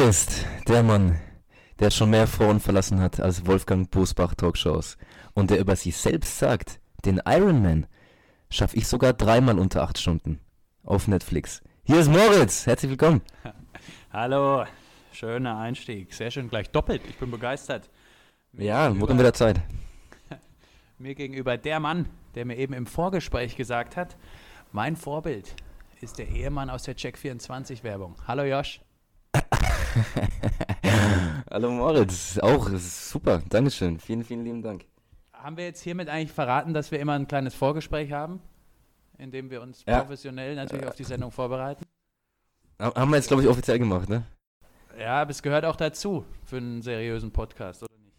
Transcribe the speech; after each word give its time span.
Hier 0.00 0.08
ist 0.08 0.46
der 0.66 0.82
Mann, 0.82 1.20
der 1.78 1.90
schon 1.90 2.08
mehr 2.08 2.26
Frauen 2.26 2.58
verlassen 2.58 3.00
hat 3.00 3.20
als 3.20 3.44
Wolfgang 3.44 3.90
Bosbach 3.90 4.34
Talkshows 4.34 4.96
und 5.34 5.50
der 5.50 5.60
über 5.60 5.76
sich 5.76 5.94
selbst 5.94 6.38
sagt, 6.38 6.80
den 7.04 7.20
Ironman 7.26 7.86
schaffe 8.48 8.78
ich 8.78 8.88
sogar 8.88 9.12
dreimal 9.12 9.58
unter 9.58 9.82
acht 9.82 9.98
Stunden 9.98 10.40
auf 10.84 11.06
Netflix. 11.06 11.60
Hier 11.82 12.00
ist 12.00 12.10
Moritz, 12.10 12.64
herzlich 12.64 12.92
willkommen. 12.92 13.20
Hallo, 14.10 14.64
schöner 15.12 15.58
Einstieg, 15.58 16.14
sehr 16.14 16.30
schön, 16.30 16.48
gleich 16.48 16.70
doppelt, 16.70 17.02
ich 17.06 17.18
bin 17.18 17.30
begeistert. 17.30 17.90
Mir 18.52 18.64
ja, 18.64 18.98
wurde 18.98 19.18
wieder 19.18 19.34
Zeit. 19.34 19.60
Mir 20.98 21.14
gegenüber 21.14 21.58
der 21.58 21.78
Mann, 21.78 22.08
der 22.34 22.46
mir 22.46 22.56
eben 22.56 22.72
im 22.72 22.86
Vorgespräch 22.86 23.54
gesagt 23.54 23.98
hat, 23.98 24.16
mein 24.72 24.96
Vorbild 24.96 25.54
ist 26.00 26.16
der 26.16 26.28
Ehemann 26.28 26.70
aus 26.70 26.84
der 26.84 26.96
Check24 26.96 27.82
Werbung. 27.82 28.16
Hallo 28.26 28.44
Josh. 28.44 28.80
Hallo 31.50 31.70
Moritz, 31.70 32.38
auch 32.38 32.68
super, 32.76 33.42
Dankeschön, 33.48 33.98
vielen, 33.98 34.24
vielen 34.24 34.44
lieben 34.44 34.62
Dank. 34.62 34.84
Haben 35.32 35.56
wir 35.56 35.64
jetzt 35.64 35.82
hiermit 35.82 36.08
eigentlich 36.08 36.32
verraten, 36.32 36.74
dass 36.74 36.90
wir 36.90 37.00
immer 37.00 37.14
ein 37.14 37.26
kleines 37.26 37.54
Vorgespräch 37.54 38.12
haben, 38.12 38.40
in 39.18 39.30
dem 39.30 39.50
wir 39.50 39.62
uns 39.62 39.84
ja. 39.86 40.00
professionell 40.00 40.54
natürlich 40.54 40.86
auf 40.86 40.94
die 40.94 41.04
Sendung 41.04 41.30
vorbereiten? 41.30 41.84
Haben 42.78 43.10
wir 43.10 43.16
jetzt, 43.16 43.28
glaube 43.28 43.42
ich, 43.42 43.48
offiziell 43.48 43.78
gemacht, 43.78 44.08
ne? 44.08 44.24
Ja, 44.98 45.22
aber 45.22 45.30
es 45.30 45.42
gehört 45.42 45.64
auch 45.64 45.76
dazu 45.76 46.24
für 46.44 46.56
einen 46.56 46.82
seriösen 46.82 47.30
Podcast, 47.30 47.82
oder 47.82 47.94
nicht? 48.02 48.14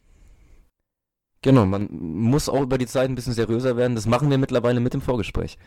Genau, 1.41 1.65
man 1.65 1.87
muss 1.91 2.49
auch 2.49 2.61
über 2.61 2.77
die 2.77 2.87
Zeit 2.87 3.09
ein 3.09 3.15
bisschen 3.15 3.33
seriöser 3.33 3.77
werden. 3.77 3.95
Das 3.95 4.05
machen 4.05 4.29
wir 4.29 4.37
mittlerweile 4.37 4.79
mit 4.79 4.93
dem 4.93 5.01
Vorgespräch. 5.01 5.57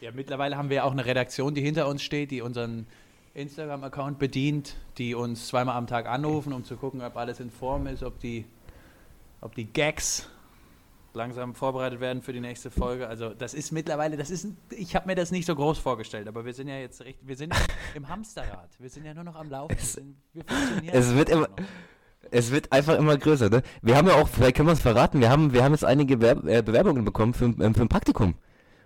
Ja, 0.00 0.12
mittlerweile 0.12 0.56
haben 0.56 0.70
wir 0.70 0.84
auch 0.84 0.92
eine 0.92 1.04
Redaktion, 1.04 1.54
die 1.54 1.60
hinter 1.60 1.88
uns 1.88 2.02
steht, 2.02 2.30
die 2.30 2.40
unseren 2.40 2.86
Instagram-Account 3.34 4.18
bedient, 4.18 4.76
die 4.98 5.14
uns 5.14 5.48
zweimal 5.48 5.76
am 5.76 5.86
Tag 5.86 6.06
anrufen, 6.06 6.52
um 6.52 6.64
zu 6.64 6.76
gucken, 6.76 7.02
ob 7.02 7.16
alles 7.16 7.40
in 7.40 7.50
Form 7.50 7.86
ist, 7.86 8.02
ob 8.02 8.18
die, 8.20 8.44
ob 9.40 9.54
die 9.54 9.64
Gags 9.64 10.28
langsam 11.14 11.54
vorbereitet 11.54 12.00
werden 12.00 12.22
für 12.22 12.32
die 12.32 12.40
nächste 12.40 12.70
Folge. 12.70 13.08
Also 13.08 13.30
das 13.30 13.54
ist 13.54 13.72
mittlerweile, 13.72 14.16
das 14.16 14.30
ist, 14.30 14.48
ich 14.70 14.94
habe 14.94 15.06
mir 15.06 15.14
das 15.14 15.30
nicht 15.30 15.46
so 15.46 15.54
groß 15.54 15.78
vorgestellt, 15.78 16.28
aber 16.28 16.44
wir 16.44 16.54
sind 16.54 16.68
ja 16.68 16.78
jetzt 16.78 17.02
recht, 17.02 17.18
wir 17.22 17.36
sind 17.36 17.54
im 17.94 18.08
Hamsterrad, 18.08 18.68
wir 18.78 18.88
sind 18.88 19.04
ja 19.04 19.14
nur 19.14 19.24
noch 19.24 19.34
am 19.34 19.50
Laufen. 19.50 19.76
Es, 19.78 19.96
wir, 19.96 20.02
sind, 20.02 20.16
wir 20.32 20.44
funktionieren 20.44 20.94
es 20.94 21.14
wird 21.14 21.28
immer, 21.28 21.48
es 22.30 22.50
wird 22.50 22.72
einfach 22.72 22.96
immer 22.96 23.16
größer. 23.16 23.48
Ne? 23.50 23.62
Wir 23.82 23.96
haben 23.96 24.06
ja 24.08 24.14
auch, 24.14 24.28
vielleicht 24.28 24.56
können 24.56 24.68
wir 24.68 24.72
es 24.72 24.80
verraten, 24.80 25.20
wir 25.20 25.30
haben, 25.30 25.52
wir 25.52 25.64
haben 25.64 25.72
jetzt 25.72 25.84
einige 25.84 26.16
Bewerb 26.16 26.46
äh, 26.46 26.62
Bewerbungen 26.62 27.04
bekommen 27.04 27.34
für, 27.34 27.46
ähm, 27.46 27.74
für 27.74 27.82
ein 27.82 27.88
Praktikum. 27.88 28.34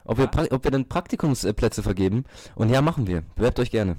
Ob, 0.04 0.18
ja. 0.18 0.28
wir, 0.34 0.52
ob 0.52 0.64
wir 0.64 0.70
dann 0.70 0.88
Praktikumsplätze 0.88 1.82
vergeben. 1.82 2.24
Und 2.56 2.70
ja, 2.70 2.82
machen 2.82 3.06
wir. 3.06 3.22
Bewerbt 3.36 3.60
euch 3.60 3.70
gerne. 3.70 3.98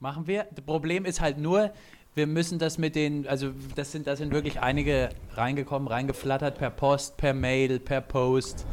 Machen 0.00 0.26
wir. 0.26 0.46
Das 0.54 0.64
Problem 0.64 1.04
ist 1.04 1.20
halt 1.20 1.38
nur, 1.38 1.72
wir 2.14 2.26
müssen 2.26 2.58
das 2.58 2.78
mit 2.78 2.94
den, 2.94 3.26
also 3.26 3.52
das 3.74 3.92
sind, 3.92 4.06
da 4.06 4.16
sind 4.16 4.32
wirklich 4.32 4.60
einige 4.60 5.08
reingekommen, 5.34 5.88
reingeflattert 5.88 6.58
per 6.58 6.70
Post, 6.70 7.16
per 7.16 7.34
Mail, 7.34 7.80
per 7.80 8.00
Post. 8.00 8.64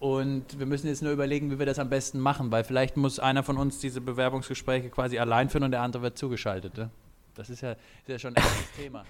Und 0.00 0.58
wir 0.58 0.66
müssen 0.66 0.86
jetzt 0.86 1.02
nur 1.02 1.12
überlegen, 1.12 1.50
wie 1.50 1.58
wir 1.58 1.66
das 1.66 1.78
am 1.78 1.90
besten 1.90 2.18
machen, 2.18 2.50
weil 2.50 2.64
vielleicht 2.64 2.96
muss 2.96 3.18
einer 3.18 3.42
von 3.42 3.58
uns 3.58 3.78
diese 3.78 4.00
Bewerbungsgespräche 4.00 4.88
quasi 4.88 5.18
allein 5.18 5.50
führen 5.50 5.64
und 5.64 5.72
der 5.72 5.82
andere 5.82 6.02
wird 6.02 6.18
zugeschaltet. 6.18 6.76
Ne? 6.76 6.90
Das 7.34 7.50
ist 7.50 7.60
ja, 7.60 7.72
ist 7.72 8.08
ja 8.08 8.18
schon 8.18 8.34
ein 8.34 8.42
ernstes 8.42 8.72
Thema. 8.76 9.04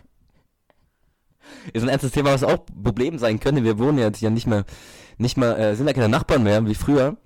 Ist 1.73 1.83
ein 1.83 1.89
ernstes 1.89 2.13
Thema, 2.13 2.33
was 2.33 2.43
auch 2.43 2.67
Problem 2.83 3.19
sein 3.19 3.41
könnte. 3.41 3.65
Wir 3.65 3.79
wohnen 3.79 3.99
jetzt 3.99 4.21
ja 4.21 4.29
nicht 4.31 4.47
mehr, 4.47 4.65
nicht 5.17 5.37
mehr, 5.37 5.57
äh, 5.59 5.75
sind 5.77 5.87
ja 5.87 5.93
keine 5.93 6.09
Nachbarn 6.09 6.43
mehr 6.43 6.67
wie 6.67 6.75
früher. 6.75 7.17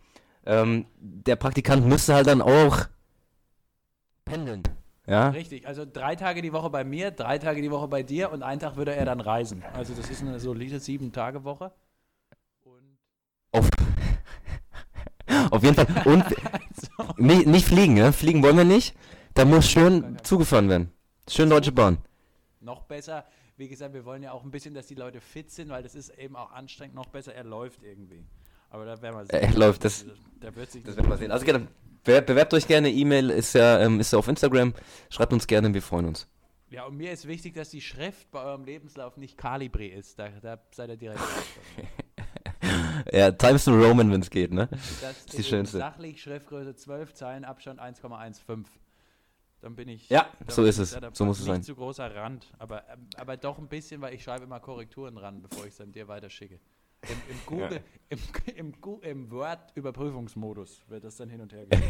Ähm, 0.46 0.86
der 1.00 1.36
Praktikant 1.36 1.86
müsste 1.86 2.14
halt 2.14 2.26
dann 2.26 2.42
auch 2.42 2.86
pendeln. 4.24 4.62
Ja? 5.06 5.28
Richtig, 5.28 5.66
also 5.66 5.84
drei 5.84 6.16
Tage 6.16 6.40
die 6.42 6.52
Woche 6.52 6.70
bei 6.70 6.84
mir, 6.84 7.10
drei 7.10 7.38
Tage 7.38 7.60
die 7.60 7.70
Woche 7.70 7.88
bei 7.88 8.02
dir 8.02 8.32
und 8.32 8.42
einen 8.42 8.60
Tag 8.60 8.76
würde 8.76 8.94
er 8.94 9.04
dann 9.04 9.20
reisen. 9.20 9.62
Also 9.74 9.94
das 9.94 10.10
ist 10.10 10.22
eine 10.22 10.40
solide 10.40 10.80
Sieben-Tage-Woche. 10.80 11.72
Auf, 13.52 13.68
auf 15.50 15.62
jeden 15.62 15.74
Fall. 15.74 15.86
Und 16.06 16.24
also. 16.52 17.14
nicht, 17.18 17.46
nicht 17.46 17.66
fliegen, 17.66 17.94
ne? 17.94 18.12
Fliegen 18.12 18.42
wollen 18.42 18.56
wir 18.56 18.64
nicht. 18.64 18.96
Da 19.34 19.44
muss 19.44 19.68
schön 19.68 20.16
zugefahren 20.22 20.68
werden. 20.68 20.92
Schön 21.28 21.50
Deutsche 21.50 21.72
Bahn. 21.72 21.98
Noch 22.60 22.82
besser, 22.82 23.26
wie 23.56 23.68
gesagt, 23.68 23.94
wir 23.94 24.04
wollen 24.04 24.22
ja 24.22 24.32
auch 24.32 24.42
ein 24.42 24.50
bisschen, 24.50 24.74
dass 24.74 24.86
die 24.86 24.94
Leute 24.94 25.20
fit 25.20 25.50
sind, 25.50 25.68
weil 25.68 25.82
das 25.82 25.94
ist 25.94 26.10
eben 26.18 26.34
auch 26.34 26.50
anstrengend. 26.50 26.94
Noch 26.94 27.06
besser, 27.06 27.34
er 27.34 27.44
läuft 27.44 27.82
irgendwie. 27.82 28.24
Aber 28.70 28.84
da 28.84 29.00
werden 29.00 29.16
wir 29.16 29.26
sehen. 29.26 29.40
Er 29.40 29.54
läuft, 29.54 29.84
das, 29.84 30.04
da 30.40 30.54
wird 30.56 30.72
sich 30.72 30.82
das 30.82 30.96
werden 30.96 31.08
wir 31.08 31.16
sehen. 31.16 31.30
Also 31.30 31.44
gerne, 31.44 31.68
Bewerbt 32.04 32.52
euch 32.52 32.66
gerne, 32.66 32.90
E-Mail 32.90 33.30
ist 33.30 33.54
ja, 33.54 33.80
ähm, 33.80 33.98
ist 33.98 34.12
ja 34.12 34.18
auf 34.18 34.28
Instagram. 34.28 34.74
Schreibt 35.08 35.32
uns 35.32 35.46
gerne, 35.46 35.72
wir 35.72 35.82
freuen 35.82 36.06
uns. 36.06 36.28
Ja, 36.70 36.84
und 36.84 36.96
mir 36.96 37.12
ist 37.12 37.26
wichtig, 37.26 37.54
dass 37.54 37.70
die 37.70 37.80
Schrift 37.80 38.30
bei 38.30 38.42
eurem 38.42 38.64
Lebenslauf 38.64 39.16
nicht 39.16 39.38
Calibri 39.38 39.88
ist. 39.88 40.18
Da, 40.18 40.28
da 40.42 40.58
seid 40.72 40.90
ihr 40.90 40.96
direkt. 40.96 41.20
ja, 43.12 43.30
Times 43.30 43.66
New 43.66 43.82
Roman, 43.82 44.10
wenn 44.10 44.20
es 44.20 44.28
geht, 44.28 44.52
ne? 44.52 44.68
Das, 45.00 45.18
ist 45.18 45.38
die 45.38 45.44
schönste. 45.44 45.78
Sachlich 45.78 46.20
Schriftgröße 46.20 46.74
12 46.74 47.14
Zeilen, 47.14 47.44
Abstand 47.44 47.80
1,15. 47.80 48.64
Dann 49.60 49.76
bin 49.76 49.88
ich. 49.88 50.10
Ja, 50.10 50.26
so 50.48 50.64
ist 50.64 50.78
es. 50.78 50.98
so 51.12 51.24
muss 51.24 51.38
es 51.38 51.46
sein. 51.46 51.56
Nicht 51.56 51.66
zu 51.66 51.74
großer 51.74 52.14
Rand, 52.14 52.52
aber, 52.58 52.82
aber 53.16 53.38
doch 53.38 53.58
ein 53.58 53.68
bisschen, 53.68 54.02
weil 54.02 54.12
ich 54.12 54.22
schreibe 54.22 54.44
immer 54.44 54.60
Korrekturen 54.60 55.16
ran, 55.16 55.40
bevor 55.40 55.64
ich 55.64 55.70
es 55.70 55.78
dann 55.78 55.92
dir 55.92 56.06
weiterschicke. 56.06 56.60
Im, 57.08 57.30
im 57.30 57.40
Google, 57.46 57.72
ja. 57.72 58.16
im, 58.56 58.72
im, 58.72 59.00
im 59.02 59.30
Word-Überprüfungsmodus 59.30 60.82
wird 60.88 61.04
das 61.04 61.16
dann 61.16 61.28
hin 61.28 61.40
und 61.40 61.52
her 61.52 61.66
gehen. 61.70 61.82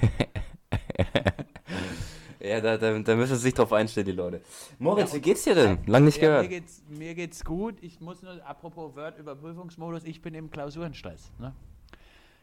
ja, 2.40 2.60
da, 2.60 2.76
da, 2.76 2.98
da, 2.98 3.16
müssen 3.16 3.36
sie 3.36 3.42
sich 3.42 3.54
drauf 3.54 3.72
einstellen, 3.72 4.06
die 4.06 4.12
Leute. 4.12 4.42
Moritz, 4.78 5.12
ja, 5.12 5.16
wie 5.16 5.22
geht's 5.22 5.44
dir 5.44 5.54
denn? 5.54 5.78
Lang 5.86 6.04
nicht 6.04 6.16
ja, 6.16 6.22
gehört. 6.22 6.42
Mir 6.42 6.48
geht's, 6.48 6.82
mir 6.88 7.14
geht's 7.14 7.44
gut. 7.44 7.76
Ich 7.82 8.00
muss 8.00 8.22
nur, 8.22 8.44
apropos 8.46 8.94
Word-Überprüfungsmodus, 8.96 10.04
ich 10.04 10.20
bin 10.20 10.34
im 10.34 10.50
Klausurenstress. 10.50 11.32
Ne? 11.38 11.54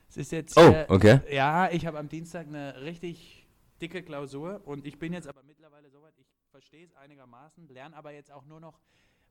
Es 0.09 0.17
ist 0.17 0.31
jetzt. 0.31 0.57
Oh, 0.57 0.61
äh, 0.61 0.85
okay. 0.89 1.19
Ja, 1.31 1.69
ich 1.71 1.85
habe 1.85 1.97
am 1.97 2.09
Dienstag 2.09 2.47
eine 2.47 2.81
richtig 2.81 3.47
dicke 3.81 4.03
Klausur 4.03 4.61
und 4.65 4.85
ich 4.85 4.99
bin 4.99 5.13
jetzt 5.13 5.27
aber 5.27 5.41
mittlerweile 5.43 5.89
soweit, 5.89 6.13
ich 6.17 6.27
verstehe 6.51 6.85
es 6.85 6.95
einigermaßen, 6.95 7.67
lerne 7.69 7.95
aber 7.95 8.11
jetzt 8.11 8.31
auch 8.31 8.45
nur 8.45 8.59
noch 8.59 8.79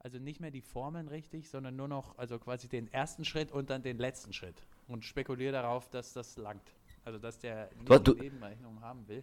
also 0.00 0.18
nicht 0.18 0.40
mehr 0.40 0.50
die 0.50 0.62
Formeln 0.62 1.08
richtig, 1.08 1.48
sondern 1.48 1.76
nur 1.76 1.86
noch 1.86 2.18
also 2.18 2.38
quasi 2.38 2.68
den 2.68 2.92
ersten 2.92 3.24
Schritt 3.24 3.52
und 3.52 3.70
dann 3.70 3.82
den 3.82 3.98
letzten 3.98 4.32
Schritt 4.32 4.56
und 4.88 5.04
spekuliere 5.04 5.52
darauf, 5.52 5.88
dass 5.88 6.12
das 6.12 6.36
langt. 6.36 6.74
Also 7.04 7.18
dass 7.18 7.38
der 7.38 7.70
nicht 7.88 8.06
du, 8.06 8.14
Nebenrechnung 8.14 8.80
haben 8.80 9.06
will. 9.08 9.22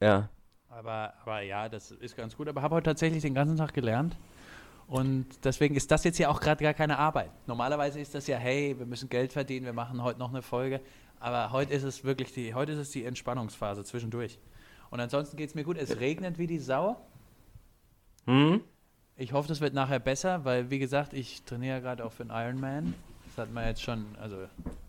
Ja. 0.00 0.28
Aber, 0.68 1.14
aber 1.22 1.40
ja, 1.42 1.68
das 1.68 1.92
ist 1.92 2.16
ganz 2.16 2.36
gut. 2.36 2.48
Aber 2.48 2.62
habe 2.62 2.74
heute 2.74 2.86
tatsächlich 2.86 3.22
den 3.22 3.34
ganzen 3.34 3.56
Tag 3.56 3.72
gelernt. 3.74 4.16
Und 4.86 5.26
deswegen 5.44 5.76
ist 5.76 5.90
das 5.90 6.04
jetzt 6.04 6.18
ja 6.18 6.28
auch 6.28 6.40
gerade 6.40 6.62
gar 6.62 6.74
keine 6.74 6.98
Arbeit. 6.98 7.30
Normalerweise 7.46 8.00
ist 8.00 8.14
das 8.14 8.26
ja, 8.26 8.36
hey, 8.36 8.78
wir 8.78 8.86
müssen 8.86 9.08
Geld 9.08 9.32
verdienen, 9.32 9.64
wir 9.64 9.72
machen 9.72 10.02
heute 10.02 10.18
noch 10.18 10.30
eine 10.30 10.42
Folge. 10.42 10.80
Aber 11.20 11.52
heute 11.52 11.72
ist 11.72 11.84
es 11.84 12.04
wirklich 12.04 12.32
die, 12.32 12.54
heute 12.54 12.72
ist 12.72 12.78
es 12.78 12.90
die 12.90 13.04
Entspannungsphase 13.04 13.84
zwischendurch. 13.84 14.38
Und 14.90 15.00
ansonsten 15.00 15.36
geht 15.36 15.48
es 15.48 15.54
mir 15.54 15.64
gut. 15.64 15.78
Es 15.78 16.00
regnet 16.00 16.38
wie 16.38 16.46
die 16.46 16.58
Sau. 16.58 17.00
Hm? 18.26 18.62
Ich 19.16 19.32
hoffe, 19.32 19.46
das 19.46 19.60
wird 19.60 19.74
nachher 19.74 20.00
besser, 20.00 20.44
weil, 20.44 20.70
wie 20.70 20.80
gesagt, 20.80 21.12
ich 21.12 21.44
trainiere 21.44 21.80
gerade 21.80 22.04
auch 22.04 22.10
für 22.10 22.24
einen 22.24 22.30
Ironman. 22.30 22.94
Das 23.26 23.38
hat 23.38 23.52
man 23.52 23.64
jetzt 23.64 23.80
schon 23.80 24.06
also 24.20 24.36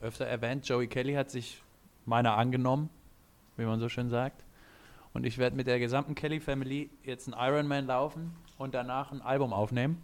öfter 0.02 0.26
erwähnt. 0.26 0.68
Joey 0.68 0.88
Kelly 0.88 1.14
hat 1.14 1.30
sich 1.30 1.62
meiner 2.06 2.36
angenommen, 2.36 2.90
wie 3.56 3.66
man 3.66 3.80
so 3.80 3.88
schön 3.88 4.10
sagt. 4.10 4.44
Und 5.14 5.28
ich 5.28 5.38
werde 5.38 5.56
mit 5.56 5.68
der 5.68 5.78
gesamten 5.78 6.16
Kelly 6.16 6.40
Family 6.40 6.90
jetzt 7.04 7.32
einen 7.32 7.40
Ironman 7.40 7.86
laufen 7.86 8.36
und 8.58 8.74
danach 8.74 9.12
ein 9.12 9.22
Album 9.22 9.54
aufnehmen. 9.54 10.02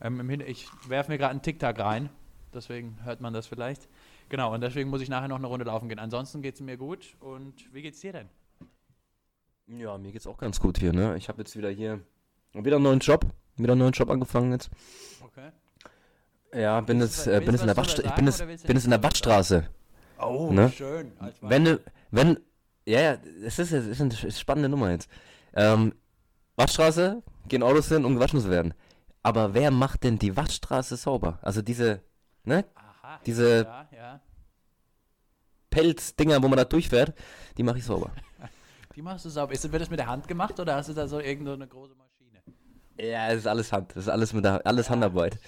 Ähm, 0.00 0.30
ich 0.40 0.66
werfe 0.88 1.12
mir 1.12 1.18
gerade 1.18 1.32
einen 1.32 1.42
TikTok 1.42 1.78
rein, 1.78 2.08
deswegen 2.54 2.98
hört 3.04 3.20
man 3.20 3.34
das 3.34 3.46
vielleicht. 3.46 3.86
Genau, 4.30 4.54
und 4.54 4.62
deswegen 4.62 4.88
muss 4.88 5.02
ich 5.02 5.10
nachher 5.10 5.28
noch 5.28 5.36
eine 5.36 5.46
Runde 5.46 5.66
laufen 5.66 5.90
gehen. 5.90 5.98
Ansonsten 5.98 6.40
geht 6.40 6.54
es 6.54 6.62
mir 6.62 6.78
gut. 6.78 7.16
Und 7.20 7.72
wie 7.74 7.82
geht's 7.82 8.00
dir 8.00 8.12
denn? 8.12 8.28
Ja, 9.66 9.98
mir 9.98 10.10
geht's 10.10 10.26
auch 10.26 10.38
ganz 10.38 10.58
gut 10.58 10.78
hier. 10.78 10.94
Ne? 10.94 11.16
Ich 11.18 11.28
habe 11.28 11.42
jetzt 11.42 11.54
wieder 11.54 11.68
hier 11.68 12.00
wieder 12.54 12.76
einen 12.76 12.84
neuen 12.84 13.00
Job. 13.00 13.26
Wieder 13.56 13.72
einen 13.72 13.80
neuen 13.80 13.92
Job 13.92 14.10
angefangen 14.10 14.52
jetzt. 14.52 14.70
Okay. 15.22 15.50
Ja, 16.54 16.80
bin 16.80 17.00
jetzt, 17.00 17.26
äh, 17.26 17.40
bin 17.40 17.52
jetzt 17.52 17.62
in 17.62 17.66
der 17.66 17.76
Wattstraße. 17.76 18.06
Ich 18.06 18.14
bin 18.14 18.26
jetzt, 18.26 18.66
bin 18.66 18.76
jetzt 18.76 18.84
in 18.84 18.90
der 18.90 19.02
Wattstraße. 19.02 19.68
Oh, 20.20 20.50
ne? 20.52 20.70
schön. 20.70 21.12
Wenn 21.40 21.64
du, 21.64 21.80
wenn, 22.10 22.38
ja, 22.86 23.00
ja, 23.00 23.18
es 23.44 23.58
ist, 23.58 23.72
es 23.72 23.86
ist 23.86 24.00
eine 24.00 24.32
spannende 24.32 24.68
Nummer 24.68 24.90
jetzt. 24.90 25.08
Ähm, 25.54 25.94
Wattstraße, 26.56 27.22
gehen 27.48 27.62
Autos 27.62 27.88
hin, 27.88 28.04
um 28.04 28.14
gewaschen 28.14 28.40
zu 28.40 28.50
werden. 28.50 28.74
Aber 29.22 29.54
wer 29.54 29.70
macht 29.70 30.04
denn 30.04 30.18
die 30.18 30.36
Wattstraße 30.36 30.96
sauber? 30.96 31.38
Also 31.42 31.62
diese, 31.62 32.02
ne? 32.44 32.64
Aha, 32.74 33.20
diese 33.26 33.64
ja, 33.64 33.88
ja. 33.90 34.20
Pelzdinger, 35.70 36.42
wo 36.42 36.48
man 36.48 36.58
da 36.58 36.64
durchfährt, 36.64 37.14
die 37.56 37.62
mache 37.62 37.78
ich 37.78 37.84
sauber. 37.84 38.10
die 38.94 39.02
machst 39.02 39.24
du 39.24 39.30
sauber. 39.30 39.52
Ist, 39.52 39.70
wird 39.70 39.82
das 39.82 39.90
mit 39.90 39.98
der 39.98 40.06
Hand 40.06 40.28
gemacht 40.28 40.60
oder 40.60 40.76
hast 40.76 40.88
du 40.88 40.92
da 40.92 41.08
so 41.08 41.18
irgendeine 41.18 41.66
große 41.66 41.94
Maschine? 41.94 42.13
Ja, 42.96 43.28
es 43.28 43.38
ist 43.38 43.46
alles 43.46 43.72
Hand. 43.72 43.90
Das 43.90 44.04
ist 44.04 44.08
alles 44.08 44.32
mit 44.32 44.44
der, 44.44 44.64
alles 44.66 44.88
Handarbeit. 44.88 45.38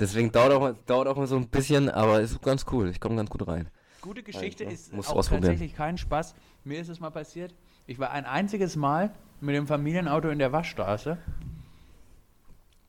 Deswegen 0.00 0.32
dauert 0.32 0.52
auch, 0.52 0.74
dauert 0.86 1.08
auch 1.08 1.16
mal 1.16 1.26
so 1.26 1.36
ein 1.36 1.48
bisschen, 1.48 1.90
aber 1.90 2.20
ist 2.20 2.40
ganz 2.42 2.64
cool. 2.72 2.88
Ich 2.88 3.00
komme 3.00 3.16
ganz 3.16 3.30
gut 3.30 3.46
rein. 3.46 3.68
Gute 4.00 4.22
Geschichte 4.22 4.66
also, 4.66 4.96
ist 4.96 5.08
auch 5.08 5.28
tatsächlich 5.28 5.74
kein 5.74 5.98
Spaß. 5.98 6.34
Mir 6.64 6.80
ist 6.80 6.88
es 6.88 7.00
mal 7.00 7.10
passiert. 7.10 7.54
Ich 7.86 7.98
war 7.98 8.10
ein 8.12 8.24
einziges 8.24 8.76
Mal 8.76 9.10
mit 9.40 9.54
dem 9.54 9.66
Familienauto 9.66 10.28
in 10.28 10.38
der 10.38 10.52
Waschstraße. 10.52 11.18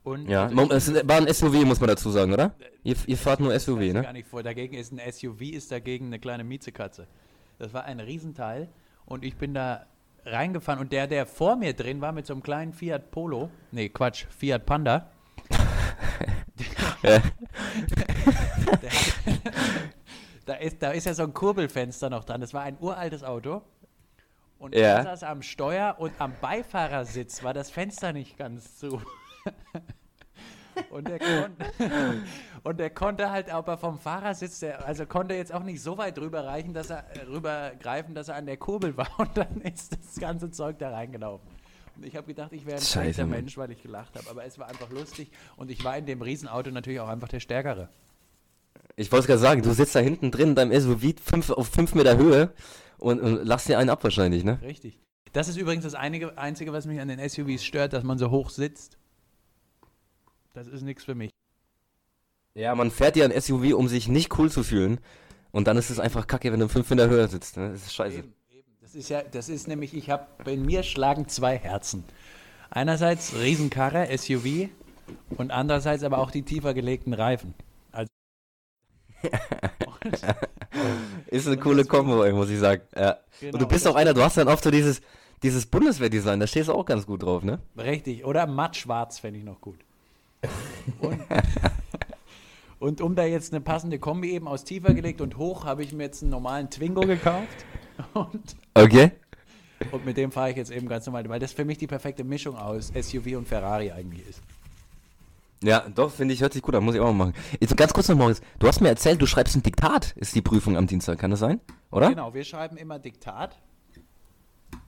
Und 0.04 0.28
Ja, 0.28 0.46
also 0.46 0.94
es 0.94 1.08
war 1.08 1.16
ein 1.16 1.32
SUV, 1.32 1.64
muss 1.64 1.80
man 1.80 1.88
dazu 1.88 2.10
sagen, 2.10 2.32
oder? 2.32 2.54
Ihr, 2.82 2.96
ihr 3.06 3.18
fahrt 3.18 3.40
nur 3.40 3.58
SUV, 3.58 3.80
ne? 3.80 4.02
gar 4.02 4.12
nicht 4.12 4.28
vor. 4.28 4.42
Dagegen 4.42 4.74
ist 4.74 4.92
ein 4.92 5.00
SUV, 5.12 5.42
ist 5.42 5.70
dagegen 5.70 6.06
eine 6.06 6.18
kleine 6.18 6.44
Miezekatze. 6.44 7.06
Das 7.58 7.74
war 7.74 7.84
ein 7.84 8.00
Riesenteil 8.00 8.68
und 9.04 9.24
ich 9.24 9.36
bin 9.36 9.52
da 9.52 9.86
reingefahren 10.30 10.80
und 10.80 10.92
der, 10.92 11.06
der 11.06 11.26
vor 11.26 11.56
mir 11.56 11.72
drin 11.74 12.00
war 12.00 12.12
mit 12.12 12.26
so 12.26 12.32
einem 12.34 12.42
kleinen 12.42 12.72
Fiat 12.72 13.10
Polo, 13.10 13.50
nee, 13.72 13.88
Quatsch, 13.88 14.26
Fiat 14.36 14.66
Panda, 14.66 15.10
Ja. 17.02 17.20
der, 18.82 18.90
da, 20.46 20.54
ist, 20.54 20.82
da 20.82 20.90
ist 20.90 21.06
ja 21.06 21.14
so 21.14 21.22
ein 21.22 21.32
Kurbelfenster 21.32 22.10
noch 22.10 22.24
dran. 22.24 22.40
Das 22.40 22.52
war 22.54 22.62
ein 22.62 22.76
uraltes 22.80 23.22
Auto. 23.22 23.62
Und 24.58 24.74
Ja. 24.74 24.96
er 24.98 25.02
saß 25.04 25.22
am 25.22 25.42
Steuer 25.42 25.96
und 25.98 26.12
am 26.20 26.32
Beifahrersitz 26.40 27.44
war 27.44 27.54
das 27.54 27.70
Fenster 27.70 28.12
nicht 28.12 28.36
ganz 28.36 28.76
zu. 28.78 29.00
Und 30.90 31.08
der, 31.08 31.18
kon 31.18 31.56
und 32.64 32.78
der 32.78 32.90
konnte 32.90 33.30
halt 33.30 33.50
aber 33.50 33.78
vom 33.78 33.98
Fahrersitz, 33.98 34.60
der, 34.60 34.86
also 34.86 35.06
konnte 35.06 35.34
jetzt 35.34 35.52
auch 35.52 35.62
nicht 35.62 35.82
so 35.82 35.98
weit 35.98 36.18
drüber 36.18 36.44
reichen, 36.44 36.74
dass 36.74 36.90
er 36.90 37.04
äh, 37.16 37.22
rübergreifen, 37.22 38.14
dass 38.14 38.28
er 38.28 38.36
an 38.36 38.46
der 38.46 38.56
Kurbel 38.56 38.96
war 38.96 39.08
und 39.18 39.36
dann 39.36 39.60
ist 39.62 39.92
das 39.92 40.20
ganze 40.20 40.50
Zeug 40.50 40.78
da 40.78 40.90
reingelaufen. 40.90 41.48
Und 41.96 42.06
ich 42.06 42.14
habe 42.16 42.26
gedacht, 42.26 42.52
ich 42.52 42.64
wäre 42.64 42.76
ein 42.76 42.82
schlechter. 42.82 43.26
Mensch, 43.26 43.56
weil 43.58 43.70
ich 43.72 43.82
gelacht 43.82 44.16
habe, 44.16 44.30
aber 44.30 44.44
es 44.44 44.58
war 44.58 44.68
einfach 44.68 44.90
lustig 44.90 45.30
und 45.56 45.70
ich 45.70 45.84
war 45.84 45.96
in 45.96 46.06
dem 46.06 46.22
Riesenauto 46.22 46.70
natürlich 46.70 47.00
auch 47.00 47.08
einfach 47.08 47.28
der 47.28 47.40
Stärkere. 47.40 47.88
Ich 48.96 49.10
wollte 49.10 49.26
gerade 49.26 49.40
sagen, 49.40 49.62
du 49.62 49.72
sitzt 49.72 49.94
da 49.94 50.00
hinten 50.00 50.30
drin 50.30 50.50
in 50.50 50.54
deinem 50.54 50.80
SUV 50.80 51.14
fünf, 51.22 51.50
auf 51.50 51.68
5 51.68 51.94
Meter 51.94 52.16
Höhe 52.16 52.52
und, 52.98 53.20
und 53.20 53.44
lachst 53.44 53.68
dir 53.68 53.78
einen 53.78 53.90
ab 53.90 54.02
wahrscheinlich, 54.04 54.44
ne? 54.44 54.60
Richtig. 54.62 54.98
Das 55.32 55.48
ist 55.48 55.56
übrigens 55.56 55.84
das 55.84 55.94
einige, 55.94 56.38
Einzige, 56.38 56.72
was 56.72 56.86
mich 56.86 57.00
an 57.00 57.08
den 57.08 57.26
SUVs 57.28 57.64
stört, 57.64 57.92
dass 57.92 58.02
man 58.02 58.18
so 58.18 58.30
hoch 58.30 58.50
sitzt. 58.50 58.98
Das 60.54 60.66
ist 60.66 60.82
nichts 60.82 61.04
für 61.04 61.14
mich. 61.14 61.30
Ja, 62.58 62.74
man 62.74 62.90
fährt 62.90 63.16
ja 63.16 63.24
ein 63.24 63.40
SUV, 63.40 63.72
um 63.74 63.86
sich 63.86 64.08
nicht 64.08 64.36
cool 64.38 64.50
zu 64.50 64.64
fühlen. 64.64 64.98
Und 65.52 65.68
dann 65.68 65.76
ist 65.76 65.90
es 65.90 66.00
einfach 66.00 66.26
kacke, 66.26 66.52
wenn 66.52 66.58
du 66.60 66.68
5 66.68 66.90
Meter 66.90 67.08
höher 67.08 67.28
sitzt. 67.28 67.56
Ne? 67.56 67.70
Das 67.70 67.82
ist 67.82 67.94
scheiße. 67.94 68.18
Eben, 68.18 68.34
eben. 68.50 68.66
Das 68.80 68.94
ist 68.96 69.08
ja, 69.08 69.22
das 69.22 69.48
ist 69.48 69.68
nämlich, 69.68 69.94
ich 69.94 70.10
habe, 70.10 70.26
bei 70.44 70.56
mir 70.56 70.82
schlagen 70.82 71.28
zwei 71.28 71.56
Herzen. 71.56 72.02
Einerseits 72.68 73.34
Riesenkarre, 73.36 74.08
SUV 74.16 74.68
und 75.30 75.52
andererseits 75.52 76.02
aber 76.02 76.18
auch 76.18 76.30
die 76.32 76.42
tiefer 76.42 76.74
gelegten 76.74 77.14
Reifen. 77.14 77.54
Also 77.92 78.10
Ist 81.28 81.46
eine 81.46 81.56
coole 81.58 81.84
Kombo, 81.84 82.28
muss 82.32 82.50
ich 82.50 82.58
sagen. 82.58 82.82
Ja. 82.96 83.18
Genau, 83.40 83.52
und 83.54 83.62
du 83.62 83.68
bist 83.68 83.86
das- 83.86 83.92
auch 83.92 83.96
einer, 83.96 84.14
du 84.14 84.22
hast 84.22 84.36
dann 84.36 84.48
oft 84.48 84.64
so 84.64 84.70
dieses, 84.70 85.00
dieses 85.42 85.64
Bundeswehrdesign, 85.66 86.40
da 86.40 86.46
stehst 86.46 86.68
du 86.68 86.72
auch 86.74 86.84
ganz 86.84 87.06
gut 87.06 87.22
drauf, 87.22 87.42
ne? 87.44 87.60
Richtig. 87.76 88.24
Oder 88.24 88.46
mattschwarz 88.46 89.20
fände 89.20 89.38
ich 89.38 89.44
noch 89.44 89.60
gut. 89.60 89.78
Und, 91.00 91.20
und 92.78 93.00
um 93.00 93.14
da 93.14 93.24
jetzt 93.24 93.52
eine 93.52 93.60
passende 93.60 93.98
Kombi 93.98 94.30
eben 94.30 94.46
aus 94.48 94.64
tiefer 94.64 94.94
gelegt 94.94 95.20
und 95.20 95.36
hoch, 95.36 95.64
habe 95.64 95.82
ich 95.82 95.92
mir 95.92 96.04
jetzt 96.04 96.22
einen 96.22 96.30
normalen 96.30 96.70
Twingo 96.70 97.00
gekauft. 97.02 97.64
Und, 98.14 98.54
Okay. 98.74 99.10
und 99.90 100.04
mit 100.06 100.16
dem 100.16 100.30
fahre 100.30 100.50
ich 100.50 100.56
jetzt 100.56 100.70
eben 100.70 100.86
ganz 100.88 101.04
normal, 101.06 101.28
weil 101.28 101.40
das 101.40 101.52
für 101.52 101.64
mich 101.64 101.78
die 101.78 101.88
perfekte 101.88 102.22
Mischung 102.22 102.56
aus 102.56 102.92
SUV 102.94 103.36
und 103.36 103.48
Ferrari 103.48 103.90
eigentlich 103.90 104.24
ist. 104.28 104.40
Ja, 105.64 105.84
doch, 105.92 106.12
finde 106.12 106.32
ich, 106.34 106.40
hört 106.40 106.52
sich 106.52 106.62
gut 106.62 106.76
an, 106.76 106.84
muss 106.84 106.94
ich 106.94 107.00
auch 107.00 107.06
mal 107.12 107.26
machen. 107.26 107.34
Jetzt 107.58 107.76
ganz 107.76 107.92
kurz 107.92 108.06
noch, 108.08 108.16
Moritz, 108.16 108.40
du 108.60 108.68
hast 108.68 108.80
mir 108.80 108.88
erzählt, 108.88 109.20
du 109.20 109.26
schreibst 109.26 109.56
ein 109.56 109.64
Diktat, 109.64 110.12
ist 110.16 110.32
die 110.36 110.42
Prüfung 110.42 110.76
am 110.76 110.86
Dienstag, 110.86 111.18
kann 111.18 111.32
das 111.32 111.40
sein? 111.40 111.60
Oder? 111.90 112.10
Genau, 112.10 112.32
wir 112.34 112.44
schreiben 112.44 112.76
immer 112.76 113.00
Diktat. 113.00 113.58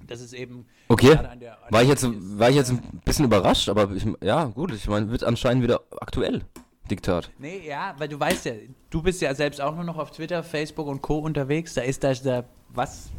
Das 0.07 0.21
ist 0.21 0.33
eben 0.33 0.67
Okay. 0.87 1.13
an 1.17 1.41
der- 1.41 1.55
an 1.65 1.73
War 1.73 1.83
ich 1.83 1.89
jetzt, 1.89 2.07
war 2.39 2.49
ich 2.51 2.55
jetzt 2.57 2.71
ein 2.71 3.01
bisschen 3.05 3.25
überrascht, 3.25 3.69
aber 3.69 3.91
ich, 3.91 4.07
ja, 4.23 4.45
gut, 4.45 4.73
ich 4.73 4.87
meine, 4.87 5.11
wird 5.11 5.25
anscheinend 5.25 5.65
wieder 5.65 5.81
aktuell, 6.01 6.43
Diktat. 6.91 7.31
Nee, 7.39 7.63
ja, 7.67 7.95
weil 7.99 8.09
du 8.09 8.19
weißt 8.19 8.47
ja, 8.47 8.53
du 8.91 9.03
bist 9.03 9.21
ja 9.23 9.35
selbst 9.35 9.61
auch 9.61 9.75
nur 9.75 9.85
noch 9.85 9.99
auf 9.99 10.11
Twitter, 10.11 10.43
Facebook 10.43 10.87
und 10.87 11.03
Co. 11.03 11.19
unterwegs. 11.19 11.75
Da 11.75 11.83
ist 11.83 12.03
da, 12.05 12.13
da 12.13 12.45
was 12.69 13.11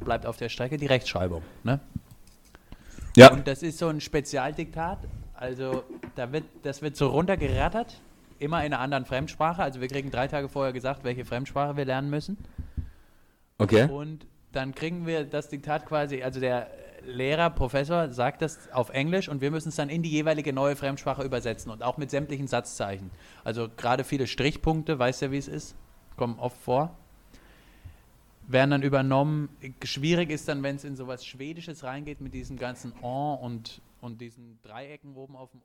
bleibt 0.00 0.26
auf 0.26 0.36
der 0.36 0.48
Strecke? 0.48 0.76
Die 0.76 0.86
Rechtschreibung, 0.86 1.42
ne? 1.62 1.80
Ja. 3.16 3.32
Und 3.32 3.46
das 3.46 3.62
ist 3.62 3.78
so 3.78 3.88
ein 3.88 4.00
Spezialdiktat. 4.00 4.98
Also 5.34 5.84
da 6.14 6.32
wird, 6.32 6.44
das 6.62 6.82
wird 6.82 6.96
so 6.96 7.08
runtergerattert, 7.08 8.00
immer 8.38 8.58
in 8.64 8.72
einer 8.72 8.80
anderen 8.80 9.04
Fremdsprache. 9.04 9.62
Also 9.62 9.80
wir 9.80 9.88
kriegen 9.88 10.10
drei 10.10 10.28
Tage 10.28 10.48
vorher 10.48 10.72
gesagt, 10.72 11.04
welche 11.04 11.24
Fremdsprache 11.24 11.76
wir 11.76 11.84
lernen 11.84 12.10
müssen. 12.10 12.36
Okay. 13.58 13.88
Und 13.90 14.26
dann 14.52 14.74
kriegen 14.74 15.06
wir 15.06 15.24
das 15.24 15.48
Diktat 15.48 15.86
quasi, 15.86 16.22
also 16.22 16.40
der 16.40 16.68
Lehrer, 17.06 17.50
Professor 17.50 18.12
sagt 18.12 18.42
das 18.42 18.70
auf 18.72 18.90
Englisch 18.90 19.28
und 19.28 19.40
wir 19.40 19.50
müssen 19.50 19.68
es 19.70 19.76
dann 19.76 19.88
in 19.88 20.02
die 20.02 20.10
jeweilige 20.10 20.52
neue 20.52 20.76
Fremdsprache 20.76 21.22
übersetzen 21.22 21.70
und 21.70 21.82
auch 21.82 21.96
mit 21.96 22.10
sämtlichen 22.10 22.46
Satzzeichen. 22.46 23.10
Also 23.44 23.68
gerade 23.68 24.04
viele 24.04 24.26
Strichpunkte, 24.26 24.98
weißt 24.98 25.22
ja, 25.22 25.30
wie 25.30 25.38
es 25.38 25.48
ist, 25.48 25.74
kommen 26.16 26.38
oft 26.38 26.56
vor, 26.60 26.96
werden 28.48 28.70
dann 28.70 28.82
übernommen. 28.82 29.48
Schwierig 29.84 30.30
ist 30.30 30.48
dann, 30.48 30.62
wenn 30.62 30.76
es 30.76 30.84
in 30.84 30.96
sowas 30.96 31.24
Schwedisches 31.24 31.82
reingeht 31.84 32.20
mit 32.20 32.34
diesen 32.34 32.56
ganzen 32.56 32.92
En 33.02 33.38
und, 33.40 33.80
und 34.00 34.20
diesen 34.20 34.58
Dreiecken 34.62 35.14
oben 35.16 35.36
auf 35.36 35.50
dem. 35.50 35.60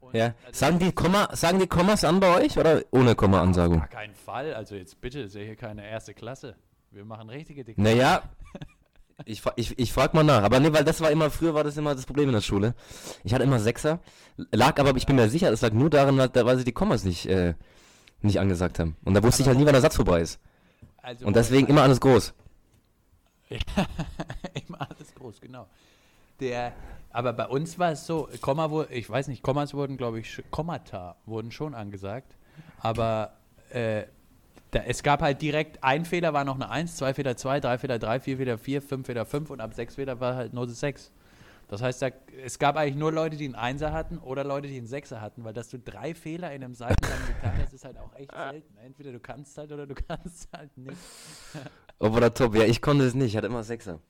Und 0.00 0.14
Ja. 0.14 0.34
also- 0.46 0.52
Sagen 0.58 0.78
die, 0.78 0.92
Komma, 0.92 1.34
sagen 1.34 1.58
die 1.58 1.66
Kommas 1.66 2.04
an 2.04 2.20
bei 2.20 2.34
euch 2.42 2.58
oder 2.58 2.82
ohne 2.90 3.14
Komma-Ansagung? 3.14 3.78
Gar 3.78 3.88
keinen 3.88 4.14
Fall. 4.14 4.52
Also 4.54 4.74
jetzt 4.74 5.00
bitte, 5.00 5.20
ist 5.20 5.34
ja 5.34 5.40
hier 5.42 5.56
keine 5.56 5.86
erste 5.88 6.12
Klasse. 6.12 6.56
Wir 6.90 7.04
machen 7.06 7.30
richtige 7.30 7.64
Diktate. 7.64 7.82
Naja, 7.88 8.22
ich, 9.24 9.42
ich, 9.56 9.78
ich 9.78 9.92
frag 9.92 10.14
mal 10.14 10.24
nach. 10.24 10.42
Aber 10.42 10.60
nee, 10.60 10.72
weil 10.72 10.84
das 10.84 11.00
war 11.00 11.10
immer, 11.10 11.30
früher 11.30 11.54
war 11.54 11.64
das 11.64 11.76
immer 11.76 11.94
das 11.94 12.06
Problem 12.06 12.28
in 12.28 12.34
der 12.34 12.40
Schule. 12.40 12.74
Ich 13.22 13.32
hatte 13.32 13.44
immer 13.44 13.60
Sechser. 13.60 14.00
Lag 14.50 14.78
aber, 14.78 14.96
ich 14.96 15.06
bin 15.06 15.16
mir 15.16 15.28
sicher, 15.28 15.50
es 15.52 15.60
lag 15.60 15.72
nur 15.72 15.90
daran, 15.90 16.18
weil 16.18 16.58
sie 16.58 16.64
die 16.64 16.72
Kommas 16.72 17.04
nicht, 17.04 17.26
äh, 17.26 17.54
nicht 18.22 18.40
angesagt 18.40 18.78
haben. 18.78 18.96
Und 19.04 19.14
da 19.14 19.22
wusste 19.22 19.42
ich 19.42 19.48
halt 19.48 19.58
nie, 19.58 19.66
wann 19.66 19.72
der 19.72 19.82
Satz 19.82 19.96
vorbei 19.96 20.20
ist. 20.20 20.40
Also 21.02 21.26
Und 21.26 21.36
deswegen 21.36 21.68
immer 21.68 21.82
alles 21.82 22.00
groß. 22.00 22.34
Immer 24.66 24.80
alles 24.80 25.14
groß, 25.14 25.40
genau. 25.40 25.68
Der, 26.40 26.72
aber 27.10 27.32
bei 27.32 27.46
uns 27.46 27.78
war 27.78 27.92
es 27.92 28.06
so, 28.06 28.28
Komma 28.40 28.70
wurde, 28.70 28.92
ich 28.92 29.08
weiß 29.08 29.28
nicht, 29.28 29.42
Kommas 29.42 29.74
wurden, 29.74 29.96
glaube 29.96 30.18
ich, 30.18 30.42
Kommata 30.50 31.16
wurden 31.26 31.52
schon 31.52 31.74
angesagt, 31.74 32.36
aber 32.80 33.36
äh, 33.70 34.04
da, 34.74 34.80
es 34.80 35.02
gab 35.02 35.22
halt 35.22 35.40
direkt, 35.40 35.82
ein 35.82 36.04
Fehler 36.04 36.32
war 36.32 36.44
noch 36.44 36.56
eine 36.56 36.68
1, 36.68 36.96
zwei 36.96 37.14
Fehler 37.14 37.36
2, 37.36 37.60
drei 37.60 37.78
Fehler 37.78 37.98
3, 37.98 38.20
vier 38.20 38.36
Fehler 38.36 38.58
4, 38.58 38.82
fünf 38.82 39.06
Fehler 39.06 39.24
5 39.24 39.50
und 39.50 39.60
ab 39.60 39.74
sechs 39.74 39.94
Fehler 39.94 40.20
war 40.20 40.34
halt 40.36 40.52
Note 40.52 40.72
6. 40.72 41.12
Das 41.68 41.80
heißt, 41.80 42.02
da, 42.02 42.08
es 42.44 42.58
gab 42.58 42.76
eigentlich 42.76 42.96
nur 42.96 43.10
Leute, 43.10 43.36
die 43.36 43.46
einen 43.46 43.54
Einser 43.54 43.92
hatten 43.92 44.18
oder 44.18 44.44
Leute, 44.44 44.68
die 44.68 44.76
einen 44.76 44.86
Sechser 44.86 45.20
hatten, 45.20 45.44
weil 45.44 45.54
dass 45.54 45.70
du 45.70 45.78
drei 45.78 46.14
Fehler 46.14 46.52
in 46.52 46.62
einem 46.62 46.74
seitenlangen 46.74 47.26
Diktat 47.28 47.52
hast, 47.58 47.72
ist 47.72 47.84
halt 47.84 47.98
auch 47.98 48.14
echt 48.16 48.32
selten. 48.32 48.76
Entweder 48.78 49.12
du 49.12 49.20
kannst 49.20 49.56
halt 49.56 49.72
oder 49.72 49.86
du 49.86 49.94
kannst 50.08 50.48
halt 50.52 50.76
nicht. 50.76 50.98
Obwohl 51.98 52.20
der 52.20 52.34
top. 52.34 52.54
Ja, 52.54 52.64
ich 52.64 52.82
konnte 52.82 53.04
es 53.04 53.14
nicht. 53.14 53.28
Ich 53.28 53.36
hatte 53.36 53.46
immer 53.46 53.62
Sechser. 53.62 54.00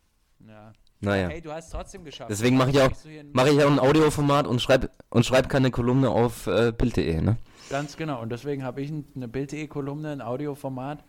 Ja. 0.46 0.72
Naja. 1.04 1.28
Hey, 1.28 1.40
du 1.40 1.52
hast 1.52 1.70
trotzdem 1.70 2.04
geschafft. 2.04 2.30
Deswegen 2.30 2.56
mache 2.56 2.70
ich 2.70 2.80
auch, 2.80 2.90
mache 3.32 3.50
ich 3.50 3.62
auch 3.62 3.70
ein 3.70 3.78
Audioformat 3.78 4.46
und 4.46 4.60
schreibe 4.60 4.90
und 5.10 5.24
schreib 5.24 5.48
keine 5.48 5.70
Kolumne 5.70 6.10
auf 6.10 6.46
äh, 6.46 6.72
Bild.de, 6.72 7.20
ne? 7.20 7.36
Ganz 7.70 7.96
genau. 7.96 8.20
Und 8.20 8.30
deswegen 8.30 8.64
habe 8.64 8.82
ich 8.82 8.90
ein, 8.90 9.04
eine 9.14 9.28
Bild.de-Kolumne, 9.28 10.12
ein 10.12 10.20
Audioformat 10.20 11.04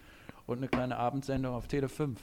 und 0.45 0.57
eine 0.57 0.67
kleine 0.67 0.97
Abendsendung 0.97 1.53
auf 1.55 1.67
Tele 1.67 1.89
5. 1.89 2.19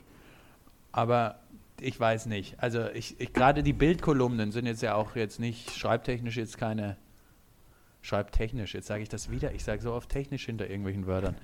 Aber 0.92 1.40
ich 1.80 1.98
weiß 1.98 2.26
nicht. 2.26 2.60
Also 2.60 2.88
ich, 2.88 3.20
ich 3.20 3.32
gerade 3.32 3.62
die 3.62 3.72
Bildkolumnen 3.72 4.52
sind 4.52 4.66
jetzt 4.66 4.82
ja 4.82 4.94
auch 4.94 5.16
jetzt 5.16 5.40
nicht 5.40 5.72
schreibtechnisch 5.72 6.36
jetzt 6.36 6.58
keine 6.58 6.96
schreibtechnisch, 8.02 8.74
jetzt 8.74 8.88
sage 8.88 9.02
ich 9.02 9.08
das 9.08 9.30
wieder, 9.30 9.52
ich 9.54 9.64
sage 9.64 9.80
so 9.80 9.92
oft 9.92 10.08
technisch 10.08 10.44
hinter 10.44 10.68
irgendwelchen 10.68 11.06
Wörtern. 11.06 11.36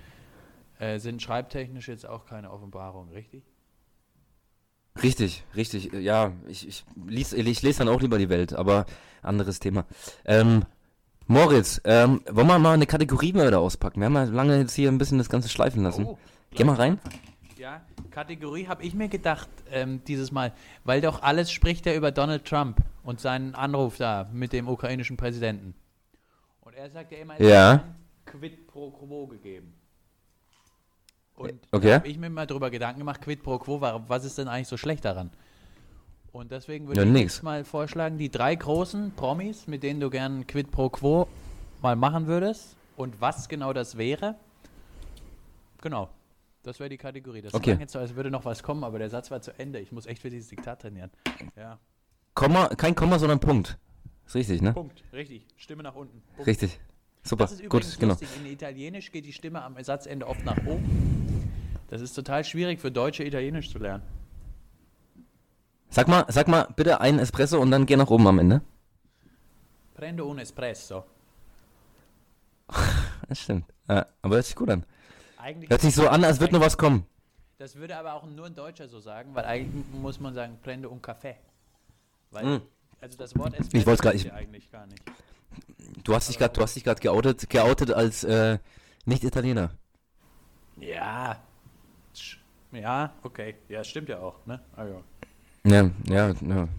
Äh, 0.78 0.98
sind 0.98 1.22
schreibtechnisch 1.22 1.88
jetzt 1.88 2.06
auch 2.06 2.26
keine 2.26 2.50
Offenbarung, 2.50 3.08
richtig? 3.10 3.44
Richtig, 5.02 5.44
richtig. 5.54 5.92
Ja, 5.92 6.32
ich, 6.48 6.66
ich, 6.66 6.84
lies, 7.06 7.32
ich 7.32 7.62
lese 7.62 7.78
dann 7.80 7.88
auch 7.88 8.00
lieber 8.00 8.18
die 8.18 8.28
Welt, 8.28 8.52
aber 8.52 8.86
anderes 9.22 9.60
Thema. 9.60 9.84
Ähm, 10.24 10.64
Moritz, 11.26 11.80
ähm, 11.84 12.22
wollen 12.30 12.46
wir 12.46 12.58
mal 12.58 12.72
eine 12.72 12.86
Kategorie 12.86 13.32
mal 13.32 13.46
wieder 13.46 13.60
auspacken? 13.60 14.00
Wir 14.00 14.06
haben 14.06 14.14
ja 14.14 14.24
lange 14.24 14.58
jetzt 14.58 14.74
hier 14.74 14.90
ein 14.90 14.98
bisschen 14.98 15.18
das 15.18 15.28
Ganze 15.28 15.48
schleifen 15.48 15.82
lassen. 15.82 16.06
Oh, 16.06 16.18
Geh 16.52 16.64
mal 16.64 16.76
rein. 16.76 16.98
Ja, 17.58 17.82
Kategorie 18.10 18.66
habe 18.66 18.82
ich 18.82 18.94
mir 18.94 19.08
gedacht 19.08 19.48
ähm, 19.70 20.02
dieses 20.06 20.32
Mal, 20.32 20.52
weil 20.84 21.00
doch 21.00 21.22
alles 21.22 21.50
spricht 21.50 21.86
ja 21.86 21.94
über 21.94 22.12
Donald 22.12 22.44
Trump 22.44 22.78
und 23.02 23.20
seinen 23.20 23.54
Anruf 23.54 23.98
da 23.98 24.28
mit 24.32 24.52
dem 24.52 24.68
ukrainischen 24.68 25.16
Präsidenten. 25.16 25.74
Und 26.60 26.74
er 26.74 26.88
sagt 26.88 27.12
ja 27.12 27.18
immer, 27.18 27.34
es 27.38 27.46
Ja. 27.46 27.84
Quid 28.24 28.66
pro 28.66 28.90
quo 28.90 29.26
gegeben. 29.26 29.74
Und 31.38 31.54
Okay. 31.72 31.88
da 31.88 31.94
habe 31.96 32.08
ich 32.08 32.18
mir 32.18 32.30
mal 32.30 32.46
drüber 32.46 32.70
Gedanken 32.70 32.98
gemacht, 33.00 33.20
Quid 33.20 33.42
pro 33.42 33.58
quo, 33.58 33.80
wa- 33.80 34.02
was 34.08 34.24
ist 34.24 34.38
denn 34.38 34.48
eigentlich 34.48 34.68
so 34.68 34.76
schlecht 34.76 35.04
daran? 35.04 35.30
Und 36.32 36.52
deswegen 36.52 36.86
würde 36.88 37.04
Ja, 37.04 37.14
ich 37.14 37.20
jetzt 37.22 37.42
mal 37.42 37.64
vorschlagen, 37.64 38.18
die 38.18 38.28
drei 38.30 38.54
großen 38.54 39.12
Promis, 39.12 39.66
mit 39.66 39.82
denen 39.82 40.00
du 40.00 40.10
gern 40.10 40.46
Quid 40.46 40.70
pro 40.70 40.88
quo 40.90 41.26
mal 41.80 41.96
machen 41.96 42.26
würdest 42.26 42.76
und 42.96 43.20
was 43.20 43.48
genau 43.48 43.72
das 43.72 43.96
wäre. 43.96 44.34
Genau. 45.80 46.08
Das 46.64 46.80
wäre 46.80 46.88
die 46.90 46.98
Kategorie. 46.98 47.40
Das 47.40 47.54
Okay. 47.54 47.70
klang 47.70 47.80
jetzt 47.80 47.92
so, 47.92 47.98
als 47.98 48.14
würde 48.14 48.30
noch 48.30 48.44
was 48.44 48.62
kommen, 48.62 48.84
aber 48.84 48.98
der 48.98 49.08
Satz 49.10 49.30
war 49.30 49.40
zu 49.40 49.52
Ende. 49.58 49.78
Ich 49.78 49.92
muss 49.92 50.06
echt 50.06 50.20
für 50.20 50.28
dieses 50.28 50.48
Diktat 50.48 50.82
trainieren. 50.82 51.10
Ja. 51.56 51.78
Komma, 52.34 52.68
kein 52.68 52.94
Komma, 52.94 53.18
sondern 53.18 53.40
Punkt. 53.40 53.78
Ist 54.26 54.34
richtig, 54.34 54.60
ne? 54.60 54.72
Punkt. 54.74 55.02
Richtig. 55.12 55.46
Stimme 55.56 55.82
nach 55.82 55.94
unten. 55.94 56.20
Punkt. 56.34 56.46
Richtig. 56.46 56.78
Super. 57.22 57.44
Das 57.44 57.52
ist 57.52 57.68
Gut, 57.68 57.96
genau. 57.98 58.12
lustig. 58.12 58.28
In 58.38 58.46
Italienisch 58.52 59.10
geht 59.12 59.24
die 59.24 59.32
Stimme 59.32 59.62
am 59.62 59.82
Satzende 59.82 60.26
oft 60.26 60.44
nach 60.44 60.58
oben. 60.66 61.17
Das 61.88 62.00
ist 62.00 62.12
total 62.14 62.44
schwierig 62.44 62.80
für 62.80 62.90
Deutsche 62.90 63.24
Italienisch 63.24 63.70
zu 63.70 63.78
lernen. 63.78 64.02
Sag 65.90 66.06
mal, 66.08 66.24
sag 66.28 66.48
mal 66.48 66.68
bitte 66.76 67.00
einen 67.00 67.18
Espresso 67.18 67.58
und 67.60 67.70
dann 67.70 67.86
geh 67.86 67.96
nach 67.96 68.10
oben 68.10 68.26
am 68.26 68.38
Ende. 68.38 68.60
Prendo 69.94 70.26
un 70.30 70.38
espresso. 70.38 71.04
Das 73.28 73.40
stimmt. 73.40 73.64
Ja, 73.88 74.06
aber 74.22 74.36
hört 74.36 74.46
sich 74.46 74.54
gut 74.56 74.70
an. 74.70 74.84
Eigentlich 75.36 75.68
Hört 75.68 75.82
sich 75.82 75.94
so 75.94 76.08
an, 76.08 76.24
als 76.24 76.40
würde 76.40 76.54
noch 76.54 76.62
was 76.62 76.78
kommen. 76.78 77.04
Das 77.58 77.76
würde 77.76 77.96
aber 77.96 78.14
auch 78.14 78.24
nur 78.24 78.46
ein 78.46 78.54
Deutscher 78.54 78.88
so 78.88 79.00
sagen, 79.00 79.34
weil 79.34 79.44
eigentlich 79.44 79.84
muss 79.92 80.18
man 80.18 80.32
sagen 80.32 80.58
Prendo 80.62 80.88
un 80.90 81.02
Café. 81.02 81.34
Weil, 82.30 82.44
Mm. 82.58 82.62
also 83.02 83.18
das 83.18 83.36
Wort 83.36 83.54
Espresso 83.58 84.08
Ich 84.08 84.14
ich- 84.14 84.24
ja 84.24 84.34
eigentlich 84.34 84.70
gar 84.70 84.86
nicht. 84.86 85.02
Du 86.04 86.14
hast 86.14 86.28
dich 86.30 86.38
gerade, 86.38 86.54
du 86.54 86.62
hast 86.62 86.76
dich 86.76 86.84
gerade 86.84 87.00
geoutet, 87.00 87.50
geoutet 87.50 87.90
als 87.90 88.24
äh, 88.24 88.58
Nicht-Italiener. 89.04 89.70
Ja. 90.76 91.36
Ja, 92.72 93.14
okay. 93.22 93.56
Ja, 93.68 93.82
stimmt 93.82 94.08
ja 94.08 94.20
auch, 94.20 94.44
ne? 94.46 94.60
Ah, 94.76 94.84
ja. 94.84 95.00
Ja, 95.64 95.90
ja, 96.08 96.34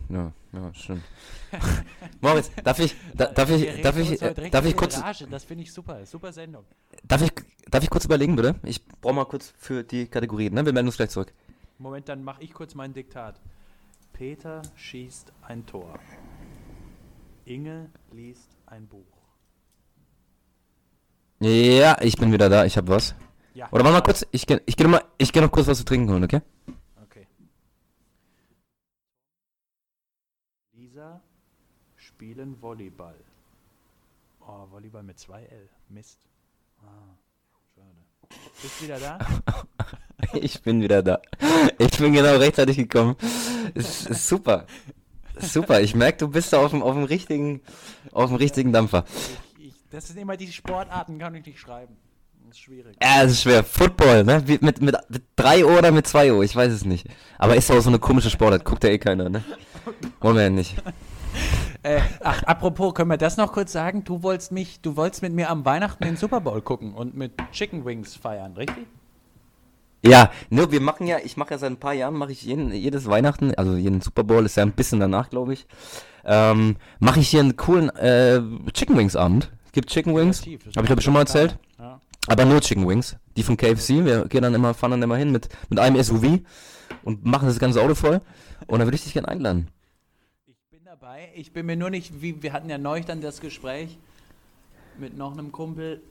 ja, 0.09 0.31
ja, 0.53 0.73
stimmt. 0.73 1.03
Moritz, 2.21 2.51
darf 2.63 2.79
ich, 2.79 2.95
da, 3.13 3.25
darf 3.25 3.49
ich, 3.49 3.81
darf 3.81 3.97
ich, 3.97 4.21
äh, 4.21 4.49
darf 4.49 4.65
ich 4.65 4.75
kurz, 4.75 5.01
Rage. 5.01 5.27
Das 5.27 5.43
finde 5.43 5.63
ich 5.63 5.73
super. 5.73 6.05
Super 6.05 6.31
Sendung. 6.31 6.63
darf 7.03 7.21
ich, 7.21 7.31
darf 7.69 7.83
ich 7.83 7.89
kurz 7.89 8.05
überlegen, 8.05 8.35
bitte? 8.35 8.55
Ich 8.63 8.83
brauche 8.85 9.13
mal 9.13 9.25
kurz 9.25 9.53
für 9.57 9.83
die 9.83 10.07
Kategorien, 10.07 10.53
ne? 10.53 10.65
Wir 10.65 10.73
melden 10.73 10.87
uns 10.87 10.97
gleich 10.97 11.09
zurück. 11.09 11.33
Moment, 11.77 12.09
dann 12.09 12.23
mache 12.23 12.43
ich 12.43 12.53
kurz 12.53 12.73
mein 12.73 12.93
Diktat. 12.93 13.39
Peter 14.13 14.61
schießt 14.75 15.31
ein 15.43 15.65
Tor. 15.65 15.99
Inge 17.45 17.89
liest 18.11 18.57
ein 18.65 18.87
Buch. 18.87 19.05
Ja, 21.39 21.97
ich 22.01 22.17
bin 22.17 22.31
wieder 22.33 22.49
da, 22.49 22.65
ich 22.65 22.75
habe 22.75 22.89
was. 22.89 23.15
Ja. 23.59 23.67
Oder 23.73 23.83
warte 23.83 23.93
mal 23.97 24.01
kurz, 24.01 24.25
ich 24.31 24.47
gehe 24.47 24.61
ich 24.65 24.77
geh 24.77 24.83
noch, 24.85 24.91
mal- 24.91 25.03
ich 25.17 25.33
geh 25.33 25.41
noch 25.41 25.51
kurz 25.51 25.67
was 25.67 25.79
zu 25.79 25.83
trinken 25.83 26.09
holen, 26.13 26.23
okay? 26.23 26.41
Okay. 27.03 27.27
Lisa 30.73 31.19
spielen 31.97 32.61
Volleyball. 32.61 33.19
Oh, 34.39 34.65
Volleyball 34.71 35.03
mit 35.03 35.19
zwei 35.19 35.43
L. 35.43 35.67
Mist. 35.89 36.19
Ah, 36.81 37.17
schade. 37.75 38.39
Bist 38.61 38.81
wieder 38.81 38.99
da? 38.99 39.19
Ich 40.33 40.61
bin 40.61 40.81
wieder 40.81 41.01
da. 41.01 41.21
Ich 41.79 41.97
bin 41.97 42.13
genau 42.13 42.35
rechtzeitig 42.37 42.77
gekommen. 42.77 43.15
Ist, 43.73 44.05
ist 44.07 44.27
super. 44.27 44.65
Super, 45.39 45.81
ich 45.81 45.95
merke, 45.95 46.17
du 46.19 46.27
bist 46.27 46.51
da 46.53 46.59
auf 46.63 46.71
dem, 46.71 46.83
auf 46.83 46.93
dem 46.93 47.05
richtigen, 47.05 47.61
auf 48.11 48.29
dem 48.29 48.35
richtigen 48.35 48.71
Dampfer. 48.73 49.05
Ich, 49.57 49.67
ich, 49.67 49.73
das 49.89 50.07
sind 50.07 50.17
immer 50.17 50.35
die 50.37 50.51
Sportarten, 50.51 51.17
kann 51.19 51.33
ich 51.35 51.45
nicht 51.45 51.57
schreiben. 51.59 51.95
Das 52.49 52.57
ist 52.57 52.63
schwierig. 52.63 52.97
Ja, 52.99 53.21
es 53.21 53.33
ist 53.33 53.41
schwer. 53.43 53.63
Football, 53.63 54.23
ne? 54.23 54.43
Mit, 54.47 54.63
mit, 54.63 54.81
mit 54.81 54.95
3 55.35 55.65
O 55.65 55.77
oder 55.77 55.91
mit 55.91 56.07
2 56.07 56.33
O, 56.33 56.41
ich 56.41 56.55
weiß 56.55 56.73
es 56.73 56.83
nicht. 56.83 57.05
Aber 57.37 57.55
ist 57.55 57.69
auch 57.69 57.79
so 57.79 57.89
eine 57.89 57.99
komische 57.99 58.31
Sportart, 58.31 58.65
guckt 58.65 58.83
ja 58.83 58.89
eh 58.89 58.97
keiner, 58.97 59.29
ne? 59.29 59.43
Wollen 60.19 60.35
wir 60.35 60.43
ja 60.43 60.49
nicht. 60.49 60.75
Äh, 61.83 62.01
ach, 62.23 62.41
apropos, 62.43 62.95
können 62.95 63.11
wir 63.11 63.17
das 63.17 63.37
noch 63.37 63.53
kurz 63.53 63.71
sagen? 63.71 64.03
Du 64.03 64.23
wolltest 64.23 64.51
mich, 64.51 64.81
du 64.81 64.95
wolltest 64.95 65.21
mit 65.21 65.31
mir 65.31 65.51
am 65.51 65.63
Weihnachten 65.63 66.03
den 66.03 66.17
Super 66.17 66.41
Bowl 66.41 66.59
gucken 66.63 66.95
und 66.95 67.15
mit 67.15 67.33
Chicken 67.51 67.85
Wings 67.85 68.15
feiern, 68.15 68.53
richtig? 68.53 68.87
Ja, 70.03 70.31
nur 70.49 70.71
wir 70.71 70.81
machen 70.81 71.05
ja, 71.05 71.17
ich 71.23 71.37
mache 71.37 71.51
ja 71.51 71.59
seit 71.59 71.69
ein 71.69 71.77
paar 71.77 71.93
Jahren, 71.93 72.15
mache 72.15 72.31
ich 72.31 72.41
jeden, 72.41 72.71
jedes 72.73 73.05
Weihnachten, 73.05 73.53
also 73.53 73.75
jeden 73.75 74.01
Super 74.01 74.23
Bowl 74.23 74.43
ist 74.43 74.57
ja 74.57 74.63
ein 74.63 74.71
bisschen 74.71 74.99
danach, 74.99 75.29
glaube 75.29 75.53
ich, 75.53 75.67
ähm, 76.25 76.77
mache 76.97 77.19
ich 77.19 77.29
hier 77.29 77.41
einen 77.41 77.57
coolen 77.57 77.89
äh, 77.89 78.41
Chicken 78.73 78.97
Wings 78.97 79.15
Abend. 79.15 79.51
Es 79.67 79.71
gibt 79.71 79.91
Chicken 79.91 80.15
Wings, 80.15 80.41
das 80.41 80.47
habe 80.47 80.57
ich 80.65 80.73
glaube 80.87 80.99
ich 80.99 81.05
schon 81.05 81.13
mal 81.13 81.19
erzählt. 81.19 81.59
Ja. 81.77 82.01
Aber 82.29 82.45
nur 82.45 82.61
Chicken 82.61 82.87
Wings, 82.87 83.15
die 83.35 83.41
von 83.41 83.57
KFC. 83.57 84.05
Wir 84.05 84.27
gehen 84.27 84.43
dann 84.43 84.53
immer, 84.53 84.75
fahren 84.75 84.91
dann 84.91 85.01
immer 85.01 85.17
hin 85.17 85.31
mit, 85.31 85.49
mit 85.67 85.79
einem 85.79 86.01
SUV 86.01 86.39
und 87.03 87.25
machen 87.25 87.47
das 87.47 87.57
ganze 87.57 87.81
Auto 87.81 87.95
voll. 87.95 88.21
Und 88.67 88.79
dann 88.79 88.87
würde 88.87 88.95
ich 88.95 89.03
dich 89.03 89.13
gerne 89.13 89.27
einladen. 89.27 89.67
Ich 90.45 90.55
bin 90.69 90.85
dabei. 90.85 91.29
Ich 91.33 91.51
bin 91.53 91.65
mir 91.65 91.75
nur 91.75 91.89
nicht, 91.89 92.21
wie 92.21 92.43
wir 92.43 92.53
hatten 92.53 92.69
ja 92.69 92.77
neulich 92.77 93.07
dann 93.07 93.19
das 93.19 93.41
Gespräch 93.41 93.97
mit 94.99 95.17
noch 95.17 95.33
einem 95.33 95.51
Kumpel. 95.51 96.03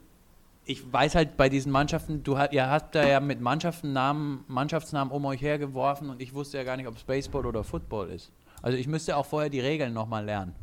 Ich 0.65 0.91
weiß 0.91 1.15
halt 1.15 1.37
bei 1.37 1.47
diesen 1.47 1.71
Mannschaften, 1.71 2.21
du 2.21 2.37
hat, 2.37 2.51
ihr 2.51 2.69
habt 2.69 2.95
da 2.95 3.07
ja 3.07 3.21
mit 3.21 3.39
Mannschaften 3.39 3.93
Namen, 3.93 4.43
Mannschaftsnamen 4.49 5.13
um 5.13 5.25
euch 5.25 5.41
hergeworfen 5.41 6.09
und 6.09 6.21
ich 6.21 6.33
wusste 6.33 6.57
ja 6.57 6.65
gar 6.65 6.75
nicht, 6.75 6.87
ob 6.87 6.97
es 6.97 7.03
Baseball 7.03 7.45
oder 7.45 7.63
Football 7.63 8.09
ist. 8.09 8.29
Also 8.61 8.77
ich 8.77 8.87
müsste 8.87 9.15
auch 9.15 9.25
vorher 9.25 9.49
die 9.49 9.61
Regeln 9.61 9.93
nochmal 9.93 10.25
lernen. 10.25 10.53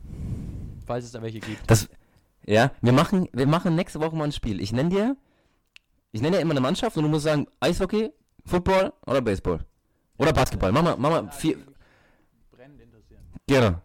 Falls 0.86 1.06
es 1.06 1.12
da 1.12 1.22
welche 1.22 1.40
gibt. 1.40 1.68
Das, 1.68 1.88
ja, 2.44 2.72
wir 2.82 2.92
machen, 2.92 3.28
wir 3.32 3.46
machen 3.46 3.74
nächste 3.74 4.00
Woche 4.00 4.14
mal 4.14 4.24
ein 4.24 4.32
Spiel. 4.32 4.60
Ich 4.60 4.72
nenne 4.72 4.90
dir, 4.90 5.16
ich 6.12 6.20
nenne 6.20 6.36
dir 6.36 6.42
immer 6.42 6.52
eine 6.52 6.60
Mannschaft 6.60 6.96
und 6.96 7.02
du 7.02 7.08
musst 7.08 7.24
sagen, 7.24 7.46
Eishockey, 7.60 8.10
Football 8.44 8.92
oder 9.06 9.20
Baseball. 9.20 9.60
Oder 10.18 10.32
Basketball. 10.32 10.72
Mach 10.72 10.82
mal, 10.82 10.96
mach 10.98 11.10
mal 11.10 11.30
vier, 11.30 11.58
Brennend 12.50 12.80
interessieren. 12.80 13.22
gerne. 13.46 13.82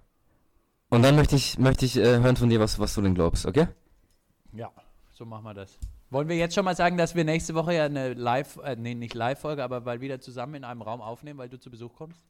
Und 0.90 1.04
dann 1.04 1.16
möchte 1.16 1.36
ich, 1.36 1.58
möchte 1.58 1.86
ich 1.86 1.98
äh, 1.98 2.20
hören 2.20 2.36
von 2.36 2.50
dir, 2.50 2.60
was, 2.60 2.80
was 2.80 2.94
du 2.96 3.02
denn 3.02 3.16
glaubst, 3.16 3.46
okay? 3.46 3.68
Ja, 4.54 4.70
so 5.12 5.26
machen 5.26 5.44
wir 5.44 5.54
das. 5.54 5.78
Wollen 6.10 6.28
wir 6.28 6.36
jetzt 6.36 6.56
schon 6.56 6.66
mal 6.66 6.76
sagen, 6.76 6.98
dass 6.98 7.16
wir 7.16 7.24
nächste 7.24 7.56
Woche 7.56 7.74
ja 7.74 7.86
eine 7.86 8.14
Live, 8.14 8.58
äh, 8.64 8.76
nee, 8.76 8.94
nicht 8.94 9.14
Live-Folge, 9.14 9.64
aber 9.64 9.86
weil 9.86 10.02
wieder 10.02 10.20
zusammen 10.20 10.56
in 10.56 10.64
einem 10.66 10.82
Raum 10.82 11.02
aufnehmen, 11.02 11.40
weil 11.40 11.48
du 11.48 11.58
zu 11.58 11.72
Besuch 11.72 11.94
kommst? 11.96 12.22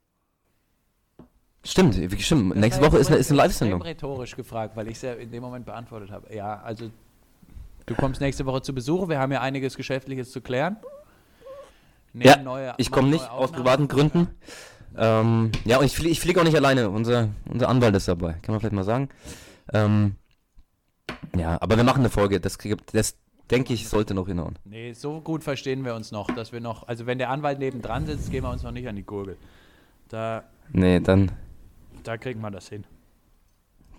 Stimmt, 1.63 1.95
stimmt. 2.21 2.51
Das 2.51 2.59
Nächste 2.59 2.81
Woche 2.83 2.97
ist 2.97 3.07
eine, 3.07 3.17
ist 3.17 3.29
eine 3.31 3.37
Live-Sendung. 3.37 3.81
rhetorisch 3.81 4.35
gefragt, 4.35 4.75
weil 4.75 4.87
ich 4.87 4.97
es 4.97 5.01
ja 5.03 5.13
in 5.13 5.31
dem 5.31 5.41
Moment 5.41 5.65
beantwortet 5.65 6.11
habe. 6.11 6.33
Ja, 6.33 6.59
also 6.61 6.89
du 7.91 7.95
kommst 7.95 8.21
nächste 8.21 8.45
Woche 8.45 8.61
zu 8.61 8.73
Besuch. 8.73 9.09
Wir 9.09 9.19
haben 9.19 9.31
ja 9.31 9.41
einiges 9.41 9.75
Geschäftliches 9.75 10.31
zu 10.31 10.41
klären. 10.41 10.77
Nehmen 12.13 12.25
Ja, 12.29 12.37
neue- 12.41 12.73
Ich 12.77 12.91
komme 12.91 13.09
nicht, 13.09 13.23
aus 13.23 13.29
Aufnahmen. 13.49 13.53
privaten 13.63 13.87
Gründen. 13.87 14.27
Ähm, 14.97 15.51
ja, 15.65 15.77
und 15.77 15.85
ich 15.85 15.95
fliege 15.95 16.15
flieg 16.15 16.37
auch 16.37 16.43
nicht 16.43 16.55
alleine. 16.55 16.89
Unser, 16.89 17.29
unser 17.49 17.69
Anwalt 17.69 17.95
ist 17.95 18.07
dabei, 18.07 18.33
kann 18.41 18.53
man 18.53 18.59
vielleicht 18.59 18.73
mal 18.75 18.83
sagen. 18.83 19.09
Ähm, 19.73 20.15
ja, 21.37 21.61
aber 21.61 21.77
wir 21.77 21.83
machen 21.85 21.99
eine 21.99 22.09
Folge. 22.09 22.39
Das, 22.41 22.57
das 22.91 23.15
denke 23.49 23.73
ich, 23.73 23.87
sollte 23.87 24.13
noch 24.13 24.27
hinhauen. 24.27 24.57
Nee, 24.65 24.91
so 24.93 25.21
gut 25.21 25.43
verstehen 25.43 25.85
wir 25.85 25.95
uns 25.95 26.11
noch, 26.11 26.27
dass 26.33 26.51
wir 26.51 26.59
noch, 26.59 26.87
also 26.87 27.05
wenn 27.05 27.17
der 27.19 27.29
Anwalt 27.29 27.59
nebendran 27.59 28.05
sitzt, 28.05 28.31
gehen 28.31 28.43
wir 28.43 28.49
uns 28.51 28.63
noch 28.63 28.71
nicht 28.71 28.87
an 28.87 28.95
die 28.97 29.03
Gurgel. 29.05 29.37
Da, 30.09 30.43
Nee, 30.73 30.99
dann, 30.99 31.31
da 32.03 32.17
kriegen 32.17 32.41
wir 32.41 32.51
das 32.51 32.67
hin. 32.69 32.83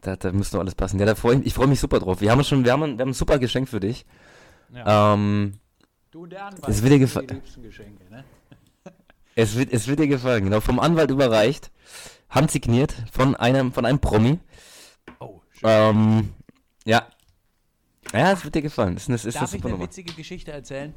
Da, 0.02 0.16
da 0.16 0.30
müsste 0.32 0.56
noch 0.56 0.62
alles 0.62 0.74
passen. 0.74 1.00
Ja, 1.00 1.06
da 1.06 1.14
freu 1.14 1.32
ich, 1.34 1.46
ich 1.46 1.54
freue 1.54 1.66
mich 1.68 1.80
super 1.80 1.98
drauf. 1.98 2.20
Wir 2.20 2.30
haben 2.30 2.44
schon, 2.44 2.64
wir 2.64 2.72
haben, 2.72 2.82
ein- 2.82 2.98
wir 2.98 3.02
haben 3.02 3.10
ein 3.10 3.14
super 3.14 3.38
Geschenk 3.38 3.68
für 3.68 3.80
dich. 3.80 4.04
Ja. 4.74 5.14
Ähm, 5.14 5.54
du 6.10 6.26
der 6.26 6.44
Anwalt 6.46 6.68
das 6.68 6.82
wird 6.82 6.92
dir 6.92 7.06
sind 7.06 7.22
gefa- 7.22 7.26
die 7.26 7.34
liebsten 7.34 7.62
Geschenke, 7.62 8.04
ne? 8.10 8.24
es 9.34 9.56
wird, 9.56 9.72
es 9.72 9.88
wird 9.88 9.98
dir 10.00 10.08
gefallen. 10.08 10.44
Genau, 10.44 10.60
vom 10.60 10.78
Anwalt 10.78 11.10
überreicht, 11.10 11.70
handsigniert 12.28 12.94
von 13.10 13.34
einem, 13.36 13.72
von 13.72 13.84
einem 13.86 13.98
Promi. 13.98 14.38
Oh, 15.20 15.40
schön. 15.52 15.68
Ähm, 15.70 16.34
ja. 16.84 17.06
Ja, 18.12 18.32
es 18.32 18.44
wird 18.44 18.54
dir 18.54 18.62
gefallen. 18.62 18.94
Das 18.94 19.04
ist 19.04 19.08
eine, 19.08 19.16
ist 19.16 19.24
eine 19.26 19.32
Darf 19.34 19.54
ich 19.54 19.62
eine 19.62 19.72
Nummer. 19.72 19.84
witzige 19.84 20.12
Geschichte 20.12 20.52
erzählen, 20.52 20.94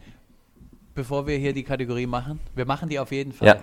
bevor 0.95 1.27
wir 1.27 1.37
hier 1.37 1.53
die 1.53 1.63
Kategorie 1.63 2.07
machen? 2.07 2.39
Wir 2.55 2.65
machen 2.65 2.89
die 2.89 2.99
auf 2.99 3.11
jeden 3.11 3.33
Ja. 3.41 3.61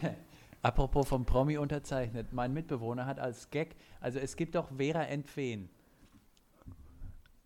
Apropos 0.62 1.08
vom 1.08 1.24
Promi 1.24 1.56
unterzeichnet. 1.56 2.32
Mein 2.32 2.52
Mitbewohner 2.52 3.06
hat 3.06 3.18
als 3.18 3.50
Gag, 3.50 3.76
also 4.00 4.18
es 4.18 4.36
gibt 4.36 4.54
doch 4.54 4.68
Vera 4.76 5.04
Entfeen. 5.04 5.70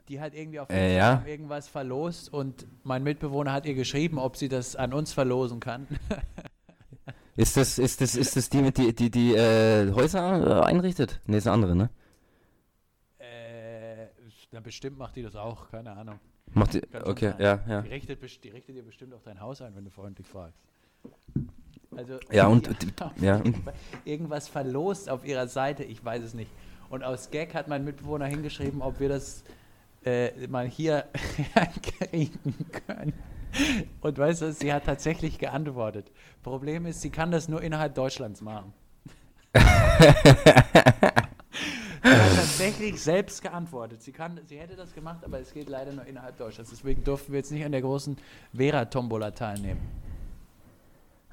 Die 0.09 0.21
hat 0.21 0.35
irgendwie 0.35 0.61
auf 0.61 0.69
Äh, 0.69 0.97
ja. 0.97 1.23
irgendwas 1.25 1.69
verlost 1.69 2.33
und 2.33 2.67
mein 2.83 3.03
Mitbewohner 3.05 3.53
hat 3.53 3.67
ihr 3.67 3.75
geschrieben, 3.75 4.19
ob 4.19 4.37
sie 4.37 4.49
das 4.49 4.77
an 4.77 4.93
uns 4.93 5.13
verlosen 5.13 5.61
kann. 5.61 5.87
Ist 7.37 7.57
das, 7.57 7.81
ist 7.81 8.01
das, 8.01 8.15
ist 8.15 8.37
das 8.37 8.49
die 8.49 8.63
mit 8.63 8.79
die, 8.79 8.95
die, 8.95 9.11
die 9.11 9.35
äh, 9.35 9.91
Häuser 9.93 10.61
äh, 10.63 10.65
einrichtet? 10.67 11.21
Ne, 11.27 11.39
ist 11.39 11.49
eine 11.49 11.55
andere, 11.55 11.75
ne? 11.75 11.91
äh, 13.19 14.07
na 14.53 14.61
bestimmt 14.61 14.99
macht 14.99 15.17
die 15.17 15.23
das 15.23 15.35
auch, 15.35 15.69
keine 15.69 15.91
Ahnung. 15.97 16.21
Macht 16.53 16.75
die, 16.75 16.81
Kann 16.83 17.01
schon 17.03 17.11
okay, 17.11 17.35
ja, 17.41 17.61
ja. 17.67 17.83
Die, 17.83 17.89
richtet, 17.89 18.45
die 18.45 18.51
richtet 18.51 18.77
dir 18.77 18.85
bestimmt 18.85 19.15
auch 19.15 19.23
dein 19.23 19.41
Haus 19.41 19.63
ein, 19.63 19.75
wenn 19.75 19.85
du 19.85 19.91
freundlich 19.91 20.29
fragst. 20.29 20.61
Also, 21.97 22.19
Ja, 22.31 22.47
und, 22.47 22.69
ja, 23.21 23.43
irgendwas 24.05 24.49
verlost 24.49 25.09
auf 25.09 25.25
ihrer 25.25 25.49
Seite, 25.49 25.85
ich 25.85 26.05
weiß 26.05 26.23
es 26.23 26.35
nicht. 26.35 26.51
Und 26.91 27.03
aus 27.03 27.31
Gag 27.31 27.55
hat 27.55 27.69
mein 27.69 27.85
Mitbewohner 27.85 28.27
hingeschrieben, 28.27 28.83
ob 28.83 29.01
wir 29.01 29.09
das 29.09 29.45
äh, 30.05 30.47
mal 30.49 30.69
hier 30.69 31.07
kriegen 31.83 32.55
können. 32.87 33.13
Und 34.01 34.19
weißt 34.19 34.43
du, 34.43 34.53
sie 34.53 34.73
hat 34.73 34.85
tatsächlich 34.85 35.39
geantwortet. 35.39 36.11
Problem 36.43 36.87
ist, 36.87 37.01
sie 37.03 37.11
kann 37.11 37.31
das 37.31 37.49
nur 37.49 37.63
innerhalb 37.63 37.95
Deutschlands 37.95 38.41
machen. 38.41 38.73
sie 39.55 39.61
hat 42.11 42.37
tatsächlich 42.37 43.01
selbst 43.01 43.43
geantwortet. 43.43 44.03
Sie, 44.03 44.13
kann, 44.13 44.41
sie 44.45 44.59
hätte 44.59 44.75
das 44.75 44.93
gemacht, 44.93 45.25
aber 45.25 45.39
es 45.39 45.53
geht 45.53 45.69
leider 45.69 45.93
nur 45.93 46.05
innerhalb 46.05 46.37
Deutschlands. 46.37 46.71
Deswegen 46.71 47.05
durften 47.05 47.33
wir 47.33 47.39
jetzt 47.39 47.53
nicht 47.53 47.65
an 47.65 47.73
der 47.73 47.83
großen 47.83 48.17
Vera-Tombola 48.53 49.31
teilnehmen. 49.31 49.81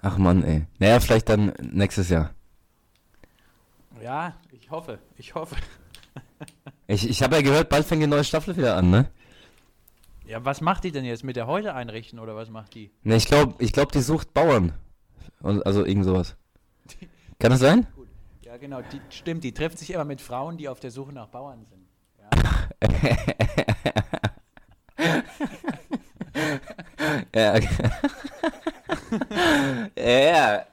Ach 0.02 0.18
Mann, 0.18 0.44
ey. 0.44 0.66
Naja, 0.80 1.00
vielleicht 1.00 1.30
dann 1.30 1.54
nächstes 1.62 2.10
Jahr. 2.10 2.32
Ja, 4.02 4.34
ich 4.52 4.72
hoffe, 4.72 5.00
ich 5.18 5.36
hoffe. 5.36 5.56
Ich, 6.88 7.08
ich 7.08 7.24
habe 7.24 7.36
ja 7.38 7.42
gehört, 7.42 7.70
bald 7.70 7.86
fängt 7.86 8.02
die 8.02 8.08
neue 8.08 8.26
Staffel 8.26 8.58
wieder 8.58 8.76
an, 8.76 8.90
ne? 8.90 9.10
Ja, 10.26 10.44
was 10.44 10.60
macht 10.60 10.84
die 10.84 10.92
denn 10.92 11.06
jetzt 11.06 11.24
mit 11.24 11.38
der 11.38 11.48
Heute 11.48 11.74
einrichten 11.74 12.20
oder 12.20 12.36
was 12.36 12.50
macht 12.50 12.74
die? 12.74 12.92
Ne, 13.04 13.16
ich 13.16 13.28
glaube, 13.28 13.56
ich 13.64 13.72
glaub, 13.72 13.94
die 13.94 14.02
sucht 14.02 14.34
Bauern. 14.34 14.74
Also 15.42 15.86
irgend 15.86 16.04
sowas. 16.04 16.36
Kann 17.40 17.52
das 17.52 17.62
sein? 17.62 17.88
Gut. 17.96 18.10
Ja, 18.44 18.58
genau, 18.58 18.82
die, 18.82 19.00
stimmt, 19.10 19.46
die 19.46 19.54
trifft 19.54 19.80
sich 19.80 19.92
immer 19.92 20.04
mit 20.04 20.20
Frauen, 20.20 20.58
die 20.58 20.68
auf 20.68 20.82
der 20.82 20.92
Suche 20.92 21.14
nach 21.14 21.28
Bauern 21.28 21.66
sind. 21.70 21.88
Ja. 22.20 22.30
Ja. 27.34 27.54
ja. 29.98 30.66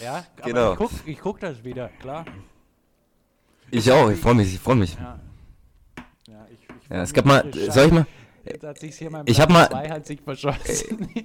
Ja, 0.00 0.24
Genau. 0.44 0.72
ich, 0.72 0.78
guck, 0.78 0.90
ich 1.06 1.18
guck 1.20 1.40
das 1.40 1.62
wieder, 1.62 1.88
klar. 2.00 2.24
Ich 3.70 3.90
auch, 3.92 4.10
ich 4.10 4.18
freue 4.18 4.34
mich, 4.34 4.52
ich 4.54 4.60
freue 4.60 4.76
mich. 4.76 4.94
Ja. 4.94 5.20
Ja, 6.26 6.46
ich, 6.50 6.58
ich 6.82 6.88
Ja, 6.90 7.02
es 7.02 7.12
gab 7.12 7.26
mal, 7.26 7.44
soll 7.70 7.86
ich 7.86 7.92
mal, 7.92 8.06
Jetzt 8.42 8.64
hat 8.64 8.78
sich's 8.78 8.96
hier 8.96 9.10
mein 9.10 9.24
Ich 9.26 9.38
hab 9.40 9.50
Platz 9.50 9.70
mal- 9.70 9.90
hat 9.90 10.06
sich 10.06 10.20
verschossen. 10.22 11.08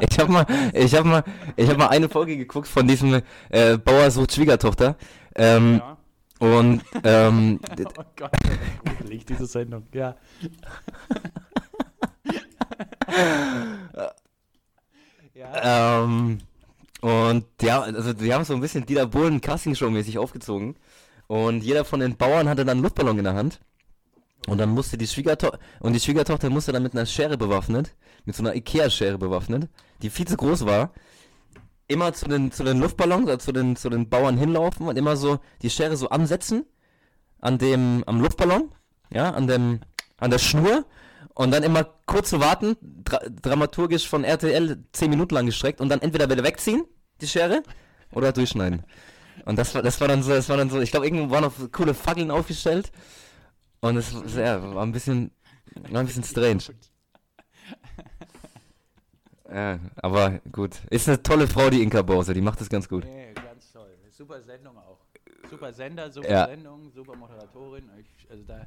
ich 0.00 0.18
habe 0.18 0.32
mal, 0.32 0.46
ich 0.72 0.94
habe 0.94 1.08
mal, 1.08 1.24
ich 1.56 1.68
habe 1.68 1.78
mal 1.78 1.88
eine 1.88 2.08
Folge 2.08 2.36
geguckt 2.36 2.66
von 2.66 2.86
diesem 2.88 3.20
äh, 3.50 3.76
Bauer 3.78 4.10
sucht 4.10 4.32
Schwiegertochter. 4.32 4.96
Ähm, 5.34 5.78
ja. 5.78 5.96
Und 6.38 6.82
ähm, 7.04 7.60
Oh 7.98 8.02
Gott, 8.16 8.30
das 8.42 8.52
ist 8.52 8.98
gruselig, 8.98 9.24
diese 9.26 9.46
Sendung. 9.46 9.86
Ja. 9.92 10.16
ja. 15.34 16.02
Ähm, 16.04 16.38
und 17.00 17.44
ja, 17.60 17.82
also 17.82 18.12
die 18.12 18.32
haben 18.32 18.44
so 18.44 18.54
ein 18.54 18.60
bisschen 18.60 18.86
Dieter 18.86 19.06
Bohlen 19.06 19.40
Castingshow 19.40 19.90
mäßig 19.90 20.18
aufgezogen. 20.18 20.76
Und 21.26 21.62
jeder 21.62 21.84
von 21.84 22.00
den 22.00 22.16
Bauern 22.16 22.48
hatte 22.48 22.64
dann 22.64 22.76
einen 22.76 22.82
Luftballon 22.82 23.18
in 23.18 23.24
der 23.24 23.34
Hand. 23.34 23.60
Und 24.46 24.58
dann 24.58 24.70
musste 24.70 24.96
die 24.96 25.06
Schwiegertochter, 25.06 25.58
und 25.80 25.92
die 25.92 26.00
Schwiegertochter 26.00 26.50
musste 26.50 26.72
dann 26.72 26.82
mit 26.82 26.94
einer 26.94 27.06
Schere 27.06 27.36
bewaffnet, 27.36 27.94
mit 28.24 28.36
so 28.36 28.42
einer 28.42 28.54
Ikea-Schere 28.54 29.18
bewaffnet, 29.18 29.68
die 30.02 30.10
viel 30.10 30.26
zu 30.26 30.36
groß 30.36 30.66
war, 30.66 30.92
immer 31.88 32.12
zu 32.12 32.26
den, 32.26 32.52
zu 32.52 32.62
den 32.62 32.78
Luftballons, 32.78 33.28
also 33.28 33.38
zu 33.38 33.52
den, 33.52 33.76
zu 33.76 33.90
den 33.90 34.08
Bauern 34.08 34.36
hinlaufen 34.36 34.86
und 34.86 34.96
immer 34.96 35.16
so 35.16 35.40
die 35.62 35.70
Schere 35.70 35.96
so 35.96 36.08
ansetzen 36.10 36.64
an 37.40 37.58
dem, 37.58 38.04
am 38.06 38.20
Luftballon, 38.20 38.70
ja, 39.10 39.30
an 39.30 39.46
dem, 39.46 39.80
an 40.18 40.30
der 40.30 40.38
Schnur 40.38 40.84
und 41.36 41.50
dann 41.52 41.62
immer 41.62 41.84
kurz 42.06 42.30
zu 42.30 42.40
warten, 42.40 42.76
dra 42.80 43.18
dramaturgisch 43.42 44.08
von 44.08 44.24
RTL 44.24 44.82
10 44.92 45.10
Minuten 45.10 45.34
lang 45.34 45.46
gestreckt 45.46 45.80
und 45.80 45.88
dann 45.90 46.00
entweder 46.00 46.28
wieder 46.28 46.42
wegziehen, 46.42 46.84
die 47.20 47.28
Schere, 47.28 47.62
oder 48.12 48.32
durchschneiden. 48.32 48.82
Und 49.44 49.56
das 49.58 49.74
war, 49.74 49.82
das 49.82 50.00
war 50.00 50.08
dann 50.08 50.22
so, 50.22 50.30
das 50.30 50.48
war 50.48 50.56
dann 50.56 50.70
so, 50.70 50.80
ich 50.80 50.90
glaube, 50.90 51.06
irgendwo 51.06 51.30
waren 51.30 51.44
noch 51.44 51.52
coole 51.72 51.94
Fackeln 51.94 52.30
aufgestellt. 52.30 52.90
Und 53.80 53.96
es 53.98 54.14
war- 54.14 54.42
ja, 54.42 54.74
war 54.74 54.82
ein 54.82 54.92
bisschen, 54.92 55.30
war 55.90 56.00
ein 56.00 56.06
bisschen 56.06 56.24
strange. 56.24 56.62
Ja, 59.52 59.78
aber 59.96 60.40
gut. 60.50 60.80
Ist 60.90 61.06
eine 61.08 61.22
tolle 61.22 61.46
Frau, 61.46 61.70
die 61.70 61.82
Inka 61.82 62.02
Bause, 62.02 62.34
die 62.34 62.40
macht 62.40 62.60
das 62.60 62.68
ganz 62.68 62.88
gut. 62.88 63.04
Nee, 63.04 63.32
ganz 63.34 63.70
toll. 63.72 63.90
Super 64.10 64.40
Sendung 64.42 64.76
auch. 64.78 64.98
Super 65.48 65.72
Sender, 65.72 66.10
super 66.10 66.28
Ja. 66.30 66.46
Sendung, 66.48 66.90
super 66.90 67.14
Moderatorin. 67.14 67.88
Ich, 68.00 68.28
also 68.30 68.42
da, 68.44 68.66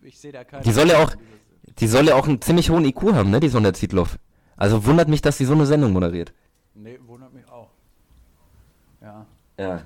ich 0.00 0.18
sehe 0.18 0.32
da 0.32 0.42
keine. 0.42 0.64
Die 0.64 0.72
soll 0.72 0.88
ja 0.88 0.98
auch- 1.04 1.12
Die 1.78 1.86
soll 1.86 2.06
ja 2.06 2.14
auch 2.14 2.26
einen 2.26 2.40
ziemlich 2.40 2.70
hohen 2.70 2.84
IQ 2.84 3.12
haben, 3.12 3.30
ne, 3.30 3.40
die 3.40 3.48
Sonja 3.48 3.72
Zietloff. 3.72 4.18
Also 4.56 4.84
wundert 4.86 5.08
mich, 5.08 5.20
dass 5.22 5.36
sie 5.38 5.44
so 5.44 5.52
eine 5.52 5.66
Sendung 5.66 5.92
moderiert. 5.92 6.32
Nee, 6.74 6.98
wundert 7.04 7.32
mich 7.32 7.46
auch. 7.50 7.68
Ja. 9.00 9.26
Ja. 9.58 9.82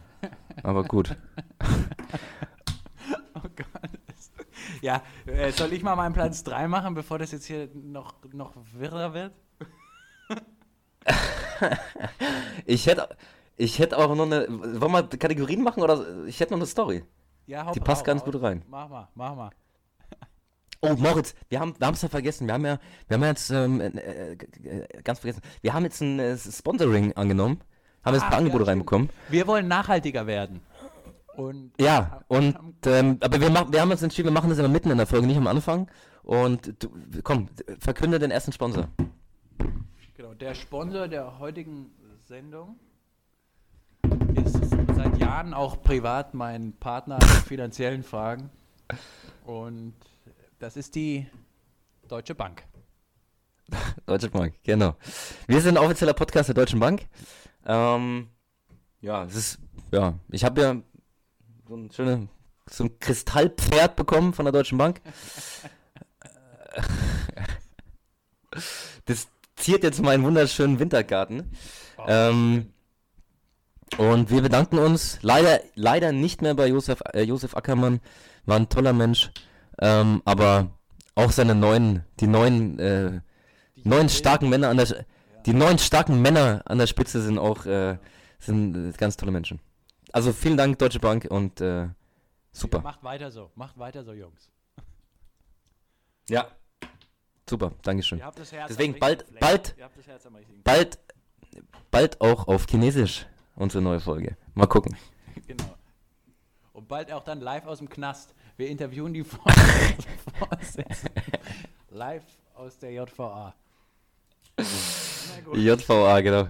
Aber 0.62 0.84
gut. 0.84 1.16
Oh 3.34 3.48
Gott. 3.56 3.90
Ja, 4.82 5.02
äh, 5.26 5.50
soll 5.52 5.72
ich 5.72 5.82
mal 5.82 5.96
meinen 5.96 6.12
Platz 6.12 6.42
3 6.44 6.68
machen, 6.68 6.94
bevor 6.94 7.18
das 7.18 7.32
jetzt 7.32 7.46
hier 7.46 7.68
noch, 7.74 8.14
noch 8.32 8.54
wirrer 8.74 9.14
wird? 9.14 9.32
Ich 12.64 12.86
hätte, 12.86 13.08
ich 13.56 13.78
hätte 13.78 13.98
auch 13.98 14.14
noch 14.14 14.24
eine, 14.26 14.46
wollen 14.48 14.92
wir 14.92 15.02
Kategorien 15.04 15.62
machen 15.62 15.82
oder, 15.82 16.24
ich 16.26 16.40
hätte 16.40 16.52
noch 16.52 16.58
eine 16.58 16.66
Story. 16.66 17.04
Ja, 17.46 17.66
hau 17.66 17.72
Die 17.72 17.80
passt 17.80 18.02
hau 18.02 18.06
ganz 18.06 18.22
raus. 18.22 18.32
gut 18.32 18.42
rein. 18.42 18.62
Mach 18.68 18.88
mal, 18.88 19.08
mach 19.14 19.34
mal. 19.34 19.50
Oh, 20.82 20.94
Moritz, 20.96 21.34
wir 21.50 21.60
haben, 21.60 21.74
wir 21.78 21.90
es 21.90 22.00
ja 22.02 22.08
vergessen. 22.08 22.46
Wir 22.46 22.54
haben 22.54 22.64
ja, 22.64 22.78
wir 23.06 23.14
haben 23.14 23.22
ja 23.22 23.28
jetzt 23.28 23.50
ähm, 23.50 23.80
äh, 23.80 24.32
äh, 24.32 25.02
ganz 25.04 25.18
vergessen. 25.18 25.42
Wir 25.60 25.74
haben 25.74 25.84
jetzt 25.84 26.00
ein 26.00 26.18
äh, 26.18 26.38
Sponsoring 26.38 27.12
angenommen, 27.14 27.60
haben 28.02 28.14
jetzt 28.14 28.22
ein 28.22 28.26
Ah, 28.28 28.30
paar 28.30 28.38
Angebote 28.38 28.64
ja, 28.64 28.70
reinbekommen. 28.70 29.10
Wir 29.28 29.46
wollen 29.46 29.68
nachhaltiger 29.68 30.26
werden. 30.26 30.60
Und 31.36 31.72
Ja, 31.78 32.22
und 32.28 32.56
ähm, 32.86 33.18
aber 33.20 33.40
wir 33.40 33.50
machen, 33.50 33.72
wir 33.72 33.80
haben 33.82 33.90
uns 33.90 34.02
entschieden, 34.02 34.28
wir 34.28 34.32
machen 34.32 34.48
das 34.48 34.58
immer 34.58 34.68
mitten 34.68 34.90
in 34.90 34.96
der 34.96 35.06
Folge, 35.06 35.26
nicht 35.26 35.36
am 35.36 35.46
Anfang. 35.46 35.90
Und 36.22 36.82
du, 36.82 36.88
komm, 37.22 37.48
verkünde 37.78 38.18
den 38.18 38.30
ersten 38.30 38.52
Sponsor. 38.52 38.88
Genau, 40.16 40.32
der 40.34 40.54
Sponsor 40.54 41.08
der 41.08 41.38
heutigen 41.38 41.90
Sendung 42.26 42.78
ist 44.34 44.56
seit 44.96 45.18
Jahren 45.18 45.52
auch 45.52 45.82
privat 45.82 46.32
mein 46.34 46.72
Partner 46.72 47.18
in 47.20 47.28
finanziellen 47.28 48.02
Fragen. 48.02 48.48
Und 49.44 49.94
das 50.60 50.76
ist 50.76 50.94
die 50.94 51.26
Deutsche 52.06 52.34
Bank. 52.34 52.62
Deutsche 54.06 54.30
Bank, 54.30 54.54
genau. 54.62 54.94
Wir 55.46 55.60
sind 55.60 55.76
ein 55.76 55.84
offizieller 55.84 56.12
Podcast 56.12 56.48
der 56.48 56.54
Deutschen 56.54 56.78
Bank. 56.78 57.06
Ähm, 57.66 58.28
ja, 59.00 59.24
es 59.24 59.34
ist, 59.34 59.58
ja, 59.90 60.14
ich 60.30 60.44
habe 60.44 60.60
ja 60.60 60.76
so 61.66 61.76
ein 61.76 61.90
schönes, 61.90 62.28
so 62.68 62.84
ein 62.84 62.98
Kristallpferd 62.98 63.96
bekommen 63.96 64.34
von 64.34 64.44
der 64.44 64.52
Deutschen 64.52 64.78
Bank. 64.78 65.00
Das 69.04 69.28
ziert 69.54 69.84
jetzt 69.84 70.02
meinen 70.02 70.24
wunderschönen 70.24 70.80
Wintergarten. 70.80 71.52
Ähm, 72.06 72.72
und 73.96 74.30
wir 74.30 74.42
bedanken 74.42 74.78
uns 74.78 75.18
leider, 75.22 75.60
leider 75.76 76.10
nicht 76.10 76.42
mehr 76.42 76.54
bei 76.54 76.66
Josef, 76.66 77.00
äh, 77.12 77.22
Josef 77.22 77.54
Ackermann. 77.54 78.00
War 78.46 78.56
ein 78.56 78.68
toller 78.68 78.92
Mensch. 78.92 79.30
Ähm, 79.80 80.22
aber 80.24 80.70
auch 81.14 81.32
seine 81.32 81.54
neuen, 81.54 82.04
die 82.20 82.26
neuen, 82.26 82.78
äh, 82.78 83.20
Die 83.76 83.82
Juwelen- 83.88 84.08
starken 84.08 84.48
Männer 84.48 84.68
an 84.68 84.76
der 84.76 85.04
die 85.46 85.54
neun 85.54 85.78
starken 85.78 86.20
Männer 86.20 86.62
an 86.66 86.76
der 86.78 86.86
Spitze 86.86 87.22
sind 87.22 87.38
auch 87.38 87.64
äh, 87.64 87.96
sind 88.38 88.76
äh, 88.76 88.92
ganz 88.96 89.16
tolle 89.16 89.32
Menschen. 89.32 89.58
Also 90.12 90.32
vielen 90.34 90.56
Dank 90.58 90.78
Deutsche 90.78 91.00
Bank 91.00 91.26
und 91.30 91.60
äh, 91.62 91.88
super. 92.52 92.80
Macht 92.82 93.02
weiter 93.02 93.30
so, 93.30 93.50
macht 93.54 93.78
weiter 93.78 94.04
so, 94.04 94.12
Jungs. 94.12 94.50
Ja. 96.28 96.46
Super, 97.48 97.72
Dankeschön. 97.82 98.18
Ihr 98.18 98.26
habt 98.26 98.38
das 98.38 98.52
Herz 98.52 98.68
Deswegen 98.68 98.98
bald- 98.98 99.24
bald- 99.40 99.74
Bald 100.62 100.98
bald 101.90 102.20
auch 102.20 102.46
auf 102.46 102.66
Chinesisch 102.68 103.26
unsere 103.56 103.82
neue 103.82 104.00
Folge. 104.00 104.36
Mal 104.54 104.66
gucken. 104.66 104.96
Genau. 105.46 105.64
Und 106.72 106.86
bald 106.88 107.10
auch 107.12 107.24
dann 107.24 107.40
live 107.40 107.66
aus 107.66 107.78
dem 107.78 107.88
Knast. 107.88 108.34
Wir 108.60 108.68
interviewen 108.68 109.14
die 109.14 109.24
Vor- 109.24 109.40
Vorsitzenden 110.38 111.22
live 111.88 112.22
aus 112.54 112.76
der 112.76 112.92
JVA. 112.92 113.54
Na 114.58 114.64
gut. 115.46 115.56
JVA, 115.56 116.20
genau. 116.20 116.48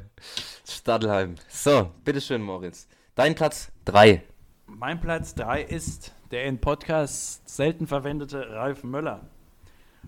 Stadelheim. 0.67 1.37
So, 1.49 1.89
bitteschön, 2.05 2.43
Moritz. 2.43 2.89
Dein 3.15 3.37
Platz 3.37 3.71
3. 3.85 4.25
Mein 4.67 5.01
Platz 5.01 5.37
3 5.37 5.63
ist 5.63 6.13
der 6.33 6.47
in 6.47 6.61
Podcasts 6.61 7.43
selten 7.45 7.87
verwendete 7.87 8.51
Ralf 8.55 8.83
Möller. 8.83 9.21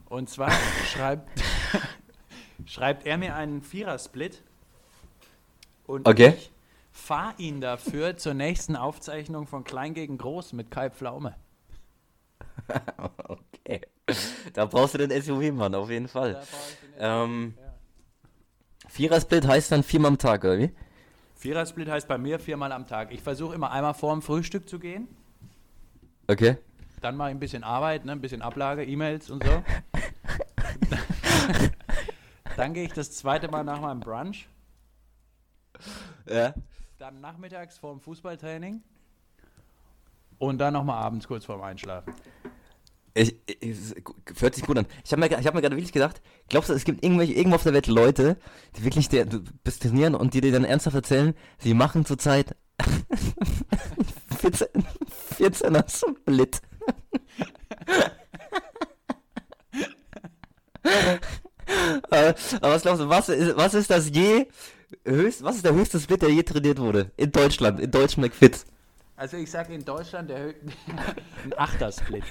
Und 0.07 0.29
zwar 0.29 0.51
schreibt, 0.93 1.41
schreibt 2.67 3.07
er 3.07 3.17
mir 3.17 3.37
einen 3.37 3.63
Vierersplit 3.63 4.43
und 5.87 6.09
Okay. 6.09 6.35
ich 6.37 6.51
fahre 6.91 7.35
ihn 7.39 7.61
dafür 7.61 8.17
zur 8.17 8.35
nächsten 8.35 8.75
Aufzeichnung 8.75 9.47
von 9.47 9.63
Klein 9.63 9.95
gegen 9.95 10.19
Groß 10.19 10.53
mit 10.55 10.73
Kai 10.73 10.91
Pflaume. 10.91 11.37
Okay. 13.29 13.81
Da 14.53 14.67
brauchst 14.67 14.95
du 14.95 14.99
den 14.99 15.23
SUV, 15.23 15.53
Mann, 15.53 15.75
auf 15.75 15.89
jeden 15.91 16.09
Fall. 16.09 16.43
Ähm. 16.99 17.55
Vierersplit 18.89 19.47
heißt 19.47 19.73
dann 19.73 19.83
viermal 19.83 20.11
am 20.11 20.19
Tag, 20.19 20.45
oder 20.45 20.59
wie? 20.59 20.71
Vierersplit 21.37 21.89
heißt 21.89 22.09
bei 22.09 22.19
mir 22.19 22.39
viermal 22.39 22.73
am 22.73 22.87
Tag. 22.87 23.13
Ich 23.13 23.23
versuche 23.23 23.55
immer 23.55 23.71
einmal 23.71 23.95
vor 23.95 24.13
dem 24.13 24.23
Frühstück 24.23 24.69
zu 24.69 24.79
gehen, 24.79 25.09
Okay. 26.29 26.57
dann 27.01 27.17
mache 27.17 27.31
ich 27.31 27.37
ein 27.37 27.41
bisschen 27.41 27.65
Arbeit, 27.65 28.05
ne, 28.05 28.13
ein 28.13 28.21
bisschen 28.21 28.43
Ablage, 28.43 28.85
E-Mails 28.85 29.31
und 29.31 29.43
so. 29.45 29.51
dann 32.57 32.75
gehe 32.75 32.85
ich 32.85 32.93
das 32.93 33.13
zweite 33.13 33.49
Mal 33.49 33.65
nach 33.65 33.81
meinem 33.81 34.01
Brunch, 34.01 34.49
Ja. 36.29 36.55
dann 36.99 37.21
nachmittags 37.21 37.79
vor 37.79 37.93
dem 37.93 38.01
Fußballtraining 38.01 38.83
Und 40.43 40.59
dann 40.59 40.73
nochmal 40.73 41.01
abends 41.01 41.29
kurz 41.29 41.45
vorm 41.45 41.63
Einschlafen. 41.63 42.13
Ich, 43.15 43.37
ich, 43.47 43.77
hört 44.41 44.57
sich 44.57 44.65
gut 44.65 44.77
an. 44.77 44.87
Ich 45.05 45.13
habe 45.13 45.21
mir, 45.21 45.31
hab 45.31 45.55
mir 45.55 45.61
gerade 45.61 45.77
wirklich 45.77 45.93
gedacht, 45.93 46.21
glaubst 46.49 46.69
du, 46.69 46.75
es 46.75 46.83
gibt 46.83 47.05
irgendwelche, 47.05 47.35
irgendwo 47.35 47.55
auf 47.55 47.63
der 47.63 47.75
Welt 47.75 47.87
Leute, 47.87 48.37
die 48.75 48.83
wirklich 48.83 49.09
der, 49.09 49.27
du 49.27 49.45
bist 49.63 49.85
trainieren 49.85 50.17
und 50.17 50.35
die 50.35 50.41
dir 50.41 50.51
dann 50.51 50.65
ernsthaft 50.65 50.97
erzählen, 50.97 51.35
sie 51.59 51.75
machen 51.75 52.05
zurzeit 52.05 52.57
14, 54.41 54.67
14er 55.39 55.89
Split. 55.89 56.61
aber, 62.11 62.35
aber 62.61 62.75
was 62.75 62.83
glaubst 62.83 63.01
du, 63.01 63.09
was 63.09 63.29
ist, 63.29 63.57
was 63.57 63.75
ist 63.75 63.91
das 63.91 64.11
je 64.11 64.49
höchst, 65.05 65.45
was 65.45 65.55
ist 65.55 65.65
der 65.65 65.75
höchste 65.75 66.01
Split, 66.01 66.23
der 66.23 66.31
je 66.31 66.43
trainiert 66.43 66.81
wurde? 66.81 67.13
In 67.17 67.31
Deutschland, 67.31 67.79
in 67.79 67.93
deutschen 67.93 68.23
McFits. 68.23 68.67
Also 69.23 69.37
ich 69.37 69.53
sage 69.53 69.73
in 69.73 69.85
Deutschland 69.85 70.31
der 70.31 70.47
ein 71.45 71.55
Achtersplit. 71.57 72.25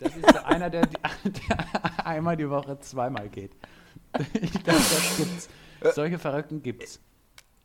Das 0.00 0.16
ist 0.16 0.28
so 0.28 0.42
einer, 0.42 0.68
der, 0.68 0.84
der 1.24 2.04
einmal 2.04 2.36
die 2.36 2.50
Woche 2.50 2.76
zweimal 2.80 3.28
geht. 3.28 3.52
Ich 4.40 4.50
glaube, 4.50 4.80
das 4.80 5.16
gibt's. 5.16 5.48
Solche 5.94 6.18
Verrückten 6.18 6.60
gibt's. 6.60 6.98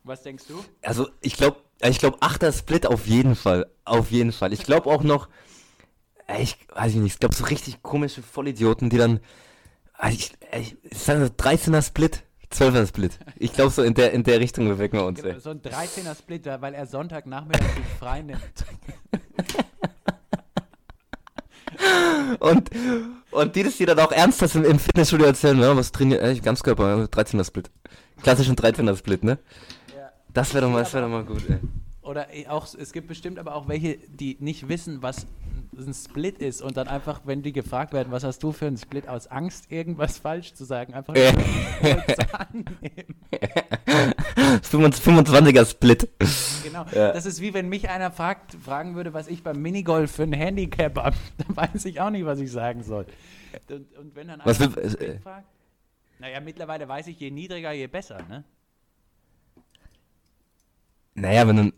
Was 0.04 0.22
denkst 0.22 0.44
du? 0.46 0.64
Also 0.82 1.08
ich 1.20 1.36
glaube, 1.36 1.62
ich 1.82 1.98
glaube 1.98 2.18
Achter 2.20 2.52
Split 2.52 2.86
auf 2.86 3.08
jeden 3.08 3.34
Fall, 3.34 3.68
auf 3.84 4.12
jeden 4.12 4.30
Fall. 4.30 4.52
Ich 4.52 4.62
glaube 4.62 4.88
auch 4.88 5.02
noch, 5.02 5.28
äh, 6.28 6.40
ich 6.40 6.56
weiß 6.72 6.92
ich 6.92 6.98
nicht, 6.98 7.14
ich 7.14 7.18
glaube 7.18 7.34
so 7.34 7.46
richtig 7.46 7.82
komische 7.82 8.22
Vollidioten, 8.22 8.88
die 8.88 8.98
dann, 8.98 9.18
also 9.94 10.16
ich, 10.16 10.32
ich, 10.56 10.76
ich 10.80 10.98
sage 10.98 11.24
13er 11.24 11.82
Split, 11.82 12.22
12er 12.54 12.86
Split. 12.86 13.18
Ich 13.36 13.52
glaube 13.52 13.70
so 13.70 13.82
in 13.82 13.94
der 13.94 14.12
in 14.12 14.22
der 14.22 14.40
Richtung 14.40 14.68
bewegen 14.68 14.98
wir 14.98 15.04
uns. 15.04 15.22
Ey. 15.22 15.38
So 15.40 15.50
ein 15.50 15.60
13er 15.60 16.16
Split, 16.16 16.46
weil 16.46 16.74
er 16.74 16.86
Sonntagnachmittag 16.86 17.74
sich 17.74 17.84
frei 17.98 18.22
nimmt. 18.22 18.40
Und 22.38 22.70
und 23.30 23.56
die 23.56 23.62
das 23.64 23.76
dir 23.76 23.86
dann 23.86 23.98
auch 23.98 24.12
ernsthaft 24.12 24.54
im, 24.54 24.64
im 24.64 24.78
Fitnessstudio 24.78 25.26
erzählen, 25.26 25.58
ja, 25.60 25.76
was 25.76 25.92
trainiert, 25.92 26.22
äh, 26.22 26.38
Ganzkörper, 26.38 27.04
13er 27.04 27.44
Split. 27.44 27.70
Klassischen 28.22 28.54
13er 28.54 28.96
Split, 28.96 29.24
ne? 29.24 29.38
Ja. 29.94 30.10
Das 30.32 30.54
wäre 30.54 30.64
doch 30.64 30.72
mal, 30.72 30.80
das 30.80 30.92
wäre 30.94 31.04
doch 31.04 31.10
mal 31.10 31.24
gut, 31.24 31.42
ey. 31.48 31.58
Oder 32.04 32.34
eh 32.34 32.46
auch, 32.48 32.66
es 32.74 32.92
gibt 32.92 33.08
bestimmt 33.08 33.38
aber 33.38 33.54
auch 33.54 33.66
welche, 33.66 33.96
die 33.96 34.36
nicht 34.38 34.68
wissen, 34.68 35.02
was 35.02 35.26
ein 35.76 35.94
Split 35.94 36.38
ist 36.38 36.62
und 36.62 36.76
dann 36.76 36.86
einfach, 36.86 37.22
wenn 37.24 37.42
die 37.42 37.52
gefragt 37.52 37.92
werden, 37.92 38.12
was 38.12 38.24
hast 38.24 38.42
du 38.42 38.52
für 38.52 38.66
einen 38.66 38.76
Split, 38.76 39.08
aus 39.08 39.26
Angst, 39.26 39.72
irgendwas 39.72 40.18
falsch 40.18 40.54
zu 40.54 40.64
sagen, 40.64 40.94
einfach 40.94 41.14
annehmen. 41.14 41.42
25er 44.62 45.66
Split. 45.70 46.08
Genau. 46.62 46.84
Ja. 46.92 47.12
Das 47.12 47.26
ist 47.26 47.40
wie 47.40 47.54
wenn 47.54 47.68
mich 47.68 47.88
einer 47.88 48.10
fragt, 48.10 48.54
fragen 48.54 48.94
würde, 48.94 49.14
was 49.14 49.26
ich 49.26 49.42
beim 49.42 49.60
Minigolf 49.60 50.12
für 50.12 50.24
ein 50.24 50.32
Handicap 50.32 50.96
habe. 50.96 51.16
Dann 51.38 51.56
weiß 51.56 51.84
ich 51.86 52.00
auch 52.00 52.10
nicht, 52.10 52.26
was 52.26 52.38
ich 52.38 52.52
sagen 52.52 52.82
soll. 52.82 53.06
Und, 53.70 53.96
und 53.96 54.14
wenn 54.14 54.28
dann 54.28 54.40
Was 54.44 54.60
einer 54.60 54.70
nach 54.70 54.76
dem 54.76 54.84
äh, 54.84 54.90
Split 54.90 55.22
fragt, 55.22 55.46
naja, 56.18 56.40
mittlerweile 56.40 56.88
weiß 56.88 57.06
ich, 57.06 57.18
je 57.18 57.30
niedriger, 57.30 57.72
je 57.72 57.86
besser, 57.86 58.18
ne? 58.28 58.44
Naja, 61.14 61.46
wenn 61.46 61.56
du, 61.56 61.72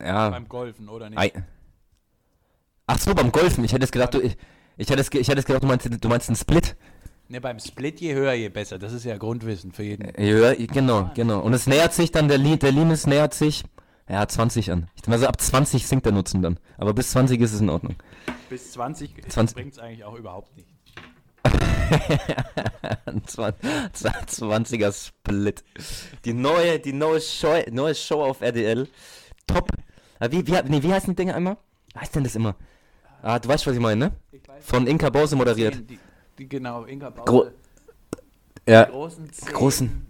ja. 0.00 0.30
Beim 0.30 0.48
Golfen, 0.48 0.88
oder 0.88 1.10
nicht? 1.10 1.18
Ei. 1.18 1.32
Ach 2.86 2.98
so, 2.98 3.14
beim 3.14 3.32
Golfen. 3.32 3.64
Ich 3.64 3.72
hätte 3.72 3.84
es 3.84 3.92
gedacht, 3.92 4.14
du, 4.14 4.20
ich, 4.20 4.36
ich 4.76 4.88
hätte 4.88 5.00
es, 5.00 5.12
ich 5.12 5.28
hätte 5.28 5.40
es 5.40 5.44
gedacht, 5.44 5.62
du 5.62 5.66
meinst, 5.66 5.88
du 5.88 6.08
meinst 6.08 6.28
einen 6.28 6.36
Split. 6.36 6.76
Ne, 7.28 7.40
beim 7.40 7.58
Split, 7.58 8.00
je 8.00 8.14
höher, 8.14 8.34
je 8.34 8.48
besser. 8.48 8.78
Das 8.78 8.92
ist 8.92 9.04
ja 9.04 9.16
Grundwissen 9.16 9.72
für 9.72 9.82
jeden. 9.82 10.12
Ja, 10.22 10.54
genau, 10.54 11.10
genau. 11.14 11.40
Und 11.40 11.54
es 11.54 11.66
nähert 11.66 11.92
sich 11.92 12.12
dann, 12.12 12.28
der, 12.28 12.38
Li 12.38 12.56
der 12.56 12.70
Limes 12.70 13.08
nähert 13.08 13.34
sich, 13.34 13.64
ja, 14.08 14.26
20 14.26 14.70
an. 14.70 14.88
Ich 14.94 15.02
denke 15.02 15.10
mal 15.10 15.18
so, 15.18 15.26
ab 15.26 15.40
20 15.40 15.86
sinkt 15.86 16.06
der 16.06 16.12
Nutzen 16.12 16.40
dann. 16.42 16.60
Aber 16.78 16.94
bis 16.94 17.10
20 17.10 17.40
ist 17.40 17.52
es 17.52 17.60
in 17.60 17.68
Ordnung. 17.68 17.96
Bis 18.48 18.70
20, 18.72 19.28
20. 19.28 19.56
bringt 19.56 19.72
es 19.72 19.80
eigentlich 19.80 20.04
auch 20.04 20.14
überhaupt 20.14 20.56
nicht. 20.56 20.68
Ein 23.06 23.22
20er 23.22 24.92
Split. 24.92 25.64
Die 26.24 26.32
neue, 26.32 26.78
die 26.78 26.92
neue 26.92 27.20
Show, 27.20 27.60
neue 27.70 27.94
Show 27.96 28.22
auf 28.22 28.40
RDL. 28.40 28.88
Top. 29.46 29.68
Ah, 30.18 30.28
Wie, 30.30 30.46
wie, 30.46 30.52
nee, 30.68 30.82
wie 30.82 30.92
heißen 30.92 31.10
die 31.10 31.16
Dinge 31.16 31.34
einmal? 31.34 31.56
Wie 31.92 32.00
heißt 32.00 32.14
denn 32.14 32.24
das 32.24 32.34
immer? 32.36 32.54
Ah, 33.22 33.38
du 33.38 33.48
weißt, 33.48 33.66
was 33.66 33.74
ich 33.74 33.80
meine, 33.80 33.96
ne? 34.06 34.12
Ich 34.32 34.46
weiß 34.46 34.64
Von 34.64 34.86
Inka 34.86 35.10
Bause 35.10 35.36
moderiert. 35.36 35.82
Die, 35.90 35.98
die, 36.38 36.48
genau, 36.48 36.84
Inka 36.84 37.10
Bauer. 37.10 37.24
Gro 37.24 37.46
ja, 38.68 38.84
großen 38.84 39.30
Zehn. 39.32 39.52
großen. 39.54 40.06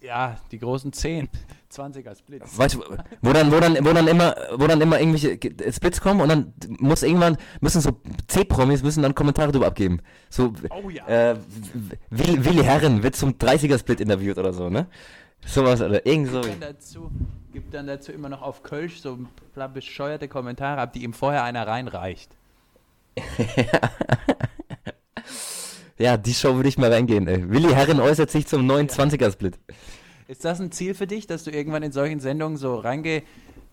Ja, 0.00 0.38
die 0.50 0.58
großen 0.58 0.92
10. 0.92 1.28
20er 1.70 2.16
Split. 2.18 2.42
Weißt 2.56 2.74
du, 2.74 2.80
wo 3.22 3.32
dann, 3.32 3.52
wo 3.52 3.60
dann, 3.60 3.76
wo 3.84 3.92
dann 3.92 4.08
immer, 4.08 4.34
wo 4.56 4.66
dann 4.66 4.80
immer 4.80 4.98
irgendwelche 4.98 5.36
Ge- 5.36 5.70
Splits 5.72 6.00
kommen 6.00 6.20
und 6.20 6.28
dann 6.28 6.52
muss 6.80 7.04
irgendwann, 7.04 7.36
müssen 7.60 7.80
so 7.80 7.92
C-Promis 8.26 8.82
müssen 8.82 9.02
dann 9.04 9.14
Kommentare 9.14 9.52
drüber 9.52 9.66
abgeben. 9.68 10.00
So, 10.30 10.52
Oh 10.70 10.90
ja. 10.90 11.06
äh, 11.06 11.36
Willi, 12.08 12.44
Willi 12.44 12.64
Herren 12.64 13.04
wird 13.04 13.14
zum 13.14 13.34
30er-Split 13.34 14.00
interviewt 14.00 14.38
oder 14.38 14.52
so, 14.52 14.68
ne? 14.68 14.88
Sowas 15.46 15.80
oder 15.80 16.04
irgend 16.04 16.30
so. 16.32 16.40
Gibt 16.40 16.54
dann 16.60 16.74
dazu, 16.74 17.08
gibt 17.52 17.74
dann 17.74 17.86
dazu 17.86 18.12
immer 18.12 18.28
noch 18.28 18.42
auf 18.42 18.62
Kölsch 18.62 19.00
so 19.00 19.14
ein 19.14 19.28
paar 19.54 19.68
bescheuerte 19.68 20.28
Kommentare 20.28 20.80
ab, 20.80 20.92
die 20.92 21.02
ihm 21.02 21.12
vorher 21.12 21.44
einer 21.44 21.66
reinreicht. 21.66 22.30
Ja, 26.00 26.16
die 26.16 26.32
Show 26.32 26.54
würde 26.54 26.70
ich 26.70 26.78
mal 26.78 26.90
reingehen, 26.90 27.28
ey. 27.28 27.50
Willi 27.50 27.74
Herren 27.74 28.00
äußert 28.00 28.30
sich 28.30 28.46
zum 28.46 28.64
neuen 28.64 28.88
20er-Split. 28.88 29.58
Ist 30.28 30.46
das 30.46 30.58
ein 30.58 30.72
Ziel 30.72 30.94
für 30.94 31.06
dich, 31.06 31.26
dass 31.26 31.44
du 31.44 31.50
irgendwann 31.50 31.82
in 31.82 31.92
solchen 31.92 32.20
Sendungen 32.20 32.56
so 32.56 32.76
reinge 32.76 33.22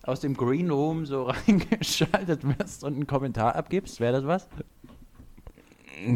aus 0.02 0.20
dem 0.20 0.34
Green 0.34 0.70
Room 0.70 1.06
so 1.06 1.22
reingeschaltet 1.48 2.42
wirst 2.58 2.84
und 2.84 2.96
einen 2.96 3.06
Kommentar 3.06 3.56
abgibst? 3.56 3.98
Wäre 3.98 4.12
das 4.12 4.26
was? 4.26 4.48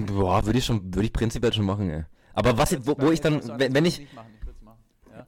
Boah, 0.07 0.44
würde 0.44 0.59
ich 0.59 0.66
schon, 0.66 0.85
würde 0.94 1.07
ich 1.07 1.14
prinzipiell 1.14 1.55
schon 1.55 1.64
machen, 1.64 1.88
ey. 1.88 2.05
Aber 2.35 2.59
was, 2.59 2.77
wo, 2.87 2.94
wo 2.98 3.11
ich 3.11 3.22
dann, 3.22 3.40
wenn, 3.59 3.72
wenn 3.72 3.87
ich, 3.87 4.12
machen, 4.12 4.35
ich 4.38 4.46
würd's 4.46 4.61
machen. 4.61 4.81
Ja. 5.12 5.25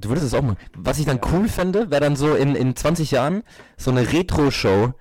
Du 0.00 0.08
würdest 0.08 0.26
es 0.26 0.34
auch 0.34 0.42
machen. 0.42 0.56
Was 0.76 0.98
ich 0.98 1.06
dann 1.06 1.20
cool 1.32 1.48
fände, 1.48 1.90
wäre 1.90 2.00
dann 2.00 2.16
so 2.16 2.34
in, 2.34 2.54
in 2.54 2.74
20 2.74 3.10
Jahren 3.10 3.42
so 3.76 3.90
eine 3.90 4.10
Retro-Show 4.12 4.94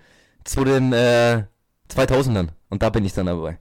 zu 0.43 0.63
den 0.63 0.91
äh, 0.93 1.43
2000ern. 1.89 2.49
Und 2.69 2.83
da 2.83 2.89
bin 2.89 3.05
ich 3.05 3.13
dann 3.13 3.25
dabei. 3.27 3.57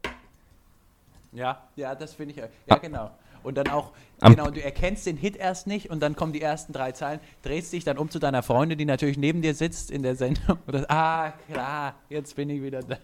Ja, 1.33 1.63
ja, 1.77 1.95
das 1.95 2.15
finde 2.15 2.33
ich. 2.35 2.39
Ja, 2.41 2.49
Ah. 2.69 2.77
genau. 2.79 3.11
Und 3.43 3.57
dann 3.57 3.69
auch, 3.69 3.93
Am- 4.21 4.35
genau, 4.35 4.51
du 4.51 4.63
erkennst 4.63 5.07
den 5.07 5.17
Hit 5.17 5.37
erst 5.37 5.67
nicht 5.67 5.89
und 5.89 6.01
dann 6.01 6.15
kommen 6.15 6.33
die 6.33 6.43
ersten 6.43 6.73
drei 6.75 6.93
Zeilen, 6.93 7.21
drehst 7.43 7.73
dich 7.73 7.85
dann 7.85 7.97
um 7.97 8.11
zu 8.11 8.19
deiner 8.19 8.43
Freundin, 8.43 8.77
die 8.77 8.85
natürlich 8.85 9.17
neben 9.17 9.41
dir 9.41 9.55
sitzt 9.55 9.91
in 9.91 10.03
der 10.03 10.15
Sendung 10.17 10.59
und 10.67 10.75
das, 10.75 10.91
ah, 10.91 11.33
klar, 11.51 11.95
jetzt 12.11 12.37
bin 12.37 12.51
ich 12.51 12.61
wieder 12.63 12.83
da. 12.83 12.97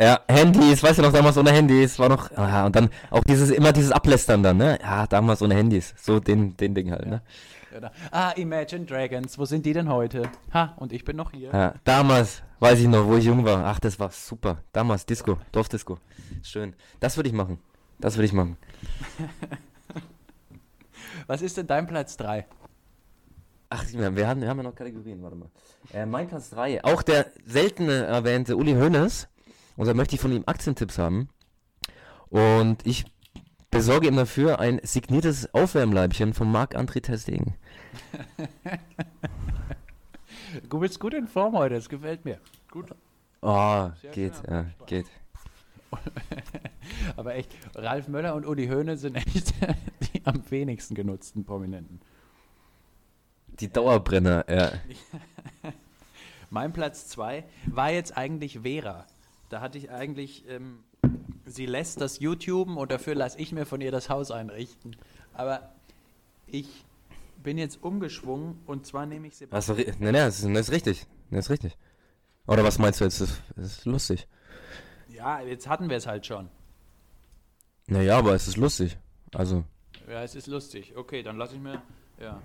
Ja, 0.00 0.18
Handys, 0.28 0.82
weißt 0.82 0.98
du 0.98 1.02
noch, 1.02 1.12
damals 1.12 1.36
ohne 1.36 1.52
Handys, 1.52 1.98
war 1.98 2.08
noch, 2.08 2.34
ah, 2.34 2.64
und 2.64 2.74
dann 2.74 2.88
auch 3.10 3.22
dieses, 3.22 3.50
immer 3.50 3.70
dieses 3.70 3.92
Ablästern 3.92 4.42
dann, 4.42 4.56
ne? 4.56 4.78
Ja, 4.80 5.06
damals 5.06 5.42
ohne 5.42 5.54
Handys. 5.54 5.92
So 5.98 6.18
den, 6.18 6.56
den 6.56 6.74
Ding 6.74 6.90
halt, 6.90 7.04
ne? 7.04 7.20
Oder, 7.76 7.92
ah, 8.10 8.30
Imagine 8.30 8.86
Dragons, 8.86 9.38
wo 9.38 9.44
sind 9.44 9.66
die 9.66 9.74
denn 9.74 9.90
heute? 9.90 10.22
Ha, 10.54 10.72
und 10.76 10.94
ich 10.94 11.04
bin 11.04 11.16
noch 11.16 11.32
hier. 11.32 11.50
Ja, 11.52 11.74
damals, 11.84 12.42
weiß 12.60 12.80
ich 12.80 12.88
noch, 12.88 13.06
wo 13.06 13.16
ich 13.16 13.26
jung 13.26 13.44
war. 13.44 13.66
Ach, 13.66 13.78
das 13.78 14.00
war 14.00 14.10
super. 14.10 14.62
Damals, 14.72 15.04
Disco, 15.04 15.36
Dorfdisco. 15.52 15.98
Schön. 16.42 16.74
Das 16.98 17.18
würde 17.18 17.28
ich 17.28 17.34
machen. 17.34 17.58
Das 17.98 18.16
würde 18.16 18.24
ich 18.24 18.32
machen. 18.32 18.56
Was 21.26 21.42
ist 21.42 21.58
denn 21.58 21.66
dein 21.66 21.86
Platz 21.86 22.16
3? 22.16 22.46
Ach, 23.68 23.84
wir 23.92 24.16
wir 24.16 24.26
haben, 24.26 24.40
wir 24.40 24.48
haben 24.48 24.56
ja 24.56 24.62
noch 24.62 24.74
Kategorien, 24.74 25.22
warte 25.22 25.36
mal. 25.36 25.50
Äh, 25.92 26.06
mein 26.06 26.26
Platz 26.26 26.48
3, 26.50 26.84
auch 26.84 27.02
der 27.02 27.26
seltene 27.44 28.04
erwähnte 28.04 28.56
Uli 28.56 28.72
Hoeneß. 28.72 29.28
Und 29.80 29.86
da 29.86 29.94
möchte 29.94 30.14
ich 30.14 30.20
von 30.20 30.30
ihm 30.30 30.42
Aktientipps 30.44 30.98
haben. 30.98 31.30
Und 32.28 32.86
ich 32.86 33.06
besorge 33.70 34.08
ihm 34.08 34.16
dafür 34.16 34.58
ein 34.58 34.78
signiertes 34.82 35.54
Aufwärmleibchen 35.54 36.34
von 36.34 36.52
Marc-André 36.52 37.00
Testegen. 37.00 37.54
Du 40.68 40.80
bist 40.80 40.98
gut 40.98 41.14
in 41.14 41.28
Form 41.28 41.56
heute, 41.56 41.76
das 41.76 41.88
gefällt 41.88 42.24
mir. 42.24 42.40
Gut. 42.72 42.92
Oh, 43.40 43.90
Sehr 44.02 44.10
geht, 44.10 44.34
schön, 44.34 44.44
ja, 44.50 44.70
Spaß. 44.70 44.86
geht. 44.88 45.06
Aber 47.16 47.36
echt, 47.36 47.52
Ralf 47.76 48.08
Möller 48.08 48.34
und 48.34 48.44
Uli 48.44 48.66
Hoene 48.66 48.96
sind 48.96 49.14
echt 49.14 49.54
die 50.12 50.26
am 50.26 50.42
wenigsten 50.50 50.96
genutzten 50.96 51.44
Prominenten. 51.44 52.00
Die 53.60 53.72
Dauerbrenner, 53.72 54.44
ja. 54.50 54.72
Mein 56.50 56.72
Platz 56.72 57.06
2 57.08 57.44
war 57.66 57.92
jetzt 57.92 58.16
eigentlich 58.16 58.58
Vera. 58.62 59.06
Da 59.50 59.60
hatte 59.60 59.78
ich 59.78 59.90
eigentlich, 59.90 60.44
ähm, 60.48 60.84
sie 61.44 61.66
lässt 61.66 62.00
das 62.00 62.20
YouTuben 62.20 62.76
und 62.76 62.92
dafür 62.92 63.16
lasse 63.16 63.36
ich 63.38 63.50
mir 63.50 63.66
von 63.66 63.80
ihr 63.80 63.90
das 63.90 64.08
Haus 64.08 64.30
einrichten. 64.30 64.96
Aber 65.34 65.74
ich 66.46 66.84
bin 67.42 67.58
jetzt 67.58 67.82
umgeschwungen 67.82 68.60
und 68.66 68.86
zwar 68.86 69.06
nehme 69.06 69.26
ich 69.26 69.36
Sebastian. 69.36 69.78
ne, 69.98 70.12
ne, 70.12 70.18
das 70.18 70.38
ist, 70.38 70.48
das 70.48 70.68
ist 70.68 70.70
richtig. 70.70 71.06
Das 71.32 71.46
ist 71.46 71.50
richtig. 71.50 71.76
Oder 72.46 72.62
was 72.62 72.78
meinst 72.78 73.00
du 73.00 73.04
jetzt? 73.04 73.20
Das, 73.20 73.40
das 73.56 73.78
ist 73.78 73.84
lustig. 73.86 74.28
Ja, 75.08 75.40
jetzt 75.40 75.68
hatten 75.68 75.90
wir 75.90 75.96
es 75.96 76.06
halt 76.06 76.26
schon. 76.26 76.48
Naja, 77.88 78.18
aber 78.18 78.34
es 78.34 78.46
ist 78.46 78.56
lustig. 78.56 78.98
Also, 79.34 79.64
Ja, 80.08 80.22
es 80.22 80.36
ist 80.36 80.46
lustig. 80.46 80.96
Okay, 80.96 81.24
dann 81.24 81.36
lasse 81.38 81.56
ich 81.56 81.60
mir. 81.60 81.82
Ja. 82.20 82.40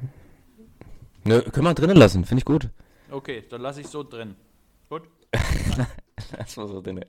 ne, 1.23 1.43
können 1.43 1.67
wir 1.67 1.73
drinnen 1.75 1.97
lassen, 1.97 2.25
finde 2.25 2.39
ich 2.39 2.45
gut. 2.45 2.69
Okay, 3.11 3.43
dann 3.47 3.61
lasse 3.61 3.81
ich 3.81 3.87
so 3.87 4.01
drin. 4.01 4.35
Gut. 4.89 5.03
War 6.57 6.67
so 6.67 6.81
drin. 6.81 7.03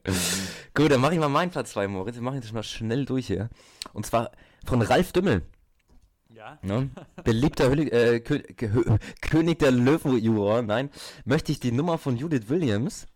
Gut, 0.74 0.90
dann 0.90 1.00
mache 1.00 1.14
ich 1.14 1.20
mal 1.20 1.28
meinen 1.28 1.50
Platz 1.50 1.70
2, 1.72 1.88
Moritz. 1.88 2.16
Wir 2.16 2.22
machen 2.22 2.40
das 2.40 2.52
mal 2.52 2.62
schnell 2.62 3.04
durch 3.04 3.26
hier. 3.26 3.48
Und 3.92 4.06
zwar 4.06 4.30
von 4.64 4.82
Ralf 4.82 5.12
Dümmel. 5.12 5.42
Ja. 6.28 6.58
Ne? 6.62 6.90
Beliebter 7.24 7.70
Höli 7.70 7.88
äh, 7.88 8.20
Kö 8.20 8.40
Kö 8.40 8.98
König 9.22 9.58
der 9.58 9.70
Löwen-Juror, 9.70 10.62
nein, 10.62 10.90
möchte 11.24 11.50
ich 11.50 11.60
die 11.60 11.72
Nummer 11.72 11.96
von 11.96 12.16
Judith 12.16 12.48
Williams 12.48 13.06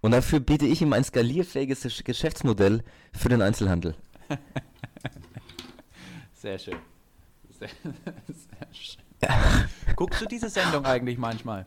und 0.00 0.12
dafür 0.12 0.38
biete 0.38 0.64
ich 0.64 0.80
ihm 0.80 0.92
ein 0.92 1.02
skalierfähiges 1.02 1.84
Gesch- 1.84 2.04
Geschäftsmodell 2.04 2.84
für 3.12 3.28
den 3.28 3.42
Einzelhandel. 3.42 3.96
Sehr 6.34 6.58
schön. 6.58 6.76
Sehr, 7.58 7.68
sehr 8.28 8.68
schön. 8.72 9.02
Guckst 9.96 10.20
du 10.20 10.26
diese 10.26 10.48
Sendung 10.48 10.84
eigentlich 10.84 11.18
manchmal? 11.18 11.66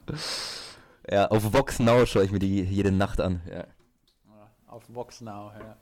Ja, 1.11 1.27
auf 1.27 1.51
Vox 1.53 1.79
Now 1.79 2.05
schaue 2.05 2.23
ich 2.23 2.31
mir 2.31 2.39
die 2.39 2.61
jede 2.61 2.91
Nacht 2.91 3.19
an. 3.19 3.41
Ja. 3.51 3.65
Auf 4.79 4.95
Vox 4.95 5.19
Now, 5.19 5.51
ja. 5.59 5.75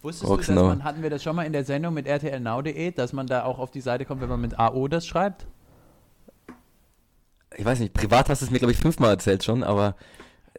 Wusstest 0.00 0.30
Vox 0.30 0.46
du, 0.46 0.52
dass 0.54 0.62
Now. 0.62 0.68
man, 0.68 0.84
hatten 0.84 1.02
wir 1.02 1.10
das 1.10 1.20
schon 1.22 1.34
mal 1.34 1.44
in 1.46 1.52
der 1.52 1.64
Sendung 1.64 1.94
mit 1.94 2.06
rtlnow.de, 2.06 2.92
dass 2.92 3.12
man 3.12 3.26
da 3.26 3.42
auch 3.44 3.58
auf 3.58 3.72
die 3.72 3.80
Seite 3.80 4.04
kommt, 4.04 4.20
wenn 4.20 4.28
man 4.28 4.40
mit 4.40 4.56
AO 4.56 4.86
das 4.86 5.04
schreibt? 5.04 5.48
Ich 7.56 7.64
weiß 7.64 7.80
nicht, 7.80 7.92
privat 7.92 8.28
hast 8.28 8.40
du 8.42 8.44
es 8.46 8.50
mir, 8.52 8.58
glaube 8.58 8.70
ich, 8.70 8.78
fünfmal 8.78 9.10
erzählt 9.10 9.42
schon, 9.42 9.64
aber 9.64 9.96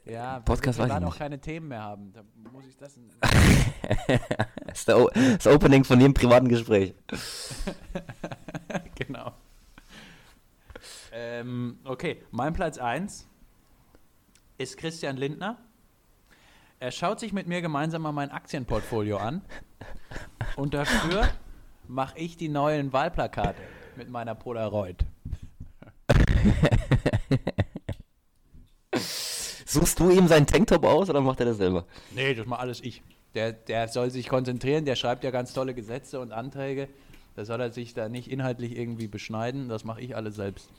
Ja, 0.03 0.39
Podcast 0.41 0.79
weiß 0.79 0.87
ich 0.87 0.93
auch 0.93 0.99
nicht. 0.99 1.17
keine 1.17 1.39
Themen 1.39 1.69
mehr 1.69 1.81
haben. 1.81 2.11
Da 2.11 2.23
muss 2.51 2.65
ich 2.67 2.75
das. 2.75 2.99
das 4.67 4.79
ist 4.79 4.89
das 4.89 5.47
Opening 5.47 5.85
von 5.85 6.01
jedem 6.01 6.13
privaten 6.13 6.49
Gespräch. 6.49 6.93
genau. 8.95 9.31
Ähm, 11.13 11.79
okay, 11.85 12.21
mein 12.31 12.51
Platz 12.51 12.77
1 12.77 13.25
ist 14.57 14.75
Christian 14.75 15.15
Lindner. 15.15 15.57
Er 16.85 16.91
schaut 16.91 17.19
sich 17.19 17.33
mit 17.33 17.47
mir 17.47 17.63
gemeinsam 17.63 18.03
mal 18.03 18.11
mein 18.11 18.29
Aktienportfolio 18.29 19.17
an 19.17 19.41
und 20.55 20.75
dafür 20.75 21.27
mache 21.87 22.19
ich 22.19 22.37
die 22.37 22.47
neuen 22.47 22.93
Wahlplakate 22.93 23.59
mit 23.95 24.07
meiner 24.07 24.35
Polaroid. 24.35 25.03
Suchst 29.65 29.99
du 29.99 30.11
ihm 30.11 30.27
seinen 30.27 30.45
Tanktop 30.45 30.83
aus 30.83 31.09
oder 31.09 31.21
macht 31.21 31.39
er 31.39 31.47
das 31.47 31.57
selber? 31.57 31.87
Nee, 32.11 32.35
das 32.35 32.45
mache 32.45 32.59
alles 32.59 32.81
ich. 32.81 33.01
Der, 33.33 33.51
der 33.51 33.87
soll 33.87 34.11
sich 34.11 34.29
konzentrieren, 34.29 34.85
der 34.85 34.95
schreibt 34.95 35.23
ja 35.23 35.31
ganz 35.31 35.53
tolle 35.53 35.73
Gesetze 35.73 36.19
und 36.19 36.33
Anträge. 36.33 36.87
Da 37.35 37.45
soll 37.45 37.61
er 37.61 37.71
sich 37.71 37.95
da 37.95 38.09
nicht 38.09 38.29
inhaltlich 38.29 38.77
irgendwie 38.77 39.07
beschneiden, 39.07 39.69
das 39.69 39.85
mache 39.85 40.01
ich 40.01 40.15
alles 40.15 40.35
selbst. 40.35 40.69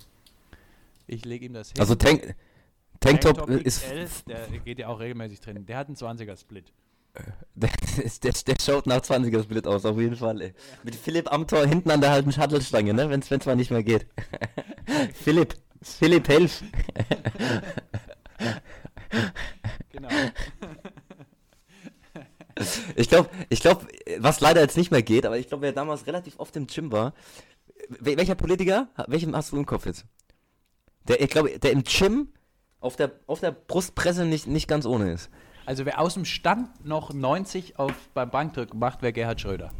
Ich 1.08 1.24
lege 1.24 1.46
ihm 1.46 1.52
das 1.52 1.72
hin. 1.72 1.80
Also 1.80 1.96
Tank 1.96 2.36
Tanktop, 3.00 3.36
Tanktop 3.38 3.60
ist, 3.66 3.82
XL, 3.82 4.06
der 4.28 4.46
geht 4.64 4.78
ja 4.78 4.88
auch 4.88 5.00
regelmäßig 5.00 5.40
drin. 5.40 5.64
Der 5.66 5.78
hat 5.78 5.88
einen 5.88 5.96
20er-Split. 5.96 6.72
der, 7.54 7.70
der, 8.22 8.32
der 8.32 8.54
schaut 8.60 8.86
nach 8.86 8.98
20er 9.00 9.42
Split 9.42 9.66
aus, 9.66 9.84
auf 9.84 9.98
jeden 9.98 10.16
Fall. 10.16 10.40
Ey. 10.40 10.54
Mit 10.82 10.94
Philipp 10.94 11.32
Amthor 11.32 11.66
hinten 11.66 11.90
an 11.90 12.00
der 12.00 12.10
halben 12.10 12.30
Shuttle-Stange, 12.32 12.92
ne? 12.92 13.08
wenn 13.08 13.20
es 13.20 13.46
mal 13.46 13.56
nicht 13.56 13.70
mehr 13.70 13.82
geht. 13.82 14.06
Philipp, 15.14 15.54
Philipp, 15.82 16.28
helf. 16.28 16.62
Genau. 19.90 20.08
Ich 22.96 23.08
glaube, 23.08 23.30
ich 23.48 23.60
glaub, 23.60 23.86
was 24.18 24.40
leider 24.40 24.60
jetzt 24.60 24.76
nicht 24.76 24.90
mehr 24.90 25.02
geht, 25.02 25.24
aber 25.26 25.38
ich 25.38 25.48
glaube, 25.48 25.62
wer 25.62 25.72
damals 25.72 26.06
relativ 26.06 26.38
oft 26.38 26.54
im 26.56 26.66
Gym 26.66 26.92
war, 26.92 27.14
wel- 27.88 28.16
welcher 28.16 28.34
Politiker, 28.34 28.88
welchen 29.06 29.34
hast 29.36 29.52
du 29.52 29.56
im 29.56 29.66
Kopf 29.66 29.86
jetzt? 29.86 30.04
Der, 31.08 31.20
ich 31.20 31.30
glaube, 31.30 31.58
der 31.58 31.72
im 31.72 31.82
Gym 31.84 32.28
auf 32.86 32.96
der, 32.96 33.12
auf 33.26 33.40
der 33.40 33.50
Brustpresse 33.50 34.24
nicht, 34.24 34.46
nicht 34.46 34.68
ganz 34.68 34.86
ohne 34.86 35.12
ist. 35.12 35.30
Also 35.66 35.84
wer 35.84 36.00
aus 36.00 36.14
dem 36.14 36.24
Stand 36.24 36.86
noch 36.86 37.12
90 37.12 37.78
auf, 37.78 37.92
beim 38.14 38.30
Bankdrücken 38.30 38.78
macht, 38.78 39.02
wäre 39.02 39.12
Gerhard 39.12 39.40
Schröder. 39.40 39.72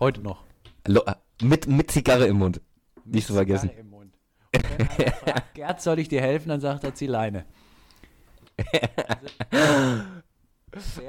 Heute 0.00 0.20
noch. 0.20 0.44
Lo 0.86 1.02
äh, 1.06 1.14
mit, 1.40 1.68
mit 1.68 1.90
Zigarre 1.90 2.26
im 2.26 2.38
Mund. 2.38 2.60
Nicht 3.04 3.28
zu 3.28 3.32
Mit 3.32 3.38
vergessen. 3.38 3.68
Zigarre 3.68 3.80
Im 3.80 3.90
Mund. 3.90 4.14
Und 4.52 4.64
wenn 4.64 4.88
einer 4.88 5.12
fragt, 5.12 5.54
Gerd, 5.54 5.80
soll 5.80 5.98
ich 6.00 6.08
dir 6.08 6.20
helfen? 6.20 6.48
Dann 6.48 6.60
sagt 6.60 6.82
er, 6.84 6.94
zieh 6.94 7.06
Leine. 7.06 7.44
Also, 9.08 10.02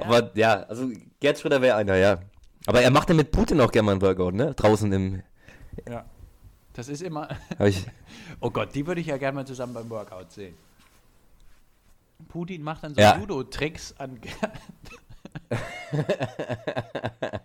Aber 0.00 0.36
ja, 0.36 0.62
also 0.62 0.90
Gerd 1.18 1.38
Schröder 1.38 1.60
wäre 1.60 1.76
einer, 1.76 1.96
ja. 1.96 2.20
Aber 2.66 2.80
er 2.80 2.90
macht 2.90 3.08
ja 3.08 3.14
mit 3.14 3.32
Putin 3.32 3.60
auch 3.60 3.72
gerne 3.72 3.86
mal 3.86 3.92
einen 3.92 4.02
Workout, 4.02 4.34
ne? 4.34 4.54
Draußen 4.54 4.90
im. 4.92 5.22
ja. 5.88 6.04
Das 6.74 6.88
ist 6.88 7.02
immer. 7.02 7.28
Oh 8.40 8.50
Gott, 8.50 8.74
die 8.74 8.86
würde 8.86 9.00
ich 9.00 9.06
ja 9.06 9.16
gerne 9.16 9.36
mal 9.36 9.46
zusammen 9.46 9.72
beim 9.74 9.88
Workout 9.88 10.32
sehen. 10.32 10.54
Putin 12.28 12.62
macht 12.62 12.84
dann 12.84 12.94
so 12.94 13.00
Ja. 13.00 13.18
Judo-Tricks 13.18 13.94
an 13.98 14.20
Gerd. 14.20 14.52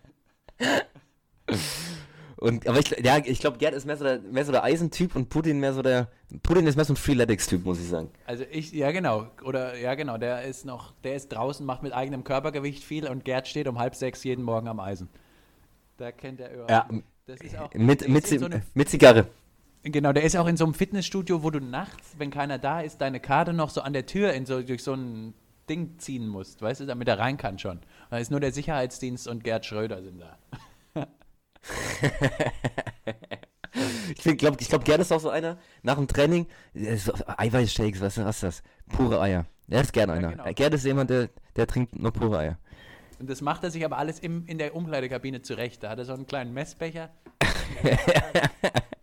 und, 2.37 2.67
aber 2.67 2.79
ich, 2.79 2.89
ja, 3.03 3.17
ich 3.17 3.39
glaube, 3.39 3.57
Gerd 3.57 3.73
ist 3.73 3.85
mehr 3.85 3.97
so, 3.97 4.03
der, 4.03 4.19
mehr 4.19 4.45
so 4.45 4.51
der 4.51 4.63
Eisentyp 4.63 5.15
und 5.15 5.29
Putin 5.29 5.59
mehr 5.59 5.73
so 5.73 5.81
der. 5.81 6.07
Putin 6.43 6.67
ist 6.67 6.75
mehr 6.75 6.85
so 6.85 6.93
ein 6.93 6.97
Freeletics-Typ, 6.97 7.65
muss 7.65 7.79
ich 7.79 7.87
sagen. 7.87 8.09
Also 8.25 8.45
ich, 8.49 8.71
ja 8.71 8.91
genau, 8.91 9.27
oder 9.43 9.77
ja 9.77 9.95
genau, 9.95 10.17
der 10.17 10.43
ist 10.43 10.65
noch, 10.65 10.93
der 11.03 11.15
ist 11.15 11.29
draußen, 11.29 11.65
macht 11.65 11.83
mit 11.83 11.93
eigenem 11.93 12.23
Körpergewicht 12.23 12.83
viel 12.83 13.07
und 13.07 13.25
Gerd 13.25 13.47
steht 13.47 13.67
um 13.67 13.79
halb 13.79 13.95
sechs 13.95 14.23
jeden 14.23 14.43
Morgen 14.43 14.67
am 14.67 14.79
Eisen. 14.79 15.09
Da 15.97 16.11
kennt 16.11 16.39
er 16.39 16.53
überall. 16.53 16.69
Ja, 16.69 16.87
Das 17.25 17.41
ist 17.41 17.57
auch, 17.57 17.73
mit, 17.73 18.07
mit, 18.07 18.27
so 18.27 18.45
einem, 18.45 18.61
mit 18.73 18.89
Zigarre. 18.89 19.27
Genau, 19.83 20.13
der 20.13 20.23
ist 20.23 20.35
auch 20.35 20.47
in 20.47 20.57
so 20.57 20.65
einem 20.65 20.73
Fitnessstudio, 20.73 21.43
wo 21.43 21.49
du 21.49 21.59
nachts, 21.59 22.15
wenn 22.17 22.31
keiner 22.31 22.57
da 22.57 22.81
ist, 22.81 23.01
deine 23.01 23.19
Karte 23.19 23.53
noch 23.53 23.69
so 23.69 23.81
an 23.81 23.93
der 23.93 24.05
Tür 24.05 24.33
in 24.33 24.45
so, 24.45 24.61
durch 24.61 24.83
so 24.83 24.93
ein 24.93 25.33
Ding 25.69 25.99
ziehen 25.99 26.27
musst, 26.27 26.61
weißt 26.61 26.81
du, 26.81 26.85
damit 26.85 27.07
er 27.07 27.19
rein 27.19 27.37
kann 27.37 27.59
schon. 27.59 27.79
Da 28.09 28.17
ist 28.17 28.31
nur 28.31 28.39
der 28.39 28.51
Sicherheitsdienst 28.51 29.27
und 29.27 29.43
Gerd 29.43 29.65
Schröder 29.65 30.01
sind 30.01 30.21
da. 30.21 30.37
Ich 34.17 34.37
glaube, 34.37 34.57
ich 34.59 34.67
glaub, 34.67 34.83
Gerd 34.83 34.99
ist 34.99 35.11
auch 35.11 35.19
so 35.19 35.29
einer, 35.29 35.57
nach 35.83 35.95
dem 35.95 36.07
Training, 36.07 36.47
äh, 36.73 36.95
so 36.95 37.13
Eiweißshakes, 37.37 38.01
was, 38.01 38.17
was 38.17 38.35
ist 38.35 38.43
das? 38.43 38.63
Pure 38.89 39.21
Eier. 39.21 39.45
Er 39.67 39.81
ist 39.81 39.93
gern 39.93 40.09
einer. 40.09 40.31
genau. 40.31 40.51
Gerd 40.53 40.73
ist 40.73 40.85
jemand, 40.85 41.09
der, 41.09 41.29
der 41.55 41.67
trinkt 41.67 41.97
nur 41.97 42.11
pure 42.11 42.39
Eier. 42.39 42.57
Und 43.19 43.29
das 43.29 43.41
macht 43.41 43.63
er 43.63 43.71
sich 43.71 43.85
aber 43.85 43.97
alles 43.97 44.19
im, 44.19 44.45
in 44.47 44.57
der 44.57 44.75
Umkleidekabine 44.75 45.41
zurecht. 45.41 45.83
Da 45.83 45.89
hat 45.89 45.99
er 45.99 46.05
so 46.05 46.13
einen 46.13 46.25
kleinen 46.25 46.53
Messbecher. 46.53 47.09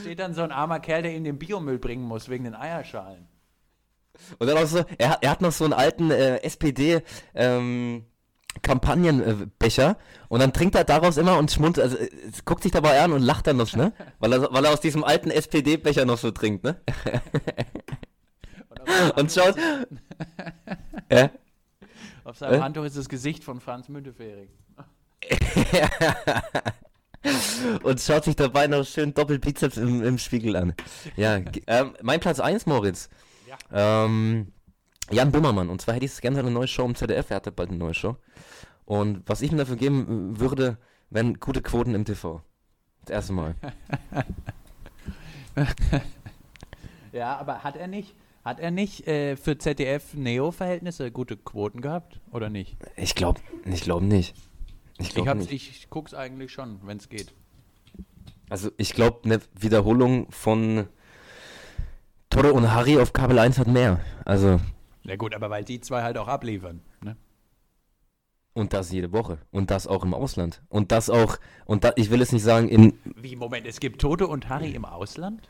Steht 0.00 0.18
dann 0.20 0.34
so 0.34 0.42
ein 0.42 0.52
armer 0.52 0.80
Kerl, 0.80 1.02
der 1.02 1.14
ihm 1.14 1.24
den 1.24 1.38
Biomüll 1.38 1.78
bringen 1.78 2.04
muss, 2.04 2.28
wegen 2.28 2.44
den 2.44 2.54
Eierschalen. 2.54 3.26
Und 4.38 4.46
dann 4.46 4.56
auch 4.58 4.66
so, 4.66 4.84
er, 4.98 5.10
hat- 5.10 5.24
er 5.24 5.30
hat 5.30 5.40
noch 5.42 5.52
so 5.52 5.64
einen 5.64 5.72
alten 5.74 6.10
äh, 6.10 6.38
SPD, 6.42 7.02
ähm, 7.34 8.06
Kampagnenbecher 8.62 9.98
und 10.28 10.40
dann 10.40 10.54
trinkt 10.54 10.74
er 10.74 10.84
daraus 10.84 11.18
immer 11.18 11.36
und 11.36 11.50
schmunzelt, 11.52 11.92
also 11.92 11.98
äh, 12.02 12.08
guckt 12.46 12.62
sich 12.62 12.72
dabei 12.72 13.02
an 13.02 13.12
und 13.12 13.20
lacht 13.20 13.46
dann 13.46 13.58
noch, 13.58 13.70
ne? 13.76 13.92
Weil 14.18 14.32
er, 14.32 14.50
weil 14.52 14.64
er 14.64 14.72
aus 14.72 14.80
diesem 14.80 15.04
alten 15.04 15.30
SPD-Becher 15.30 16.06
noch 16.06 16.16
so 16.16 16.30
trinkt, 16.30 16.64
ne? 16.64 16.80
Und 19.16 19.32
schaut. 19.32 19.56
ja? 21.10 21.30
auf 22.24 22.38
seinem 22.38 22.54
Äh? 22.54 22.60
Handtuch 22.60 22.84
ist 22.84 22.96
das 22.96 23.08
Gesicht 23.08 23.42
von 23.42 23.60
Franz 23.60 23.88
Müntefering. 23.88 24.48
und 27.82 28.00
schaut 28.00 28.24
sich 28.24 28.36
dabei 28.36 28.66
noch 28.66 28.84
schön 28.84 29.14
Doppelbizeps 29.14 29.76
im, 29.76 30.02
im 30.02 30.18
Spiegel 30.18 30.56
an. 30.56 30.74
Ja, 31.16 31.40
ähm, 31.66 31.94
mein 32.02 32.20
Platz 32.20 32.40
1, 32.40 32.66
Moritz. 32.66 33.08
Ähm, 33.72 34.52
Jan 35.10 35.32
Böhmermann. 35.32 35.68
Und 35.68 35.80
zwar 35.80 35.94
hätte 35.94 36.06
ich 36.06 36.20
gerne 36.20 36.38
eine 36.40 36.50
neue 36.50 36.68
Show 36.68 36.84
im 36.84 36.94
ZDF. 36.94 37.30
Er 37.30 37.36
hatte 37.36 37.52
bald 37.52 37.70
eine 37.70 37.78
neue 37.78 37.94
Show. 37.94 38.16
Und 38.84 39.22
was 39.26 39.42
ich 39.42 39.50
ihm 39.50 39.58
dafür 39.58 39.76
geben 39.76 40.34
äh, 40.34 40.40
würde, 40.40 40.78
wären 41.10 41.38
gute 41.40 41.62
Quoten 41.62 41.94
im 41.94 42.04
TV. 42.04 42.42
Das 43.04 43.10
erste 43.10 43.32
Mal. 43.32 43.54
Ja, 47.16 47.38
aber 47.38 47.64
hat 47.64 47.76
er 47.76 47.86
nicht, 47.86 48.14
hat 48.44 48.60
er 48.60 48.70
nicht 48.70 49.06
äh, 49.06 49.36
für 49.36 49.56
ZDF-Neo-Verhältnisse 49.56 51.10
gute 51.10 51.38
Quoten 51.38 51.80
gehabt? 51.80 52.20
Oder 52.30 52.50
nicht? 52.50 52.76
Ich 52.94 53.14
glaube 53.14 53.40
ich 53.64 53.80
glaub 53.80 54.02
nicht. 54.02 54.36
Ich 54.98 55.16
Ich, 55.16 55.50
ich 55.50 55.90
guck's 55.90 56.14
eigentlich 56.14 56.52
schon, 56.52 56.80
wenn 56.84 56.96
es 56.96 57.08
geht. 57.08 57.32
Also 58.48 58.70
ich 58.76 58.92
glaube, 58.92 59.20
eine 59.24 59.40
Wiederholung 59.58 60.30
von 60.30 60.86
Toro 62.30 62.50
und 62.50 62.72
Harry 62.72 62.98
auf 62.98 63.12
Kabel 63.12 63.38
1 63.38 63.58
hat 63.58 63.66
mehr. 63.66 64.00
Also, 64.24 64.60
Ja 65.04 65.16
gut, 65.16 65.34
aber 65.34 65.50
weil 65.50 65.64
die 65.64 65.80
zwei 65.80 66.02
halt 66.02 66.16
auch 66.18 66.28
abliefern. 66.28 66.80
Ne? 67.02 67.16
und 68.56 68.72
das 68.72 68.90
jede 68.90 69.12
Woche. 69.12 69.38
Und 69.50 69.70
das 69.70 69.86
auch 69.86 70.02
im 70.02 70.14
Ausland. 70.14 70.62
Und 70.70 70.90
das 70.90 71.10
auch, 71.10 71.36
und 71.66 71.84
da, 71.84 71.92
ich 71.96 72.10
will 72.10 72.22
es 72.22 72.32
nicht 72.32 72.42
sagen 72.42 72.68
in, 72.68 72.98
Wie, 73.04 73.36
Moment, 73.36 73.66
es 73.66 73.80
gibt 73.80 74.00
Toto 74.00 74.26
und 74.26 74.48
Harry 74.48 74.70
im 74.70 74.86
Ausland? 74.86 75.46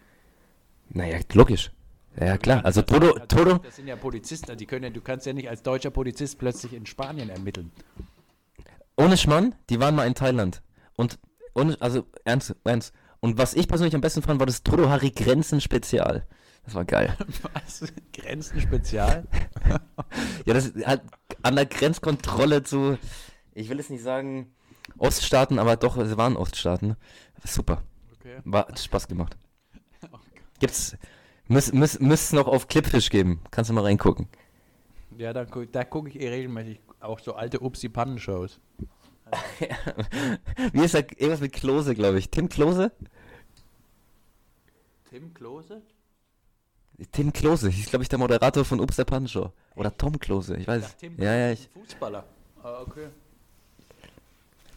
naja, 0.88 1.18
logisch. 1.32 1.70
Ja, 2.18 2.36
klar. 2.36 2.64
Also 2.64 2.82
Toto, 2.82 3.12
Also, 3.12 3.26
Toto, 3.26 3.58
Das 3.58 3.76
sind 3.76 3.86
ja 3.86 3.94
Polizisten, 3.94 4.56
die 4.56 4.66
können 4.66 4.84
ja, 4.84 4.90
du 4.90 5.00
kannst 5.00 5.26
ja 5.26 5.32
nicht 5.32 5.48
als 5.48 5.62
deutscher 5.62 5.90
Polizist 5.90 6.38
plötzlich 6.38 6.72
in 6.72 6.84
Spanien 6.84 7.28
ermitteln. 7.30 7.70
Ohne 8.96 9.16
Schmann, 9.16 9.54
die 9.70 9.80
waren 9.80 9.94
mal 9.94 10.06
in 10.06 10.14
Thailand. 10.14 10.62
Und, 10.96 11.18
ohne, 11.54 11.76
also, 11.80 12.06
ernst, 12.24 12.54
ernst. 12.64 12.94
Und 13.20 13.38
was 13.38 13.54
ich 13.54 13.68
persönlich 13.68 13.94
am 13.94 14.00
besten 14.00 14.22
fand, 14.22 14.38
war 14.40 14.46
das 14.46 14.62
Toto 14.62 14.88
Harry 14.88 15.10
Grenzen 15.10 15.60
Spezial. 15.60 16.26
Das 16.64 16.74
war 16.74 16.84
geil. 16.84 17.16
Was? 17.54 17.84
Grenzen 18.12 18.60
Spezial? 18.60 19.24
Ja, 20.44 20.54
das 20.54 20.72
halt 20.84 21.02
an 21.42 21.56
der 21.56 21.66
Grenzkontrolle 21.66 22.62
zu, 22.62 22.96
ich 23.54 23.68
will 23.68 23.80
es 23.80 23.90
nicht 23.90 24.02
sagen, 24.02 24.54
Oststaaten, 24.98 25.58
aber 25.58 25.76
doch, 25.76 25.96
es 25.96 26.16
waren 26.16 26.36
Oststaaten. 26.36 26.96
Super. 27.44 27.82
Okay. 28.20 28.36
War, 28.44 28.68
hat 28.68 28.78
Spaß 28.78 29.08
gemacht. 29.08 29.36
Oh. 30.12 30.18
Gibt's, 30.60 30.96
müsst, 31.48 31.74
müsst, 31.74 32.00
müsst 32.00 32.32
noch 32.32 32.46
auf 32.46 32.68
Clipfish 32.68 33.10
geben. 33.10 33.40
Kannst 33.50 33.70
du 33.70 33.74
mal 33.74 33.82
reingucken. 33.82 34.28
Ja, 35.18 35.32
da, 35.32 35.44
gu- 35.44 35.64
da 35.66 35.84
gucke 35.84 36.08
ich 36.10 36.20
eh 36.20 36.28
regelmäßig 36.28 36.85
auch 37.06 37.20
so 37.20 37.34
alte 37.34 37.60
Upsi-Pannen-Shows. 37.60 38.60
Wie 40.72 40.84
ist 40.84 40.94
er, 40.94 41.00
irgendwas 41.18 41.40
mit 41.40 41.52
Klose, 41.52 41.94
glaube 41.94 42.18
ich. 42.18 42.30
Tim 42.30 42.48
Klose? 42.48 42.92
Tim 45.10 45.34
Klose? 45.34 45.82
Tim 47.12 47.32
Klose, 47.32 47.68
hieß, 47.68 47.90
glaube 47.90 48.04
ich, 48.04 48.08
der 48.08 48.18
Moderator 48.18 48.64
von 48.64 48.80
Ups 48.80 48.96
der 48.96 49.04
Pannenshow. 49.04 49.52
Oder 49.74 49.94
Tom 49.96 50.18
Klose, 50.18 50.56
ich 50.56 50.66
weiß. 50.66 50.84
Ach, 50.86 50.92
Tim 50.94 51.20
ja, 51.20 51.34
ja, 51.34 51.52
ich, 51.52 51.68
Fußballer. 51.74 52.24
Ah, 52.62 52.80
okay. 52.80 53.08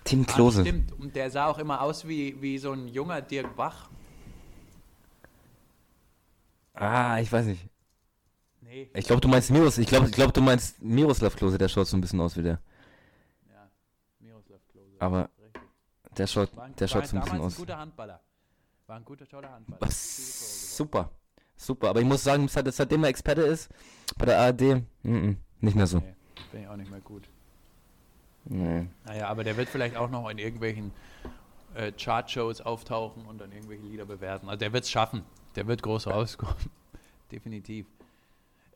Tim 0.03 0.25
Ah, 0.27 0.33
Klose. 0.33 0.61
stimmt. 0.61 0.91
Und 0.99 1.15
der 1.15 1.29
sah 1.31 1.45
auch 1.47 1.59
immer 1.59 1.81
aus 1.81 2.07
wie, 2.07 2.41
wie 2.41 2.57
so 2.57 2.71
ein 2.73 2.87
junger 2.87 3.21
Dirk 3.21 3.55
Bach. 3.55 3.89
Ah, 6.73 7.19
ich 7.19 7.31
weiß 7.31 7.45
nicht. 7.45 7.65
Nee. 8.69 8.87
Ich 8.93 9.05
glaube, 9.05 9.19
du 9.19 9.27
meinst 9.27 9.49
Miros, 9.49 9.79
ich 9.79 9.87
glaube, 9.87 10.05
ich 10.05 10.11
glaub, 10.11 10.31
du 10.31 10.41
meinst 10.41 10.79
Miroslav 10.81 11.35
Klose, 11.35 11.57
der 11.57 11.69
schaut 11.69 11.87
so 11.87 11.97
ein 11.97 12.01
bisschen 12.01 12.21
aus 12.21 12.37
wie 12.37 12.43
der. 12.43 12.59
Ja, 13.49 13.67
Miroslav 14.19 14.59
Klose. 14.71 14.95
Aber 14.99 15.29
der 16.15 16.27
schaut, 16.27 16.55
War 16.55 16.65
ein, 16.65 16.75
der 16.75 16.87
schaut 16.87 17.01
war 17.01 17.07
so 17.07 17.15
ein 17.17 17.23
bisschen 17.23 17.41
aus. 17.41 17.55
ein 17.55 17.59
guter 17.61 17.77
Handballer. 17.79 18.19
War 18.85 18.97
ein 18.97 19.05
guter, 19.05 19.27
toller 19.27 19.51
Handballer. 19.51 19.81
Was? 19.81 20.77
Super. 20.77 21.09
Super. 21.55 21.89
Aber 21.89 21.99
ich 21.99 22.05
muss 22.05 22.23
sagen, 22.23 22.47
seit, 22.47 22.71
seitdem 22.71 23.03
er 23.03 23.09
Experte 23.09 23.41
ist, 23.41 23.69
bei 24.17 24.27
der 24.27 24.39
ARD, 24.39 24.61
mm 24.61 24.85
-mm, 25.03 25.35
nicht 25.61 25.75
mehr 25.75 25.87
so. 25.87 25.97
Nee, 25.97 26.15
bin 26.51 26.61
ich 26.61 26.67
auch 26.67 26.77
nicht 26.77 26.91
mehr 26.91 27.01
gut. 27.01 27.27
Nee. 28.45 28.87
Naja, 29.05 29.29
aber 29.29 29.43
der 29.43 29.57
wird 29.57 29.69
vielleicht 29.69 29.95
auch 29.95 30.11
noch 30.11 30.29
in 30.29 30.37
irgendwelchen 30.37 30.91
äh, 31.73 31.91
Chartshows 31.91 32.61
auftauchen 32.61 33.25
und 33.25 33.39
dann 33.39 33.51
irgendwelche 33.51 33.83
Lieder 33.83 34.05
bewerten. 34.05 34.47
Also 34.47 34.59
der 34.59 34.73
wird 34.73 34.83
es 34.83 34.91
schaffen. 34.91 35.23
Der 35.55 35.65
wird 35.65 35.81
groß 35.81 36.05
rauskommen. 36.05 36.55
Definitiv. 37.31 37.87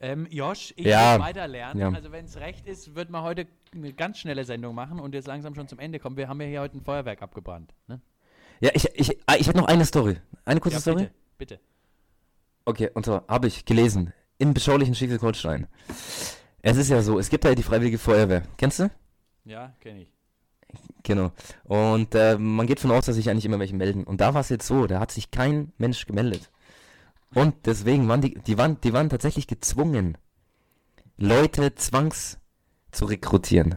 Ähm, 0.00 0.26
Josh, 0.30 0.72
ich 0.76 0.86
Ja, 0.86 1.14
will 1.14 1.22
weiter 1.22 1.46
lernen. 1.48 1.80
ja. 1.80 1.88
Also 1.90 2.12
wenn 2.12 2.24
es 2.24 2.36
recht 2.36 2.66
ist, 2.66 2.94
wird 2.94 3.10
man 3.10 3.22
heute 3.22 3.46
eine 3.72 3.92
ganz 3.92 4.18
schnelle 4.18 4.44
Sendung 4.44 4.74
machen 4.74 4.98
und 5.00 5.14
jetzt 5.14 5.26
langsam 5.28 5.54
schon 5.54 5.68
zum 5.68 5.78
Ende 5.78 5.98
kommen. 5.98 6.16
Wir 6.16 6.28
haben 6.28 6.40
ja 6.40 6.46
hier 6.46 6.60
heute 6.60 6.76
ein 6.78 6.82
Feuerwerk 6.84 7.22
abgebrannt. 7.22 7.72
Ne? 7.86 8.00
Ja, 8.60 8.70
ich, 8.74 8.86
ich, 8.94 9.18
ah, 9.26 9.34
ich 9.38 9.46
hätte 9.48 9.58
noch 9.58 9.66
eine 9.68 9.84
Story. 9.84 10.16
Eine 10.44 10.60
kurze 10.60 10.76
Ja, 10.76 10.80
Story? 10.80 11.02
bitte, 11.36 11.56
bitte. 11.56 11.60
Okay, 12.66 12.90
und 12.94 13.04
zwar 13.04 13.24
habe 13.28 13.46
ich 13.46 13.64
gelesen, 13.64 14.12
in 14.38 14.54
beschaulichen 14.54 14.94
Schleswig-Holstein. 14.94 15.66
Es 16.62 16.76
ist 16.76 16.88
ja 16.88 17.02
so, 17.02 17.18
es 17.18 17.28
gibt 17.28 17.44
ja 17.44 17.54
die 17.54 17.62
Freiwillige 17.62 17.98
Feuerwehr. 17.98 18.42
Kennst 18.56 18.78
du? 18.80 18.90
Ja, 19.44 19.74
kenne 19.80 20.02
ich. 20.02 20.12
Genau. 21.02 21.30
Und 21.64 22.14
äh, 22.14 22.38
man 22.38 22.66
geht 22.66 22.80
von 22.80 22.90
aus, 22.90 23.04
dass 23.06 23.16
sich 23.16 23.28
eigentlich 23.28 23.44
immer 23.44 23.58
welche 23.58 23.76
melden. 23.76 24.04
Und 24.04 24.20
da 24.20 24.32
war 24.34 24.40
es 24.40 24.48
jetzt 24.48 24.66
so, 24.66 24.86
da 24.86 24.98
hat 24.98 25.12
sich 25.12 25.30
kein 25.30 25.72
Mensch 25.76 26.06
gemeldet. 26.06 26.50
Und 27.34 27.54
deswegen 27.66 28.08
waren 28.08 28.20
die, 28.20 28.34
die 28.34 28.58
waren, 28.58 28.80
die 28.80 28.92
waren 28.92 29.08
tatsächlich 29.08 29.46
gezwungen, 29.46 30.16
Leute 31.16 31.74
zwangs 31.74 32.38
zu 32.92 33.04
rekrutieren. 33.06 33.76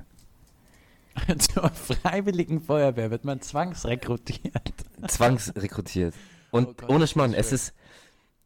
Zur 1.40 1.70
Freiwilligen 1.70 2.62
Feuerwehr 2.62 3.10
wird 3.10 3.26
man 3.26 3.42
zwangsrekrutiert. 3.42 4.74
Zwangsrekrutiert. 5.08 6.14
Und 6.52 6.68
Oh 6.70 6.74
Gott, 6.78 6.90
ohne 6.90 7.08
Schmarrn, 7.08 7.34
es 7.34 7.52
ist. 7.52 7.74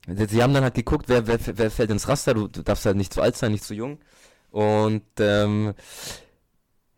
Sie 0.08 0.42
haben 0.42 0.54
dann 0.54 0.64
halt 0.64 0.74
geguckt, 0.74 1.10
wer, 1.10 1.28
wer, 1.28 1.38
wer 1.58 1.70
fällt 1.70 1.92
ins 1.92 2.08
Raster. 2.08 2.34
Du, 2.34 2.48
du 2.48 2.64
darfst 2.64 2.86
halt 2.86 2.98
nicht 2.98 3.14
zu 3.14 3.22
alt 3.22 3.36
sein, 3.38 3.52
nicht 3.52 3.64
zu 3.64 3.76
jung. 3.76 4.00
Und 4.50 5.04
ähm, 5.20 5.74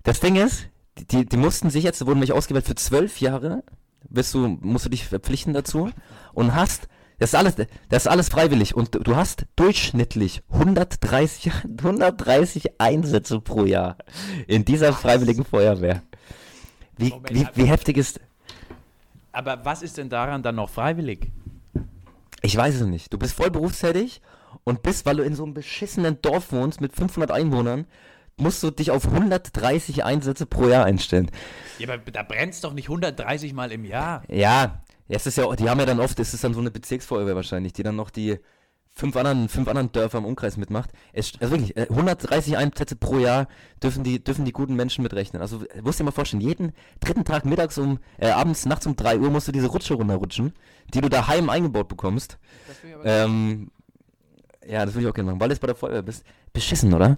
das 0.03 0.19
Ding 0.19 0.35
ist, 0.35 0.67
die- 1.11 1.25
die, 1.25 1.37
mussten 1.37 1.69
sich 1.69 1.83
jetzt, 1.83 2.05
wurden 2.05 2.19
nicht 2.19 2.31
ausgewählt 2.33 2.65
für 2.65 2.75
zwölf 2.75 3.19
Jahre. 3.19 3.63
Bist 4.09 4.33
du, 4.33 4.47
musst 4.61 4.85
du 4.85 4.89
dich 4.89 5.07
verpflichten 5.07 5.53
dazu 5.53 5.89
und 6.33 6.53
hast, 6.55 6.87
das 7.23 7.29
ist 7.31 7.35
alles, 7.35 7.55
das 7.87 8.03
ist 8.03 8.07
alles 8.07 8.27
freiwillig 8.27 8.75
und 8.75 8.95
du- 9.07 9.15
hast 9.15 9.45
durchschnittlich 9.55 10.41
130, 10.51 11.51
130 11.79 12.71
Einsätze 12.81 13.39
pro 13.39 13.63
Jahr 13.63 13.95
in 14.45 14.65
dieser 14.65 14.91
freiwilligen 14.91 15.45
Feuerwehr. 15.45 16.01
Wie, 16.97 17.11
Moment, 17.11 17.31
wie, 17.31 17.47
wie 17.55 17.65
heftig 17.65 17.95
ist, 17.95 18.19
Aber 19.31 19.63
was 19.63 19.81
ist 19.83 19.97
denn 19.97 20.09
daran 20.09 20.43
dann 20.43 20.55
noch 20.55 20.69
freiwillig? 20.69 21.31
Ich 22.41 22.57
weiß 22.57 22.75
es 22.75 22.85
nicht. 22.87 23.13
Du 23.13 23.17
bist 23.17 23.35
voll 23.35 23.49
berufstätig 23.51 24.21
und 24.65 24.83
bist, 24.83 25.05
weil 25.05 25.15
du 25.15 25.23
in 25.23 25.33
so 25.33 25.43
einem 25.45 25.53
beschissenen 25.53 26.21
Dorf 26.21 26.51
wohnst 26.51 26.81
mit 26.81 26.93
500 26.93 27.31
Einwohnern, 27.31 27.85
musst 28.35 28.61
du 28.63 28.69
dich 28.69 28.91
auf 28.91 29.05
130 29.07 30.03
Einsätze 30.03 30.45
pro 30.45 30.67
Jahr 30.67 30.83
einstellen. 30.83 31.31
Ja, 31.79 31.87
aber 31.87 31.99
da 32.11 32.23
brennt's 32.23 32.59
doch 32.59 32.73
nicht 32.73 32.89
130 32.89 33.53
Mal 33.53 33.71
im 33.71 33.85
Jahr. 33.85 34.23
Ja, 34.29 34.82
es 35.07 35.25
ist 35.27 35.37
ja, 35.37 35.53
die 35.55 35.69
haben 35.69 35.79
ja 35.79 35.85
dann 35.85 35.99
oft, 35.99 36.19
es 36.19 36.33
ist 36.33 36.43
dann 36.43 36.53
so 36.53 36.59
eine 36.59 36.71
Bezirksfeuerwehr 36.71 37.35
wahrscheinlich, 37.35 37.73
die 37.73 37.83
dann 37.83 37.95
noch 37.95 38.09
die 38.09 38.39
fünf 38.95 39.15
anderen, 39.15 39.49
fünf 39.49 39.67
anderen 39.67 39.91
Dörfer 39.91 40.19
im 40.19 40.25
Umkreis 40.25 40.55
mitmacht. 40.57 40.91
Es, 41.13 41.33
also 41.39 41.51
wirklich, 41.51 41.75
äh, 41.75 41.87
130 41.89 42.57
Einsätze 42.57 42.95
pro 42.95 43.17
Jahr 43.17 43.47
dürfen 43.81 44.03
die, 44.03 44.23
dürfen 44.23 44.45
die 44.45 44.51
guten 44.51 44.75
Menschen 44.75 45.03
mitrechnen. 45.03 45.41
Also, 45.41 45.65
äh, 45.65 45.81
musst 45.81 45.99
dir 45.99 46.03
mal 46.03 46.11
vorstellen, 46.11 46.41
jeden 46.41 46.73
dritten 46.99 47.25
Tag 47.25 47.45
mittags 47.45 47.77
um, 47.77 47.99
äh, 48.17 48.29
abends, 48.29 48.65
nachts 48.65 48.85
um 48.85 48.95
3 48.95 49.19
Uhr 49.19 49.29
musst 49.31 49.47
du 49.47 49.51
diese 49.51 49.67
Rutsche 49.67 49.95
runterrutschen, 49.95 50.53
die 50.93 51.01
du 51.01 51.09
daheim 51.09 51.49
eingebaut 51.49 51.87
bekommst. 51.87 52.37
Das 52.67 52.77
Ähm, 53.03 53.71
ja, 54.65 54.85
das 54.85 54.93
würde 54.93 55.05
ich 55.05 55.11
auch 55.11 55.15
gerne 55.15 55.31
machen, 55.31 55.41
weil 55.41 55.49
du 55.49 55.53
jetzt 55.53 55.61
bei 55.61 55.67
der 55.67 55.75
Feuerwehr 55.75 56.03
bist. 56.03 56.23
Beschissen, 56.53 56.93
oder? 56.93 57.17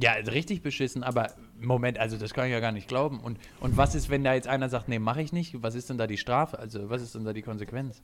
Ja, 0.00 0.12
richtig 0.12 0.62
beschissen, 0.62 1.04
aber 1.04 1.30
Moment, 1.60 1.98
also 1.98 2.16
das 2.16 2.34
kann 2.34 2.46
ich 2.46 2.52
ja 2.52 2.60
gar 2.60 2.72
nicht 2.72 2.88
glauben. 2.88 3.20
Und, 3.20 3.38
und 3.60 3.76
was 3.76 3.94
ist, 3.94 4.10
wenn 4.10 4.24
da 4.24 4.34
jetzt 4.34 4.48
einer 4.48 4.68
sagt, 4.68 4.88
nee, 4.88 4.98
mache 4.98 5.22
ich 5.22 5.32
nicht? 5.32 5.62
Was 5.62 5.74
ist 5.76 5.88
denn 5.88 5.98
da 5.98 6.06
die 6.06 6.16
Strafe? 6.16 6.58
Also, 6.58 6.90
was 6.90 7.00
ist 7.00 7.14
denn 7.14 7.24
da 7.24 7.32
die 7.32 7.42
Konsequenz? 7.42 8.02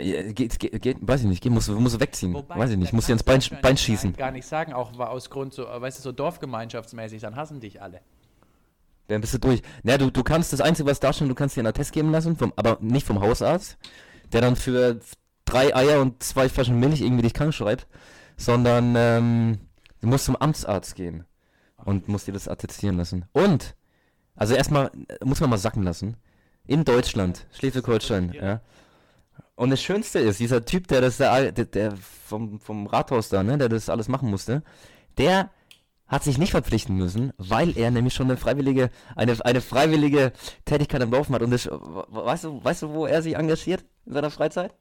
Ja, 0.00 0.22
geht, 0.32 0.58
geht, 0.58 0.82
geht, 0.82 0.96
weiß 1.00 1.22
ich 1.22 1.26
nicht, 1.26 1.44
musst 1.46 1.68
du 1.68 2.00
wegziehen. 2.00 2.34
weiß 2.34 2.70
ich 2.70 2.76
nicht, 2.76 2.92
da 2.92 2.96
musst 2.96 3.08
dir 3.08 3.12
ins 3.12 3.22
Bein, 3.22 3.42
Bein 3.62 3.76
schießen. 3.76 4.14
Gar 4.14 4.30
nicht 4.30 4.46
sagen, 4.46 4.72
auch 4.72 4.98
aus 4.98 5.30
Grund 5.30 5.52
so, 5.52 5.64
weißt 5.64 5.98
du, 5.98 6.02
so 6.02 6.12
Dorfgemeinschaftsmäßig, 6.12 7.20
dann 7.22 7.36
hassen 7.36 7.60
dich 7.60 7.80
alle. 7.80 8.00
Dann 9.08 9.20
bist 9.20 9.34
du 9.34 9.38
durch. 9.38 9.62
Na, 9.82 9.98
du, 9.98 10.10
du 10.10 10.22
kannst 10.22 10.52
das 10.52 10.60
Einzige, 10.60 10.88
was 10.88 11.00
darstellen, 11.00 11.28
du 11.28 11.34
kannst 11.34 11.56
dir 11.56 11.60
einen 11.60 11.68
Attest 11.68 11.92
geben 11.92 12.10
lassen, 12.10 12.36
vom, 12.36 12.52
aber 12.56 12.78
nicht 12.80 13.06
vom 13.06 13.20
Hausarzt, 13.20 13.78
der 14.32 14.40
dann 14.40 14.56
für 14.56 15.00
drei 15.44 15.74
Eier 15.74 16.00
und 16.00 16.22
zwei 16.22 16.48
Flaschen 16.48 16.80
Milch 16.80 17.00
irgendwie 17.00 17.22
dich 17.22 17.34
krank 17.34 17.54
schreibt, 17.54 17.86
sondern 18.36 18.94
ähm, 18.96 19.58
du 20.06 20.10
musst 20.10 20.24
zum 20.26 20.36
Amtsarzt 20.36 20.94
gehen 20.94 21.24
und 21.84 22.06
musst 22.08 22.28
dir 22.28 22.32
das 22.32 22.46
attestieren 22.48 22.96
lassen. 22.96 23.24
Und, 23.32 23.74
also 24.36 24.54
erstmal, 24.54 24.90
äh, 25.08 25.24
muss 25.24 25.40
man 25.40 25.50
mal 25.50 25.58
sacken 25.58 25.82
lassen, 25.82 26.16
in 26.66 26.84
Deutschland, 26.84 27.46
Schleswig-Holstein, 27.52 28.32
ja. 28.32 28.60
Und 29.56 29.70
das 29.70 29.82
Schönste 29.82 30.18
ist, 30.18 30.38
dieser 30.38 30.64
Typ, 30.64 30.86
der 30.88 31.00
das 31.00 31.16
da, 31.16 31.50
der, 31.50 31.64
der 31.64 31.96
vom, 31.96 32.60
vom 32.60 32.86
Rathaus 32.86 33.30
da, 33.30 33.42
ne, 33.42 33.58
der 33.58 33.68
das 33.68 33.88
alles 33.88 34.08
machen 34.08 34.30
musste, 34.30 34.62
der 35.18 35.50
hat 36.06 36.22
sich 36.22 36.38
nicht 36.38 36.52
verpflichten 36.52 36.96
müssen, 36.96 37.32
weil 37.36 37.76
er 37.76 37.90
nämlich 37.90 38.14
schon 38.14 38.28
eine 38.28 38.36
freiwillige, 38.36 38.90
eine, 39.16 39.36
eine 39.44 39.60
freiwillige 39.60 40.32
Tätigkeit 40.66 41.02
am 41.02 41.10
Laufen 41.10 41.34
hat. 41.34 41.42
Und 41.42 41.50
das, 41.50 41.66
weißt 41.66 42.44
du, 42.44 42.62
weißt 42.62 42.82
du, 42.82 42.90
wo 42.90 43.06
er 43.06 43.22
sich 43.22 43.34
engagiert 43.34 43.84
in 44.04 44.12
seiner 44.12 44.30
Freizeit? 44.30 44.72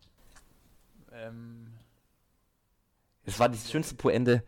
Ähm, 1.12 1.74
Es 3.24 3.40
war 3.40 3.50
die 3.50 3.58
schönste 3.58 3.96
Poende, 3.96 4.44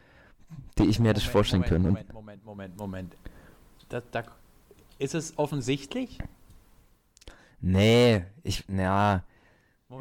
die 0.79 0.85
ich 0.85 0.99
mir 0.99 1.09
hätte 1.09 1.19
Moment, 1.19 1.31
vorstellen 1.31 1.61
Moment, 1.61 1.71
können. 1.71 1.83
Moment, 1.85 2.13
Moment, 2.13 2.45
Moment, 2.45 2.77
Moment. 2.77 3.15
Da, 3.89 4.01
da, 4.11 4.23
ist 4.99 5.15
es 5.15 5.37
offensichtlich? 5.37 6.19
nee, 7.59 8.23
ich, 8.43 8.65
na, 8.67 9.23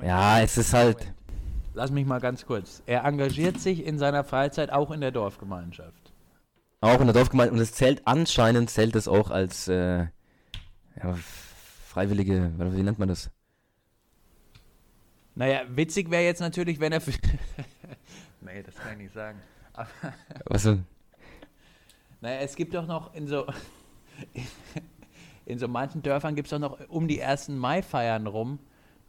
ja, 0.03 0.41
es 0.41 0.57
ist 0.57 0.73
halt. 0.73 1.13
Lass 1.75 1.91
mich 1.91 2.07
mal 2.07 2.21
ganz 2.21 2.47
kurz. 2.47 2.83
Er 2.87 3.05
engagiert 3.05 3.61
sich 3.61 3.85
in 3.85 3.99
seiner 3.99 4.25
Freizeit 4.25 4.71
auch 4.71 4.91
in 4.91 5.01
der 5.01 5.11
Dorfgemeinschaft. 5.11 6.13
auch 6.81 7.01
in 7.01 7.07
der 7.07 7.15
Dorfgemeinde, 7.15 7.53
und 7.53 7.61
es 7.61 7.73
zählt, 7.73 8.03
anscheinend 8.07 8.71
zählt 8.71 8.97
es 8.97 9.09
auch 9.09 9.31
als, 9.31 9.69
äh, 9.69 10.07
ja, 10.97 11.19
freiwillige, 11.87 12.53
wie 12.59 12.83
nennt 12.83 12.99
man 12.99 13.09
das? 13.09 13.31
Naja, 15.35 15.63
witzig 15.69 16.11
wäre 16.11 16.25
jetzt 16.25 16.41
natürlich, 16.41 16.81
wenn 16.81 16.93
er 16.93 17.01
nee, 18.41 18.63
das 18.63 18.75
kann 18.77 18.93
ich 18.93 18.99
nicht 18.99 19.15
sagen. 19.15 19.39
Aber, 19.77 19.89
Was 20.47 20.63
denn? 20.65 20.85
naja, 22.21 22.41
es 22.41 22.57
gibt 22.57 22.75
doch 22.75 22.87
noch 22.87 23.15
in 23.15 23.27
so. 23.27 23.47
In 25.45 25.59
so 25.59 25.69
manchen 25.69 26.03
Dörfern 26.03 26.35
gibt 26.35 26.47
es 26.47 26.51
doch 26.51 26.59
noch 26.59 26.79
um 26.89 27.07
die 27.07 27.21
ersten 27.21 27.57
Mai-Feiern 27.57 28.27
rum. 28.27 28.59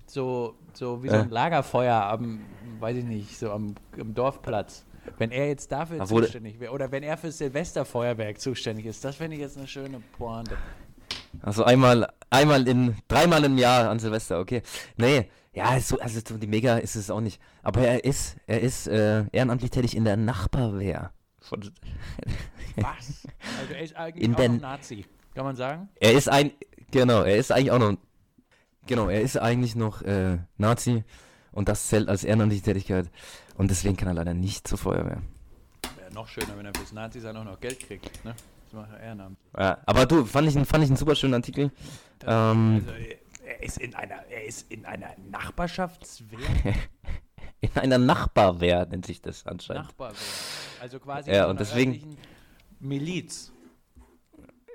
So, 0.05 0.53
so 0.73 1.01
wie 1.03 1.09
so 1.09 1.15
Äh. 1.15 1.19
ein 1.21 1.29
Lagerfeuer 1.29 1.95
am, 1.95 2.41
weiß 2.79 2.97
ich 2.97 3.03
nicht, 3.05 3.37
so 3.39 3.51
am, 3.51 3.73
am 3.99 4.13
Dorfplatz. 4.13 4.85
Wenn 5.17 5.31
er 5.31 5.47
jetzt 5.47 5.71
dafür 5.71 5.97
Ach, 6.01 6.07
zuständig 6.07 6.59
wäre 6.59 6.73
oder 6.73 6.91
wenn 6.91 7.01
er 7.01 7.17
fürs 7.17 7.37
Silvesterfeuerwerk 7.39 8.39
zuständig 8.39 8.85
ist, 8.85 9.03
das 9.03 9.15
fände 9.15 9.35
ich 9.35 9.41
jetzt 9.41 9.57
eine 9.57 9.67
schöne 9.67 10.01
Pointe. 10.17 10.57
Also 11.41 11.63
einmal, 11.63 12.07
einmal 12.29 12.67
in, 12.67 12.95
dreimal 13.07 13.43
im 13.45 13.57
Jahr 13.57 13.89
an 13.89 13.99
Silvester, 13.99 14.39
okay. 14.39 14.61
Nee, 14.97 15.29
Ja, 15.57 15.79
so, 15.79 15.99
also 15.99 16.19
so 16.27 16.37
die 16.37 16.47
Mega 16.47 16.77
ist 16.77 16.95
es 16.95 17.09
auch 17.09 17.21
nicht. 17.21 17.41
Aber 17.63 17.81
er 17.81 18.03
ist, 18.05 18.37
er 18.47 18.61
ist 18.61 18.87
äh, 18.87 19.25
ehrenamtlich 19.31 19.71
tätig 19.71 19.95
in 19.95 20.03
der 20.05 20.15
Nachbarwehr. 20.17 21.11
Von, 21.41 21.61
Was? 22.77 23.27
Also 23.61 23.73
er 23.73 23.81
ist 23.81 23.95
eigentlich 23.95 24.23
In 24.25 24.33
auch 24.33 24.37
den- 24.37 24.53
noch 24.55 24.61
Nazi, 24.61 25.05
kann 25.33 25.45
man 25.45 25.55
sagen? 25.55 25.89
er 25.99 26.13
ist 26.13 26.29
ein, 26.29 26.51
genau, 26.91 27.21
er 27.23 27.37
ist 27.37 27.51
eigentlich 27.51 27.71
auch 27.71 27.79
noch, 27.79 27.97
genau, 28.85 29.09
er 29.09 29.21
ist 29.21 29.37
eigentlich 29.37 29.75
noch 29.75 30.01
äh, 30.03 30.37
Nazi 30.57 31.03
und 31.51 31.69
das 31.69 31.87
zählt 31.87 32.07
als 32.09 32.23
ehrenamtliche 32.23 32.63
Tätigkeit 32.63 33.09
und 33.55 33.71
deswegen 33.71 33.97
kann 33.97 34.07
er 34.09 34.13
leider 34.13 34.33
nicht 34.33 34.67
zur 34.67 34.77
Feuerwehr. 34.77 35.21
Wäre 35.97 36.13
noch 36.13 36.27
schöner, 36.27 36.55
wenn 36.57 36.65
er 36.65 36.73
fürs 36.75 36.91
Nazi-Sein 36.93 37.35
auch 37.37 37.43
noch 37.45 37.59
Geld 37.59 37.79
kriegt, 37.79 38.23
ne? 38.25 38.35
Das 38.65 38.73
macht 38.73 38.91
er 38.91 38.99
Ehrenamt. 38.99 39.37
Ja, 39.57 39.77
aber 39.85 40.05
du, 40.05 40.25
fand 40.25 40.47
ich, 40.49 40.55
einen- 40.55 40.65
fand 40.65 40.83
ich 40.83 40.89
einen 40.89 40.97
super 40.97 41.15
schönen 41.15 41.35
Artikel. 41.35 41.71
Ähm, 42.25 42.83
Also 42.85 42.91
er 42.91 43.15
ist 43.67 43.77
in 43.79 43.95
einer, 43.95 44.25
er 44.29 44.45
ist 44.45 44.71
in 44.71 44.85
einer 44.85 45.09
Nachbarschaftswehr. 45.29 46.39
in 47.61 47.71
einer 47.75 47.97
Nachbarwehr 47.97 48.85
nennt 48.85 49.05
sich 49.05 49.21
das 49.21 49.45
anscheinend. 49.45 49.85
Nachbarwehr. 49.85 50.17
Also 50.81 50.99
quasi 50.99 51.31
Ja, 51.31 51.47
und 51.47 51.59
deswegen- 51.59 52.17
Miliz. 52.79 53.51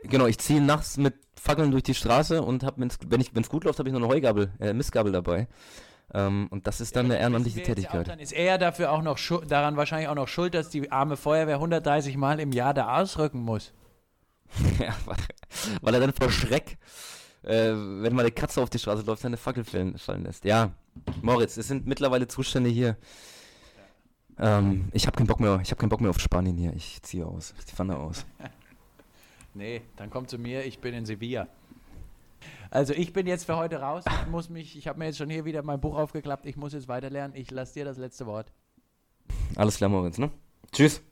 Genau, 0.04 0.26
ich 0.26 0.38
ziehe 0.38 0.60
nachts 0.60 0.96
mit 0.96 1.14
Fackeln 1.40 1.70
durch 1.70 1.84
die 1.84 1.94
Straße 1.94 2.42
und 2.42 2.64
hab, 2.64 2.78
wenn's, 2.78 2.98
wenn 3.08 3.20
es 3.20 3.48
gut 3.48 3.64
läuft, 3.64 3.78
habe 3.78 3.88
ich 3.88 3.92
noch 3.92 4.00
eine 4.00 4.08
Heugabel, 4.08 4.50
äh, 4.60 4.72
Mistgabel 4.72 5.12
dabei. 5.12 5.46
Ähm, 6.14 6.48
und 6.50 6.66
das 6.66 6.80
ist 6.80 6.94
dann 6.96 7.06
eine 7.06 7.18
ehrenamtliche 7.18 7.58
ja 7.58 7.62
auch, 7.62 7.66
Tätigkeit. 7.68 8.08
Dann 8.08 8.18
ist 8.18 8.32
er 8.32 8.44
ja 8.44 8.58
dafür 8.58 8.92
auch 8.92 9.02
noch 9.02 9.18
daran 9.46 9.76
wahrscheinlich 9.76 10.08
auch 10.08 10.14
noch 10.14 10.28
schuld, 10.28 10.54
dass 10.54 10.68
die 10.68 10.90
arme 10.90 11.16
Feuerwehr 11.16 11.54
130 11.56 12.16
Mal 12.16 12.40
im 12.40 12.52
Jahr 12.52 12.74
da 12.74 13.00
ausrücken 13.00 13.40
muss. 13.40 13.72
ja, 14.78 14.94
weil, 15.06 15.16
weil 15.80 15.94
er 15.94 16.00
dann 16.00 16.12
vor 16.12 16.30
Schreck, 16.30 16.76
äh, 17.44 17.72
wenn 17.72 18.14
mal 18.14 18.22
eine 18.22 18.30
Katze 18.32 18.62
auf 18.62 18.70
die 18.70 18.78
Straße 18.78 19.02
läuft, 19.02 19.22
seine 19.22 19.36
Fackel 19.36 19.64
fallen, 19.64 19.96
lässt. 20.24 20.44
Ja, 20.44 20.72
Moritz, 21.22 21.56
es 21.56 21.68
sind 21.68 21.86
mittlerweile 21.86 22.26
Zustände 22.28 22.70
hier. 22.70 22.96
Ähm, 24.38 24.88
ich 24.92 25.06
habe 25.06 25.16
keinen 25.16 25.26
Bock 25.26 25.40
mehr, 25.40 25.60
ich 25.62 25.70
habe 25.70 25.80
keinen 25.80 25.90
Bock 25.90 26.00
mehr 26.00 26.10
auf 26.10 26.20
Spanien 26.20 26.56
hier. 26.56 26.72
Ich 26.74 27.02
ziehe 27.02 27.26
aus, 27.26 27.54
ich 27.66 27.72
fahre 27.72 27.96
aus. 27.96 28.26
Nee, 29.54 29.82
dann 29.96 30.08
komm 30.08 30.26
zu 30.28 30.38
mir, 30.38 30.64
ich 30.64 30.78
bin 30.78 30.94
in 30.94 31.04
Sevilla. 31.04 31.46
Also 32.70 32.94
ich 32.94 33.12
bin 33.12 33.26
jetzt 33.26 33.44
für 33.44 33.56
heute 33.56 33.80
raus. 33.80 34.02
Ich 34.06 34.30
muss 34.30 34.48
mich, 34.48 34.78
ich 34.78 34.88
habe 34.88 34.98
mir 34.98 35.04
jetzt 35.04 35.18
schon 35.18 35.28
hier 35.28 35.44
wieder 35.44 35.62
mein 35.62 35.78
Buch 35.78 35.94
aufgeklappt. 35.94 36.46
Ich 36.46 36.56
muss 36.56 36.72
jetzt 36.72 36.88
weiterlernen. 36.88 37.36
Ich 37.36 37.50
lasse 37.50 37.74
dir 37.74 37.84
das 37.84 37.98
letzte 37.98 38.24
Wort. 38.24 38.50
Alles 39.56 39.76
klar, 39.76 39.90
Moritz, 39.90 40.16
ne? 40.16 40.30
Tschüss. 40.72 41.02